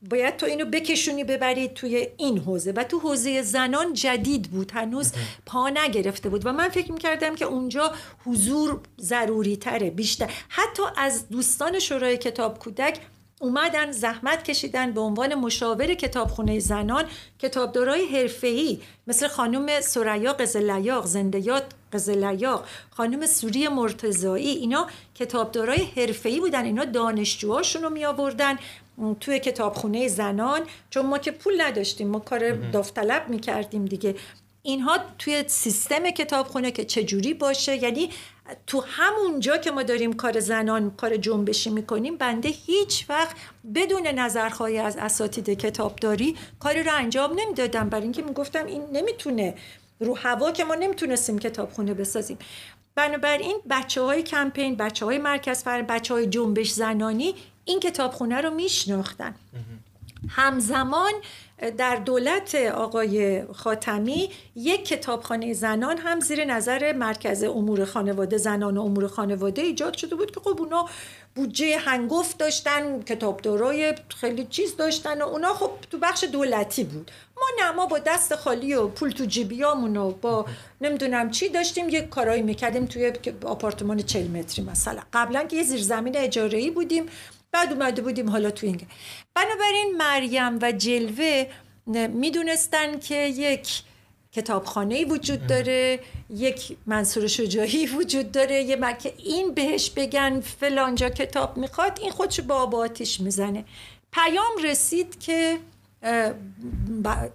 باید 0.09 0.37
تو 0.37 0.45
اینو 0.45 0.65
بکشونی 0.65 1.23
ببرید 1.23 1.73
توی 1.73 2.07
این 2.17 2.37
حوزه. 2.37 2.71
و 2.71 2.83
تو 2.83 2.99
حوزه 2.99 3.41
زنان 3.41 3.93
جدید 3.93 4.51
بود 4.51 4.71
هنوز 4.71 5.11
پا 5.45 5.69
نگرفته 5.69 6.29
بود. 6.29 6.45
و 6.45 6.51
من 6.51 6.69
فکر 6.69 6.91
می‌کردم 6.91 7.35
که 7.35 7.45
اونجا 7.45 7.91
حضور 8.25 8.79
ضروری 9.01 9.57
تره 9.57 9.89
بیشتر. 9.89 10.31
حتی 10.49 10.83
از 10.97 11.29
دوستان 11.29 11.79
شورای 11.79 12.17
کتاب 12.17 12.59
کودک 12.59 12.99
اومدن 13.39 13.91
زحمت 13.91 14.43
کشیدن 14.43 14.91
به 14.91 15.01
عنوان 15.01 15.35
مشاور 15.35 15.93
کتابخونه 15.93 16.59
زنان 16.59 17.05
کتابدارای 17.39 18.05
حرفه‌ای 18.05 18.79
مثل 19.07 19.27
خانم 19.27 19.81
سریا 19.81 20.33
قزلیاق 20.33 21.05
زندیات 21.05 21.63
قزلیاق 21.93 22.65
خانم 22.89 23.25
سوری 23.25 23.67
مرتضایی 23.67 24.49
اینا 24.49 24.87
کتابدارای 25.15 25.83
حرفه‌ای 25.95 26.39
بودن. 26.39 26.65
اینا 26.65 26.85
دانشجوهاشون 26.85 27.83
رو 27.83 27.89
می 27.89 28.05
آوردن 28.05 28.55
توی 29.19 29.39
کتابخونه 29.39 30.07
زنان. 30.07 30.61
چون 30.89 31.05
ما 31.05 31.17
که 31.17 31.31
پول 31.31 31.61
نداشتیم 31.61 32.07
ما 32.07 32.19
کار 32.19 32.51
داوطلب 32.51 33.29
می‌کردیم 33.29 33.85
دیگه. 33.85 34.15
اینها 34.67 34.97
توی 35.19 35.43
سیستم 35.47 36.09
کتابخونه 36.09 36.71
که 36.71 36.85
چجوری 36.85 37.33
باشه 37.33 37.83
یعنی 37.83 38.09
تو 38.67 38.83
همون 38.87 39.39
جا 39.39 39.57
که 39.57 39.71
ما 39.71 39.83
داریم 39.83 40.13
کار 40.13 40.39
زنان 40.39 40.91
کار 40.91 41.17
جنبشی 41.17 41.69
می‌کنیم 41.69 42.17
بنده 42.17 42.49
هیچ 42.49 43.05
وقت 43.09 43.35
بدون 43.75 44.07
نظرخواهی 44.07 44.77
از 44.77 44.97
اساتید 44.97 45.49
کتابداری 45.49 46.35
کاری 46.59 46.83
رو 46.83 46.91
انجام 46.93 47.39
نمی‌دادم 47.39 47.89
برای 47.89 48.03
اینکه 48.03 48.21
می‌گفتم 48.21 48.65
این 48.65 48.83
نمی‌تونه 48.91 49.55
رو 49.99 50.17
هوا 50.17 50.51
که 50.51 50.63
ما 50.63 50.75
نمی‌تونستیم 50.75 51.39
کتابخونه 51.39 51.93
بسازیم. 51.93 52.37
بنابراین 52.95 53.57
بچه 53.69 54.01
های 54.01 54.23
کمپین 54.23 54.75
بچه 54.75 55.05
های 55.05 55.17
مرکز 55.17 55.63
فر 55.63 55.81
بچه 55.81 56.13
های 56.13 56.27
جنبش 56.27 56.71
زنانی 56.71 57.35
این 57.65 57.79
کتابخونه 57.79 58.41
رو 58.41 58.49
میشناختن. 58.49 59.35
همزمان 60.29 61.13
در 61.77 61.95
دولت 61.95 62.55
آقای 62.55 63.43
خاتمی 63.53 64.29
یک 64.55 64.85
کتابخانه 64.85 65.53
زنان 65.53 65.97
هم 65.97 66.19
زیر 66.19 66.45
نظر 66.45 66.93
مرکز 66.93 67.43
امور 67.43 67.85
خانواده 67.85 68.37
زنان 68.37 68.77
و 68.77 68.81
امور 68.81 69.07
خانواده 69.07 69.61
ایجاد 69.61 69.97
شده 69.97 70.15
بود 70.15 70.31
که 70.31 70.39
خب 70.39 70.61
اونا 70.61 70.85
بودجه 71.35 71.77
هنگفت 71.77 72.37
داشتن 72.37 73.01
کتابدارای 73.01 73.93
خیلی 74.21 74.45
چیز 74.45 74.75
داشتن 74.75 75.21
و 75.21 75.25
اونا 75.25 75.53
خب 75.53 75.71
تو 75.91 75.97
بخش 75.97 76.23
دولتی 76.23 76.83
بود. 76.83 77.11
ما 77.37 77.43
نه 77.59 77.71
ما 77.71 77.85
با 77.85 77.99
دست 77.99 78.35
خالی 78.35 78.73
و 78.73 78.87
پول 78.87 79.09
تو 79.09 79.25
جیبیامون 79.25 79.97
و 79.97 80.11
با 80.11 80.45
نمی‌دونم 80.81 81.31
چی 81.31 81.49
داشتیم 81.49 81.89
یک 81.89 82.09
کارایی 82.09 82.41
می‌کردیم 82.41 82.85
توی 82.85 83.13
آپارتمان 83.45 83.97
40 83.97 84.27
متری 84.27 84.65
مثلا. 84.65 85.01
قبلا 85.13 85.43
که 85.43 85.55
یه 85.55 85.63
زیرزمین 85.63 86.17
اجاره 86.17 86.71
بودیم. 86.71 87.05
بعد 87.51 87.73
اومده 87.73 88.01
بودیم 88.01 88.29
حالا 88.29 88.51
تو 88.51 88.67
این 88.67 88.81
بنابراین 89.33 89.95
مریم 89.97 90.59
و 90.61 90.71
جلوه 90.71 91.45
می‌دونستن 92.07 92.99
که 92.99 93.15
یک 93.15 93.83
کتابخانه 94.31 95.05
وجود 95.05 95.47
داره 95.47 95.99
یک 96.29 96.77
منصور 96.85 97.27
شجاعی 97.27 97.85
وجود 97.85 98.31
داره 98.31 98.61
یه 98.61 98.75
مکه 98.75 99.13
این 99.17 99.53
بهش 99.53 99.89
بگن 99.89 100.39
فلانجا 100.39 101.09
کتاب 101.09 101.57
می‌خواد 101.57 101.99
این 102.01 102.11
خودشو 102.11 102.43
با 102.43 102.77
آتیش 102.77 103.19
می‌زنه. 103.19 103.65
پیام 104.11 104.63
رسید 104.63 105.19
که 105.19 105.57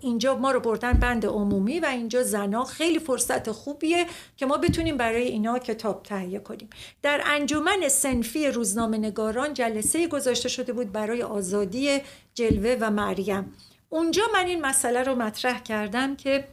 اینجا 0.00 0.36
ما 0.36 0.50
رو 0.50 0.60
بردن 0.60 0.92
بند 0.92 1.26
عمومی 1.26 1.80
و 1.80 1.86
اینجا 1.86 2.22
زنا 2.22 2.64
خیلی 2.64 2.98
فرصت 2.98 3.50
خوبیه 3.50 4.06
که 4.36 4.46
ما 4.46 4.56
بتونیم 4.56 4.96
برای 4.96 5.22
اینا 5.22 5.58
کتاب 5.58 6.02
تهیه 6.02 6.38
کنیم. 6.38 6.70
در 7.02 7.22
انجمن 7.24 7.88
سنفی 7.88 8.48
روزنامه 8.48 8.98
نگاران 8.98 9.54
جلسه 9.54 10.08
گذاشته 10.08 10.48
شده 10.48 10.72
بود 10.72 10.92
برای 10.92 11.22
آزادی 11.22 12.00
جلوه 12.34 12.76
و 12.80 12.90
مریم. 12.90 13.52
اونجا 13.88 14.22
من 14.34 14.46
این 14.46 14.60
مسئله 14.60 15.02
رو 15.02 15.14
مطرح 15.14 15.62
کردم 15.62 16.16
که 16.16 16.44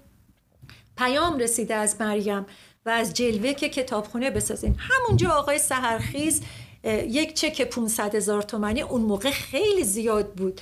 پیام 0.97 1.37
رسیده 1.37 1.75
از 1.75 2.01
مریم 2.01 2.45
و 2.85 2.89
از 2.89 3.13
جلوه 3.13 3.53
که 3.53 3.69
کتابخونه 3.69 4.31
بسازیم 4.31 4.77
همونجا 4.79 5.29
آقای 5.29 5.59
سهرخیز 5.59 6.41
یک 6.83 7.33
چک 7.33 7.61
500 7.61 8.15
هزار 8.15 8.41
تومنی 8.41 8.81
اون 8.81 9.01
موقع 9.01 9.31
خیلی 9.31 9.83
زیاد 9.83 10.33
بود. 10.33 10.61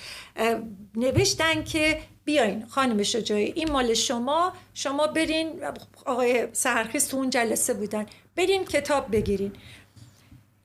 نوشتن 0.95 1.63
که 1.63 2.01
بیاین 2.26 2.65
خانم 2.65 3.03
شجاعی 3.03 3.51
این 3.55 3.72
مال 3.72 3.93
شما 3.93 4.53
شما 4.74 5.07
برین. 5.07 5.61
آقای 6.05 6.47
سهرخیز 6.53 7.07
تو 7.07 7.18
اون 7.18 7.30
جلسه 7.30 7.74
بودن. 7.74 8.05
برین 8.36 8.65
کتاب 8.65 9.11
بگیرین. 9.11 9.51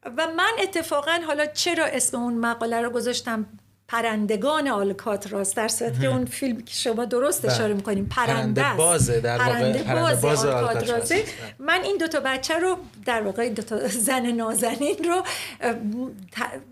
و 0.04 0.26
من 0.36 0.52
اتفاقا 0.62 1.20
حالا 1.26 1.46
چرا 1.46 1.84
اسم 1.84 2.18
اون 2.18 2.34
مقاله 2.34 2.80
رو 2.80 2.90
گذاشتم؟ 2.90 3.46
پرندگان 3.92 4.68
آلکاتراس 4.68 5.54
در 5.54 5.68
صورتی 5.68 6.00
که 6.00 6.06
اون 6.06 6.24
فیلم 6.24 6.60
که 6.60 6.74
شما 6.74 7.04
درست 7.04 7.42
بله. 7.42 7.52
اشاره 7.52 7.74
می‌کنیم 7.74 8.06
پرنده, 8.06 8.62
پرنده 8.62 8.76
بازه 8.76 9.20
در 9.20 9.38
پرنده 9.38 9.82
باز 10.22 10.46
آلکاتراسه 10.46 11.24
من 11.58 11.80
این 11.84 11.96
دوتا 11.96 12.20
بچه 12.20 12.58
رو 12.58 12.76
در 13.06 13.22
واقع 13.22 13.48
دوتا 13.48 13.88
زن 13.88 14.26
نازنین 14.26 14.96
رو 15.04 15.22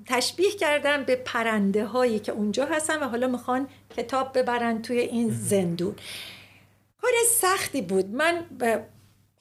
تشبیه 0.07 0.51
کردم 0.51 1.05
به 1.05 1.17
پرنده 1.17 1.85
هایی 1.85 2.19
که 2.19 2.33
اونجا 2.33 2.65
هستن 2.67 3.03
و 3.03 3.09
حالا 3.09 3.27
می‌خوان 3.27 3.69
کتاب 3.97 4.39
ببرن 4.39 4.83
توی 4.83 4.99
این 4.99 5.31
زندون. 5.31 5.95
کار 7.03 7.13
سختی 7.41 7.83
بود. 7.83 8.15
من 8.15 8.45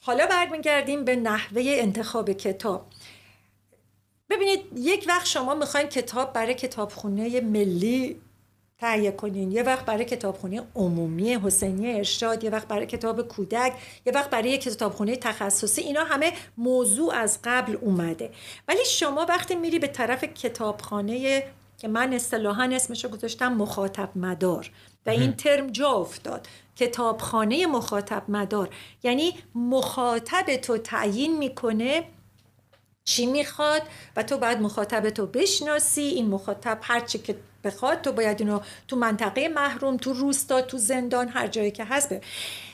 حالا 0.01 0.27
برمیگردیم 0.27 1.05
به 1.05 1.15
نحوه 1.15 1.61
انتخاب 1.65 2.31
کتاب. 2.31 2.85
ببینید 4.29 4.59
یک 4.75 5.05
وقت 5.07 5.25
شما 5.25 5.55
می‌خواین 5.55 5.87
کتاب 5.87 6.33
برای 6.33 6.53
کتابخونه 6.53 7.41
ملی 7.41 8.21
تهیه 8.79 9.11
کنین 9.11 9.51
یه 9.51 9.63
وقت 9.63 9.85
برای 9.85 10.05
کتابخونه 10.05 10.61
عمومی 10.75 11.33
حسینی 11.33 11.93
ارشاد 11.93 12.43
یه 12.43 12.49
وقت 12.49 12.67
برای 12.67 12.85
کتاب 12.85 13.27
کودک 13.27 13.73
یه 14.05 14.13
وقت 14.13 14.29
برای 14.29 14.57
کتابخونه 14.57 15.15
تخصصی 15.15 15.81
اینا 15.81 16.03
همه 16.03 16.33
موضوع 16.57 17.13
از 17.13 17.39
قبل 17.43 17.77
اومده. 17.81 18.31
ولی 18.67 18.85
شما 18.85 19.25
وقتی 19.29 19.55
میری 19.55 19.79
به 19.79 19.87
طرف 19.87 20.23
کتابخانه 20.23 21.43
که 21.77 21.87
من 21.87 22.13
اصطلاحا 22.13 22.69
اسمشو 22.73 23.09
گذاشتم 23.09 23.53
مخاطب 23.53 24.09
مدار 24.15 24.71
و 25.05 25.09
این 25.09 25.33
ترم 25.33 25.67
جا 25.67 25.89
افتاد 25.89 26.47
کتابخانه 26.75 27.65
مخاطب 27.67 28.23
مدار 28.27 28.69
یعنی 29.03 29.33
مخاطب 29.55 30.55
تو 30.55 30.77
تعیین 30.77 31.37
می‌کنه 31.37 32.03
چی 33.09 33.25
می‌خواد 33.25 33.81
و 34.15 34.23
تو 34.23 34.37
باید 34.37 34.61
مخاطب 34.61 35.09
تو 35.09 35.25
بشناسی 35.25 36.01
این 36.01 36.29
مخاطب 36.29 36.79
هرچی 36.81 37.19
که 37.19 37.35
بخواد 37.63 38.01
تو 38.01 38.11
باید 38.11 38.41
اینو 38.41 38.59
تو 38.87 38.95
منطقه 38.95 39.47
محروم 39.47 39.97
تو 39.97 40.13
روستا 40.13 40.61
تو 40.61 40.77
زندان 40.77 41.27
هر 41.27 41.47
جایی 41.47 41.71
که 41.71 41.83
هست 41.83 42.15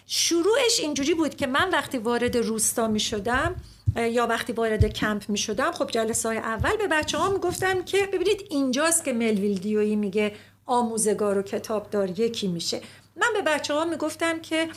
شروعش 0.08 0.80
اینجوری 0.80 1.14
بود 1.14 1.36
که 1.36 1.48
من 1.48 1.70
وقتی 1.70 1.98
وارد 1.98 2.38
روستا 2.38 2.88
می 2.88 3.00
شدم 3.00 3.56
یا 3.96 4.28
وقتی 4.28 4.54
وارد 4.54 4.86
کمپ 4.86 5.30
می 5.30 5.38
شدم 5.38 5.72
خب 5.72 5.92
جلسه 5.92 6.30
های 6.30 6.38
اول 6.38 6.78
به 6.78 6.88
بچه 6.88 7.18
ها 7.18 7.30
می 7.30 7.40
گفتم 7.40 7.84
که 7.84 8.10
ببینید 8.14 8.48
اینجاست 8.50 9.04
که 9.04 9.14
ملویل 9.14 9.58
دیویی 9.58 9.96
میگه 9.96 10.32
آموزگار 10.66 11.38
و 11.38 11.42
کتابدار 11.42 12.20
یکی 12.20 12.48
میشه. 12.48 12.82
من 13.16 13.28
به 13.34 13.42
بچه 13.42 13.74
ها 13.74 13.86
می 13.86 13.96
گفتم 13.96 14.40
که 14.40 14.70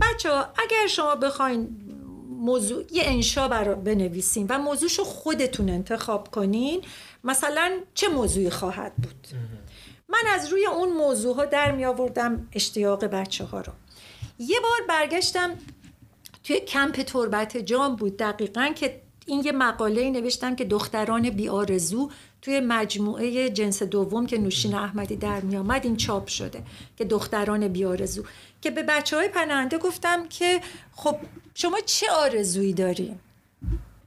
بچه 0.00 0.30
ها 0.30 0.48
اگر 0.56 0.86
شما 0.86 1.14
بخواین 1.14 1.68
موضوع 2.28 2.84
یه 2.92 3.02
انشا 3.06 3.48
برا 3.48 3.74
بنویسیم 3.74 4.46
و 4.50 4.58
موضوعشو 4.58 5.04
خودتون 5.04 5.70
انتخاب 5.70 6.30
کنین. 6.30 6.82
مثلا 7.24 7.80
چه 7.94 8.08
موضوعی 8.08 8.50
خواهد 8.50 8.96
بود؟ 8.96 9.28
من 10.08 10.22
از 10.34 10.52
روی 10.52 10.66
اون 10.66 10.92
موضوع 10.92 11.36
ها 11.36 11.44
در 11.44 11.72
می 11.72 11.84
آوردم 11.84 12.48
اشتیاق 12.52 13.04
بچه 13.04 13.44
ها 13.44 13.60
رو. 13.60 13.72
یه 14.38 14.60
بار 14.60 14.86
برگشتم 14.88 15.58
توی 16.44 16.60
کمپ 16.60 17.02
تربت 17.02 17.56
جام 17.56 17.96
بود 17.96 18.16
دقیقا 18.16 18.72
که 18.76 19.00
این 19.26 19.42
یه 19.44 19.52
مقاله 19.52 20.10
نوشتم 20.10 20.56
که 20.56 20.64
دختران 20.64 21.30
بیارزو 21.30 22.10
توی 22.44 22.60
مجموعه 22.60 23.50
جنس 23.50 23.82
دوم 23.82 24.26
که 24.26 24.38
نوشین 24.38 24.74
احمدی 24.74 25.16
در 25.16 25.40
می 25.40 25.56
آمد 25.56 25.84
این 25.84 25.96
چاپ 25.96 26.28
شده 26.28 26.62
که 26.96 27.04
دختران 27.04 27.68
بیارزو 27.68 28.24
که 28.60 28.70
به 28.70 28.82
بچه 28.82 29.16
های 29.16 29.28
پناهنده 29.28 29.78
گفتم 29.78 30.28
که 30.28 30.60
خب 30.92 31.16
شما 31.54 31.80
چه 31.80 32.10
آرزویی 32.10 32.72
داریم 32.72 33.20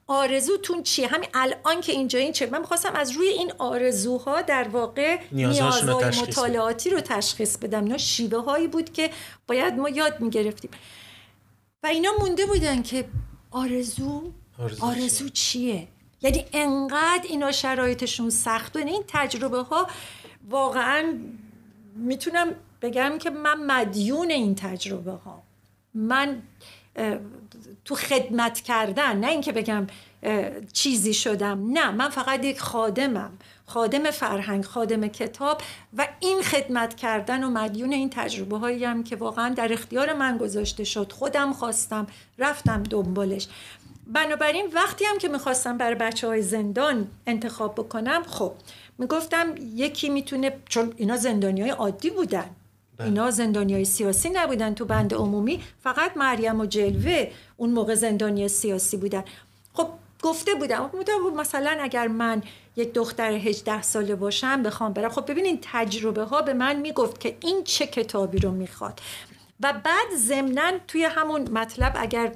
آرزوتون 0.08 0.84
چیه؟ 0.84 1.08
همین 1.08 1.30
الان 1.34 1.82
که 1.82 1.92
اینجا 1.92 2.20
این 2.20 2.32
چه؟ 2.32 2.46
من 2.46 2.60
می‌خواستم 2.60 2.96
از 2.96 3.12
روی 3.12 3.28
این 3.28 3.52
آرزوها 3.58 4.42
در 4.42 4.68
واقع 4.68 5.20
نیازهای 5.32 6.06
مطالعاتی 6.06 6.90
رو 6.90 7.02
تشخیص 7.02 7.58
بدم. 7.58 7.84
اینا 7.84 7.98
شیوه 7.98 8.44
هایی 8.44 8.68
بود 8.68 8.94
که 8.94 9.10
باید 9.48 9.74
ما 9.74 9.90
یاد 9.90 10.20
می‌گرفتیم. 10.20 10.72
و 11.84 11.88
اینا 11.88 12.10
مونده 12.20 12.46
بودن 12.46 12.82
که 12.82 13.06
آرزو؟ 13.52 14.32
آرزو, 14.60 14.86
آرزو 14.86 15.30
چیه؟ 15.30 15.88
یعنی 16.22 16.46
انقدر 16.54 17.26
اینا 17.30 17.52
شرایطشون 17.52 18.30
سخت 18.30 18.76
و 18.76 18.80
این 18.80 19.04
تجربه 19.08 19.62
ها 19.62 19.88
واقعا 20.50 21.14
می‌تونم 21.96 22.48
بگم 22.82 23.18
که 23.18 23.30
من 23.30 23.64
مدیون 23.64 24.32
این 24.32 24.56
تجربه 24.56 25.12
ها 25.12 25.44
من 25.94 26.42
تو 27.86 27.96
خدمت 27.96 28.62
کردن 28.62 29.18
نه 29.18 29.28
اینکه 29.28 29.52
بگم 29.52 29.88
چیزی 30.74 31.14
شدم. 31.14 31.72
نه 31.72 31.92
من 31.92 32.10
فقط 32.10 32.46
یک 32.46 32.60
خادمم. 32.60 33.32
خادم 33.66 34.12
فرهنگ 34.12 34.66
خادم 34.66 35.08
کتاب 35.08 35.62
و 35.98 36.08
این 36.20 36.42
خدمت 36.42 36.96
کردن 36.96 37.44
و 37.44 37.50
مدیون 37.50 37.94
این 37.94 38.10
تجربه 38.10 38.58
هایی 38.58 38.86
هم 38.86 39.04
که 39.04 39.16
واقعا 39.16 39.54
در 39.54 39.74
اختیار 39.74 40.14
من 40.14 40.38
گذاشته 40.38 40.84
شد. 40.84 41.12
خودم 41.12 41.54
خواستم 41.54 42.08
رفتم 42.38 42.84
دنبالش. 42.84 43.48
بنابراین 44.14 44.70
وقتی 44.74 45.06
هم 45.06 45.18
که 45.18 45.28
می‌خواستم 45.28 45.78
برای 45.78 45.96
بچه 45.96 46.28
های 46.28 46.42
زندان 46.42 47.08
انتخاب 47.28 47.74
بکنم 47.76 48.24
خب 48.24 48.54
می‌گفتم 48.98 49.56
یکی 49.76 50.10
می‌تونه 50.10 50.58
چون 50.70 50.94
اینا 50.98 51.18
زندانی 51.18 51.62
های 51.62 51.70
عادی 51.70 52.10
بودن. 52.10 52.50
بله. 52.98 53.08
اینا 53.08 53.32
زندانی 53.32 53.74
های 53.74 53.86
سیاسی 53.86 54.30
نبودن 54.30 54.74
تو 54.74 54.86
بند 54.86 55.14
عمومی. 55.14 55.64
فقط 55.84 56.18
مریم 56.18 56.60
و 56.60 56.66
جلوه 56.66 57.32
اون 57.58 57.70
موقع 57.70 57.96
زندانی 57.96 58.48
سیاسی 58.48 58.98
بودن. 58.98 59.24
خب 59.74 59.90
گفته 60.22 60.56
بودم 60.56 60.92
مثلا 61.36 61.78
اگر 61.82 62.08
من 62.08 62.44
یک 62.76 62.94
دختر 62.94 63.32
18 63.32 63.82
ساله 63.82 64.16
باشم 64.16 64.64
بخوام 64.64 64.94
برم. 64.94 65.10
خب 65.10 65.32
ببینین 65.32 65.60
تجربه 65.62 66.24
ها 66.24 66.42
به 66.42 66.54
من 66.54 66.76
می‌گفت 66.76 67.20
که 67.20 67.38
این 67.40 67.64
چه 67.64 67.88
کتابی 67.88 68.40
رو 68.40 68.52
می‌خواد. 68.52 69.02
و 69.62 69.74
بعد 69.74 70.16
ضمنا 70.16 70.72
توی 70.88 71.04
همون 71.04 71.42
مطلب 71.42 71.94
اگر 71.98 72.32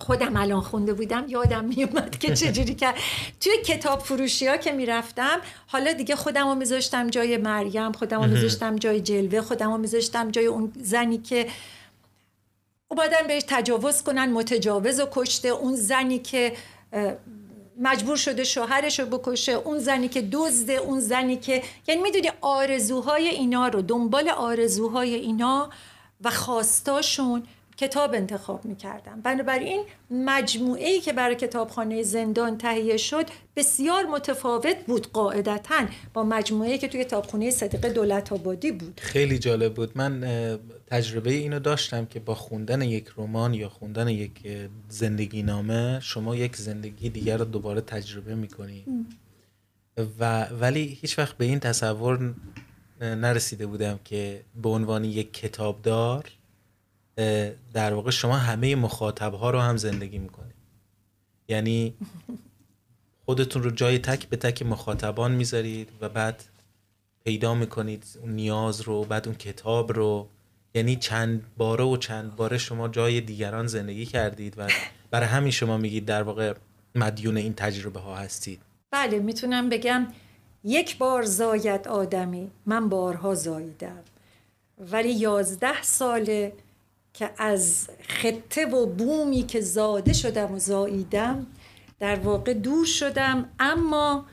خودم 0.00 0.36
الان 0.36 0.60
خونده 0.60 0.94
بودم 0.94 1.24
یادم 1.28 1.64
میومد 1.64 2.18
که 2.18 2.34
چجوری 2.34 2.74
که 2.74 2.94
توی 3.40 3.52
کتاب 3.64 4.00
فروشی 4.00 4.46
ها 4.46 4.56
که 4.56 4.72
می‌رفتم 4.72 5.40
حالا 5.66 5.92
دیگه 5.92 6.16
خودم 6.16 6.48
رو 6.48 6.54
میذاشتم 6.54 7.10
جای 7.10 7.36
مریم 7.36 7.92
خودم 7.92 8.22
رو 8.22 8.30
میذاشتم 8.30 8.76
جای 8.76 9.00
جلوه 9.00 9.40
خودم 9.40 9.72
رو 9.72 9.78
میذاشتم 9.78 10.30
جای 10.30 10.46
اون 10.46 10.72
زنی 10.76 11.18
که 11.18 11.46
اومدن 12.88 13.26
بهش 13.28 13.42
تجاوز 13.48 14.02
کنن 14.02 14.32
متجاوز 14.32 15.00
و 15.00 15.06
کشته 15.12 15.48
اون 15.48 15.76
زنی 15.76 16.18
که 16.18 16.52
مجبور 17.80 18.16
شده 18.16 18.44
شوهرش 18.44 19.00
رو 19.00 19.06
بکشه 19.06 19.52
اون 19.52 19.78
زنی 19.78 20.08
که 20.08 20.28
دزده 20.32 20.72
اون 20.72 21.00
زنی 21.00 21.36
که 21.36 21.62
یعنی 21.88 22.02
می‌دونی 22.02 22.30
آرزوهای 22.40 23.28
اینا 23.28 23.68
رو 23.68 23.82
دنبال 23.82 24.28
آرزوهای 24.28 25.14
اینا 25.14 25.70
و 26.20 26.30
خواستاشون 26.30 27.42
کتاب 27.80 28.14
انتخاب 28.14 28.64
می‌کردم. 28.64 29.20
بنابراین 29.20 29.84
مجموعه 30.10 30.88
ای 30.88 31.00
که 31.00 31.12
برای 31.12 31.34
کتابخانه 31.36 32.02
زندان 32.02 32.58
تهیه 32.58 32.96
شد 32.96 33.26
بسیار 33.56 34.04
متفاوت 34.04 34.76
بود 34.86 35.12
قاعدتا 35.12 35.86
با 36.14 36.24
مجموعه 36.24 36.78
که 36.78 36.88
توی 36.88 37.04
کتابخانه 37.04 37.50
صدیق 37.50 37.86
دولت 37.86 38.32
آبادی 38.32 38.72
بود. 38.72 39.00
خیلی 39.02 39.38
جالب 39.38 39.74
بود. 39.74 39.92
من 39.94 40.24
تجربه 40.86 41.30
اینو 41.30 41.58
داشتم 41.58 42.06
که 42.06 42.20
با 42.20 42.34
خوندن 42.34 42.82
یک 42.82 43.06
رمان 43.16 43.54
یا 43.54 43.68
خوندن 43.68 44.08
یک 44.08 44.32
زندگی 44.88 45.42
نامه 45.42 46.00
شما 46.00 46.36
یک 46.36 46.56
زندگی 46.56 47.08
دیگر 47.08 47.36
رو 47.36 47.44
دوباره 47.44 47.80
تجربه 47.80 48.34
می‌کنی. 48.34 48.84
و 50.20 50.44
ولی 50.44 50.98
هیچ 51.00 51.18
وقت 51.18 51.36
به 51.36 51.44
این 51.44 51.58
تصور 51.58 52.34
نرسیده 53.00 53.66
بودم 53.66 54.00
که 54.04 54.44
به 54.62 54.68
عنوان 54.68 55.04
یک 55.04 55.32
کتابدار 55.32 56.24
در 57.74 57.94
واقع 57.94 58.10
شما 58.10 58.36
همه 58.36 58.76
مخاطب 58.76 59.34
ها 59.34 59.50
رو 59.50 59.60
هم 59.60 59.76
زندگی 59.76 60.18
می‌کنید 60.18 60.54
یعنی 61.48 61.94
خودتون 63.24 63.62
رو 63.62 63.70
جای 63.70 63.98
تک 63.98 64.28
به 64.28 64.36
تک 64.36 64.62
مخاطبان 64.62 65.32
می‌ذارید 65.32 65.88
و 66.00 66.08
بعد 66.08 66.44
پیدا 67.24 67.54
می‌کنید 67.54 68.04
اون 68.22 68.30
نیاز 68.30 68.80
رو 68.80 69.04
بعد 69.04 69.26
اون 69.26 69.36
کتاب 69.36 69.92
رو. 69.92 70.28
یعنی 70.74 70.96
چند 70.96 71.42
باره 71.56 71.84
و 71.84 71.96
چند 71.96 72.36
باره 72.36 72.58
شما 72.58 72.88
جای 72.88 73.20
دیگران 73.20 73.66
زندگی 73.66 74.06
کردید 74.06 74.54
و 74.58 74.68
برای 75.10 75.28
همین 75.28 75.50
شما 75.50 75.76
میگید 75.76 76.04
در 76.04 76.22
واقع 76.22 76.54
مدیون 76.94 77.36
این 77.36 77.54
تجربه 77.54 78.00
ها 78.00 78.16
هستید. 78.16 78.60
بله 78.90 79.18
می‌تونم 79.18 79.68
بگم 79.68 80.06
یک 80.64 80.98
بار 80.98 81.22
زاید 81.22 81.88
آدمی 81.88 82.50
من 82.66 82.88
بارها 82.88 83.34
زاییدم. 83.34 84.02
ولی 84.78 85.12
یازده 85.12 85.82
ساله 85.82 86.52
که 87.14 87.30
از 87.38 87.88
خطه 88.08 88.66
و 88.66 88.86
بومی 88.86 89.42
که 89.42 89.60
زاده 89.60 90.12
شدم 90.12 90.54
و 90.54 90.58
زاییدم 90.58 91.46
در 92.00 92.16
واقع 92.16 92.54
دور 92.54 92.86
شدم. 92.86 93.48
اما 93.58 94.24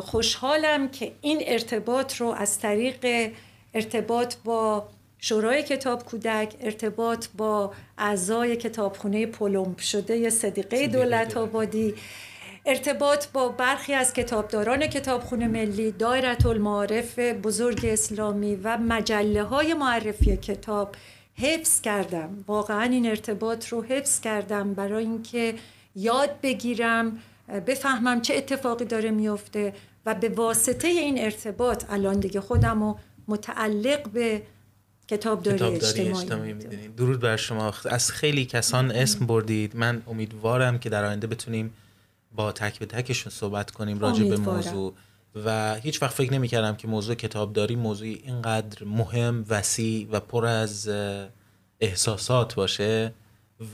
خوشحالم 0.00 0.88
که 0.88 1.12
این 1.20 1.42
ارتباط 1.46 2.16
رو 2.16 2.26
از 2.26 2.58
طریق 2.58 3.30
ارتباط 3.74 4.34
با 4.44 4.88
شورای 5.18 5.62
کتاب 5.62 6.04
کودک 6.04 6.54
ارتباط 6.60 7.26
با 7.36 7.72
اعضای 7.98 8.56
کتابخونه 8.56 9.26
پولمپ 9.26 9.78
شده 9.78 10.30
صدیقه 10.30 10.86
دولت 10.86 11.36
آبادی 11.36 11.94
ارتباط 12.66 13.26
با 13.32 13.48
برخی 13.48 13.94
از 13.94 14.12
کتابداران 14.12 14.86
کتابخونه 14.86 15.48
ملی 15.48 15.92
دایرت 15.92 16.46
المعارف 16.46 17.18
بزرگ 17.18 17.86
اسلامی 17.86 18.56
و 18.56 18.78
مجله 18.78 19.42
های 19.42 19.74
معرفی 19.74 20.36
کتاب 20.36 20.94
حفظ 21.38 21.80
کردم. 21.80 22.44
واقعا 22.46 22.82
این 22.82 23.06
ارتباط 23.06 23.68
رو 23.68 23.82
حفظ 23.82 24.20
کردم 24.20 24.74
برای 24.74 25.04
اینکه 25.04 25.54
یاد 25.94 26.30
بگیرم 26.42 27.18
بفهمم 27.66 28.20
چه 28.20 28.34
اتفاقی 28.34 28.84
داره 28.84 29.10
میفته 29.10 29.74
و 30.06 30.14
به 30.14 30.28
واسطه 30.28 30.88
این 30.88 31.18
ارتباط 31.18 31.84
الان 31.90 32.20
دیگه 32.20 32.40
خودم 32.40 32.82
رو 32.82 32.98
متعلق 33.28 34.08
به 34.08 34.42
کتابداری, 35.08 35.56
کتابداری 35.56 36.08
اجتماعی, 36.08 36.52
اجتماعی 36.52 36.88
درود 36.88 37.20
بر 37.20 37.36
شما. 37.36 37.74
از 37.84 38.10
خیلی 38.10 38.44
کسان 38.44 38.90
اسم 38.90 39.26
بردید. 39.26 39.76
من 39.76 40.02
امیدوارم 40.06 40.78
که 40.78 40.88
در 40.88 41.04
آینده 41.04 41.26
بتونیم 41.26 41.74
با 42.36 42.52
تک 42.52 42.78
به 42.78 42.86
تکشون 42.86 43.32
صحبت 43.32 43.70
کنیم 43.70 43.98
راجع 43.98 44.24
به 44.24 44.36
موضوع. 44.36 44.94
و 45.44 45.74
هیچ 45.74 46.02
وقت 46.02 46.14
فکر 46.14 46.32
نمی 46.32 46.48
کردم 46.48 46.76
که 46.76 46.88
موضوع 46.88 47.14
کتابداری 47.14 47.76
موضوعی 47.76 48.22
اینقدر 48.24 48.84
مهم 48.84 49.44
وسیع 49.48 50.08
و 50.10 50.20
پر 50.20 50.46
از 50.46 50.90
احساسات 51.80 52.54
باشه 52.54 53.12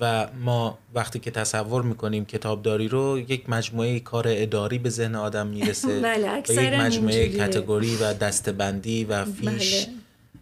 و 0.01 0.27
ما 0.41 0.79
وقتی 0.95 1.19
که 1.19 1.31
تصور 1.31 1.83
می‌کنیم 1.83 2.25
کتابداری 2.25 2.89
رو 2.89 3.19
یک 3.19 3.51
مجموعه 3.51 4.01
کار 4.01 4.25
اداری 4.29 4.79
به 4.79 4.91
ذهن 4.91 5.15
آدم 5.15 5.47
می‌رسه. 5.47 6.01
بله، 6.01 6.43
و 6.49 6.53
یک 6.53 6.59
مجموعه 6.59 7.29
کتگوری 7.29 7.97
و 7.97 8.15
دستبندی 8.15 9.05
و 9.05 9.25
فیش. 9.25 9.87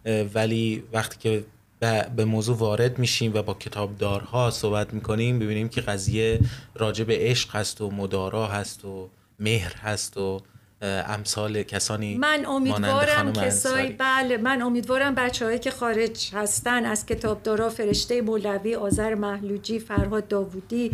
بله. 0.03 0.29
ولی 0.33 0.83
وقتی 0.93 1.17
که 1.19 1.43
به 2.15 2.25
موضوع 2.25 2.57
وارد 2.57 2.99
میشیم 2.99 3.31
و 3.33 3.41
با 3.41 3.53
کتابدارها 3.53 4.51
صحبت 4.51 4.93
می‌کنیم 4.93 5.39
ببینیم 5.39 5.69
که 5.69 5.81
قضیه 5.81 6.39
راجع 6.75 7.03
به 7.03 7.17
عشق 7.19 7.55
هست 7.55 7.81
و 7.81 7.91
مدارا 7.91 8.47
هست 8.47 8.85
و 8.85 9.09
مهر 9.39 9.75
هست 9.75 10.17
و 10.17 10.41
امثال 10.83 11.63
کسانی 11.63 12.17
من 12.17 12.45
امیدوارم 12.45 13.33
کسایی 13.33 13.89
بله 13.89 14.37
من 14.37 14.61
امیدوارم 14.61 15.15
بچههایی 15.15 15.59
که 15.59 15.71
خارج 15.71 16.31
هستن 16.33 16.85
از 16.85 17.05
کتابدارا 17.05 17.69
فرشته 17.69 18.21
مولوی 18.21 18.75
آذر 18.75 19.15
محلوجی 19.15 19.79
فرهاد 19.79 20.27
داوودی 20.27 20.91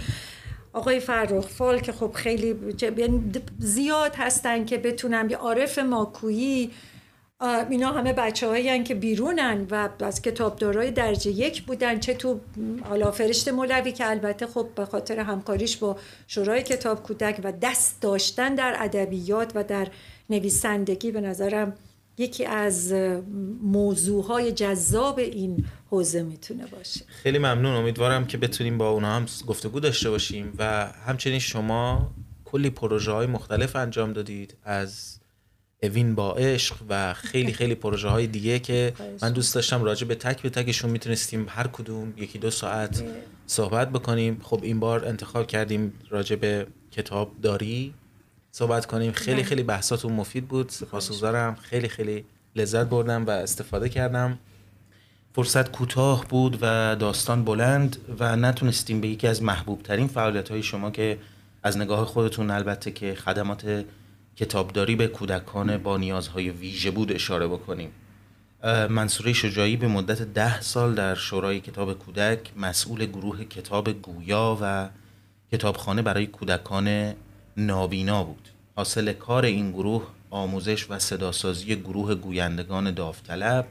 آقای 0.74 1.00
فرخ 1.00 1.48
فال 1.48 1.80
که 1.80 1.92
خب 1.92 2.12
خیلی 2.16 2.56
یعنی 2.98 3.32
زیاد 3.60 4.16
هستن 4.16 4.66
که 4.66 4.78
بتونم 4.78 5.30
یه 5.30 5.38
عارف 5.38 5.80
ماکویی 5.80 6.72
اینا 7.42 7.92
همه 7.92 8.14
بچه 8.14 8.48
هایی 8.48 8.84
که 8.84 8.96
بیرونن 8.96 9.68
و 9.72 9.90
از 10.00 10.22
کتابدارای 10.22 10.92
درجه 10.92 11.32
یک 11.32 11.64
بودن 11.64 12.00
چه 12.00 12.14
تو 12.14 12.40
حالا 12.90 13.12
فرشت 13.12 13.48
مولوی 13.48 13.92
که 13.92 14.10
البته 14.10 14.48
خب 14.48 14.68
به 14.76 14.86
خاطر 14.86 15.20
همکاریش 15.20 15.78
با 15.78 15.98
شورای 16.28 16.64
کتاب 16.64 17.04
کودک 17.04 17.42
و 17.44 17.52
دست 17.52 18.02
داشتن 18.02 18.56
در 18.56 18.76
ادبیات 18.80 19.52
و 19.56 19.64
در 19.64 19.88
نویسندگی 20.30 21.12
به 21.12 21.22
نظرم 21.22 21.74
یکی 22.18 22.46
از 22.46 22.94
موضوعهای 23.62 24.52
جذاب 24.52 25.20
این 25.20 25.66
حوزه 25.90 26.24
می‌تونه 26.24 26.66
باشه. 26.66 27.06
خیلی 27.08 27.38
ممنون. 27.38 27.76
امیدوارم 27.76 28.28
که 28.28 28.38
بتونیم 28.38 28.78
با 28.78 28.90
اونا 28.90 29.16
هم 29.16 29.26
گفتگو 29.48 29.80
داشته 29.80 30.10
باشیم 30.10 30.54
و 30.58 30.86
همچنین 31.08 31.40
شما 31.40 32.12
کلی 32.46 32.70
پروژه 32.70 33.12
های 33.12 33.28
مختلف 33.28 33.76
انجام 33.76 34.14
دادید 34.14 34.58
از 34.64 35.20
اوین 35.84 36.16
با 36.16 36.34
عشق 36.34 36.76
و 36.90 37.14
خیلی 37.14 37.54
خیلی 37.54 37.76
پروژه 37.76 38.08
های 38.08 38.28
دیگه 38.28 38.60
که 38.60 38.94
من 39.22 39.34
دوست 39.34 39.56
داشتم 39.56 39.84
راجع 39.84 40.08
به 40.08 40.16
تک 40.16 40.42
به 40.42 40.50
تکشون 40.50 40.92
می‌تونستیم 40.92 41.46
هر 41.50 41.68
کدوم 41.68 42.14
یکی 42.18 42.40
دو 42.40 42.52
ساعت 42.52 43.04
صحبت 43.48 43.90
بکنیم. 43.90 44.42
خب 44.44 44.60
این 44.64 44.80
بار 44.80 45.06
انتخاب 45.06 45.48
کردیم 45.48 45.94
راجع 46.10 46.36
به 46.36 46.68
کتاب 46.92 47.32
داری 47.42 47.94
صحبت 48.52 48.86
کنیم. 48.86 49.12
خیلی 49.12 49.44
خیلی 49.44 49.64
بحثاتون 49.64 50.14
مفید 50.14 50.48
بود. 50.48 50.70
سپاسگزارم. 50.70 51.56
خیلی 51.56 51.88
خیلی 51.88 52.26
لذت 52.56 52.86
بردم 52.86 53.26
و 53.26 53.30
استفاده 53.30 53.90
کردم. 53.90 54.40
فرصت 55.34 55.72
کوتاه 55.72 56.26
بود 56.28 56.58
و 56.62 56.96
داستان 56.96 57.46
بلند 57.46 57.98
و 58.20 58.36
نتونستیم 58.36 59.02
به 59.02 59.08
یکی 59.08 59.28
از 59.28 59.44
محبوب 59.44 59.84
ترین 59.84 60.08
فعالیت 60.08 60.50
های 60.50 60.64
شما 60.64 60.92
که 60.92 61.18
از 61.64 61.78
نگاه 61.78 62.06
خودتون 62.06 62.52
البته 62.52 62.92
که 62.92 63.16
خدمات 63.16 63.86
کتابداری 64.40 64.96
به 64.96 65.08
کودکان 65.08 65.78
با 65.78 65.98
نیازهای 65.98 66.50
ویژه 66.50 66.92
بود 66.92 67.12
اشاره 67.12 67.48
بکنیم. 67.48 67.92
منصوره 68.90 69.34
شجاعی 69.34 69.78
به 69.78 69.88
مدت 69.88 70.22
ده 70.22 70.62
سال 70.62 70.96
در 70.96 71.16
شورای 71.16 71.60
کتاب 71.60 71.94
کودک 71.94 72.40
مسئول 72.58 73.06
گروه 73.06 73.44
کتاب 73.44 73.92
گویا 73.92 74.58
و 74.62 74.90
کتابخانه 75.52 76.02
برای 76.02 76.28
کودکان 76.28 77.14
نابینا 77.58 78.24
بود. 78.24 78.50
حاصل 78.76 79.14
کار 79.14 79.46
این 79.46 79.72
گروه 79.72 80.08
آموزش 80.30 80.90
و 80.90 81.00
صداسازی 81.00 81.76
گروه 81.76 82.16
گویندگان 82.16 82.94
داوطلب 82.94 83.68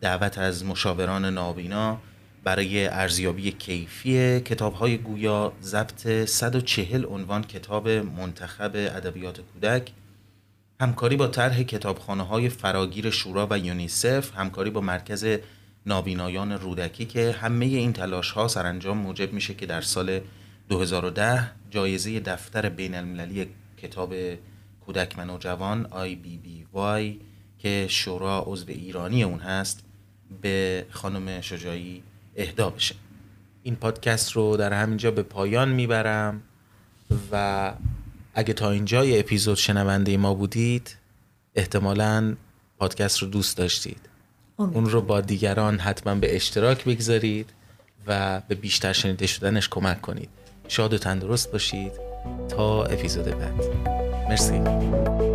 دعوت 0.00 0.38
از 0.38 0.64
مشاوران 0.64 1.24
نابینا 1.24 1.98
برای 2.44 2.86
ارزیابی 2.86 3.52
کیفی 3.52 4.40
کتاب 4.40 4.74
های 4.74 4.98
گویا 4.98 5.52
ضبط 5.62 6.08
140 6.24 7.06
عنوان 7.06 7.42
کتاب 7.42 7.88
منتخب 7.88 8.70
ادبیات 8.74 9.40
کودک 9.40 9.90
همکاری 10.80 11.16
با 11.16 11.26
طرح 11.26 11.62
کتابخانه 11.62 12.22
های 12.22 12.48
فراگیر 12.48 13.10
شورا 13.10 13.46
و 13.50 13.58
یونیسف 13.58 14.36
همکاری 14.36 14.70
با 14.70 14.80
مرکز 14.80 15.38
نابینایان 15.86 16.52
رودکی 16.52 17.04
که 17.04 17.32
همه 17.40 17.64
این 17.64 17.92
تلاش 17.92 18.30
ها 18.30 18.48
سرانجام 18.48 18.98
موجب 18.98 19.32
میشه 19.32 19.54
که 19.54 19.66
در 19.66 19.80
سال 19.80 20.20
2010 20.68 21.50
جایزه 21.70 22.20
دفتر 22.20 22.68
بین 22.68 22.94
المللی 22.94 23.46
کتاب 23.82 24.14
کودک 24.86 25.14
و 25.18 25.24
نوجوان 25.24 25.86
IBBY 25.90 27.14
که 27.58 27.86
شورا 27.88 28.44
عضو 28.46 28.64
ایرانی 28.68 29.22
اون 29.22 29.38
هست 29.38 29.84
به 30.42 30.86
خانم 30.90 31.40
شجاعی 31.40 32.02
اهدا 32.36 32.70
بشه. 32.70 32.94
این 33.62 33.76
پادکست 33.76 34.32
رو 34.32 34.56
در 34.56 34.72
همینجا 34.72 35.10
به 35.10 35.22
پایان 35.22 35.68
می‌برم 35.68 36.42
و 37.32 37.72
اگه 38.40 38.52
تا 38.52 38.70
اینجا 38.70 39.04
یه 39.04 39.20
اپیزود 39.20 39.56
شنونده 39.56 40.16
ما 40.16 40.34
بودید 40.34 40.96
احتمالا 41.54 42.36
پادکست 42.78 43.18
رو 43.18 43.28
دوست 43.28 43.56
داشتید. 43.56 44.00
اون 44.56 44.90
رو 44.90 45.00
با 45.00 45.20
دیگران 45.20 45.78
حتما 45.78 46.14
به 46.14 46.36
اشتراک 46.36 46.84
بگذارید 46.84 47.52
و 48.06 48.40
به 48.48 48.54
بیشتر 48.54 48.92
شنیده 48.92 49.26
شدنش 49.26 49.68
کمک 49.68 50.00
کنید. 50.00 50.28
شاد 50.68 50.94
و 50.94 50.98
تندرست 50.98 51.52
باشید. 51.52 51.92
تا 52.48 52.84
اپیزود 52.84 53.24
بعد. 53.24 53.64
مرسی. 54.28 55.29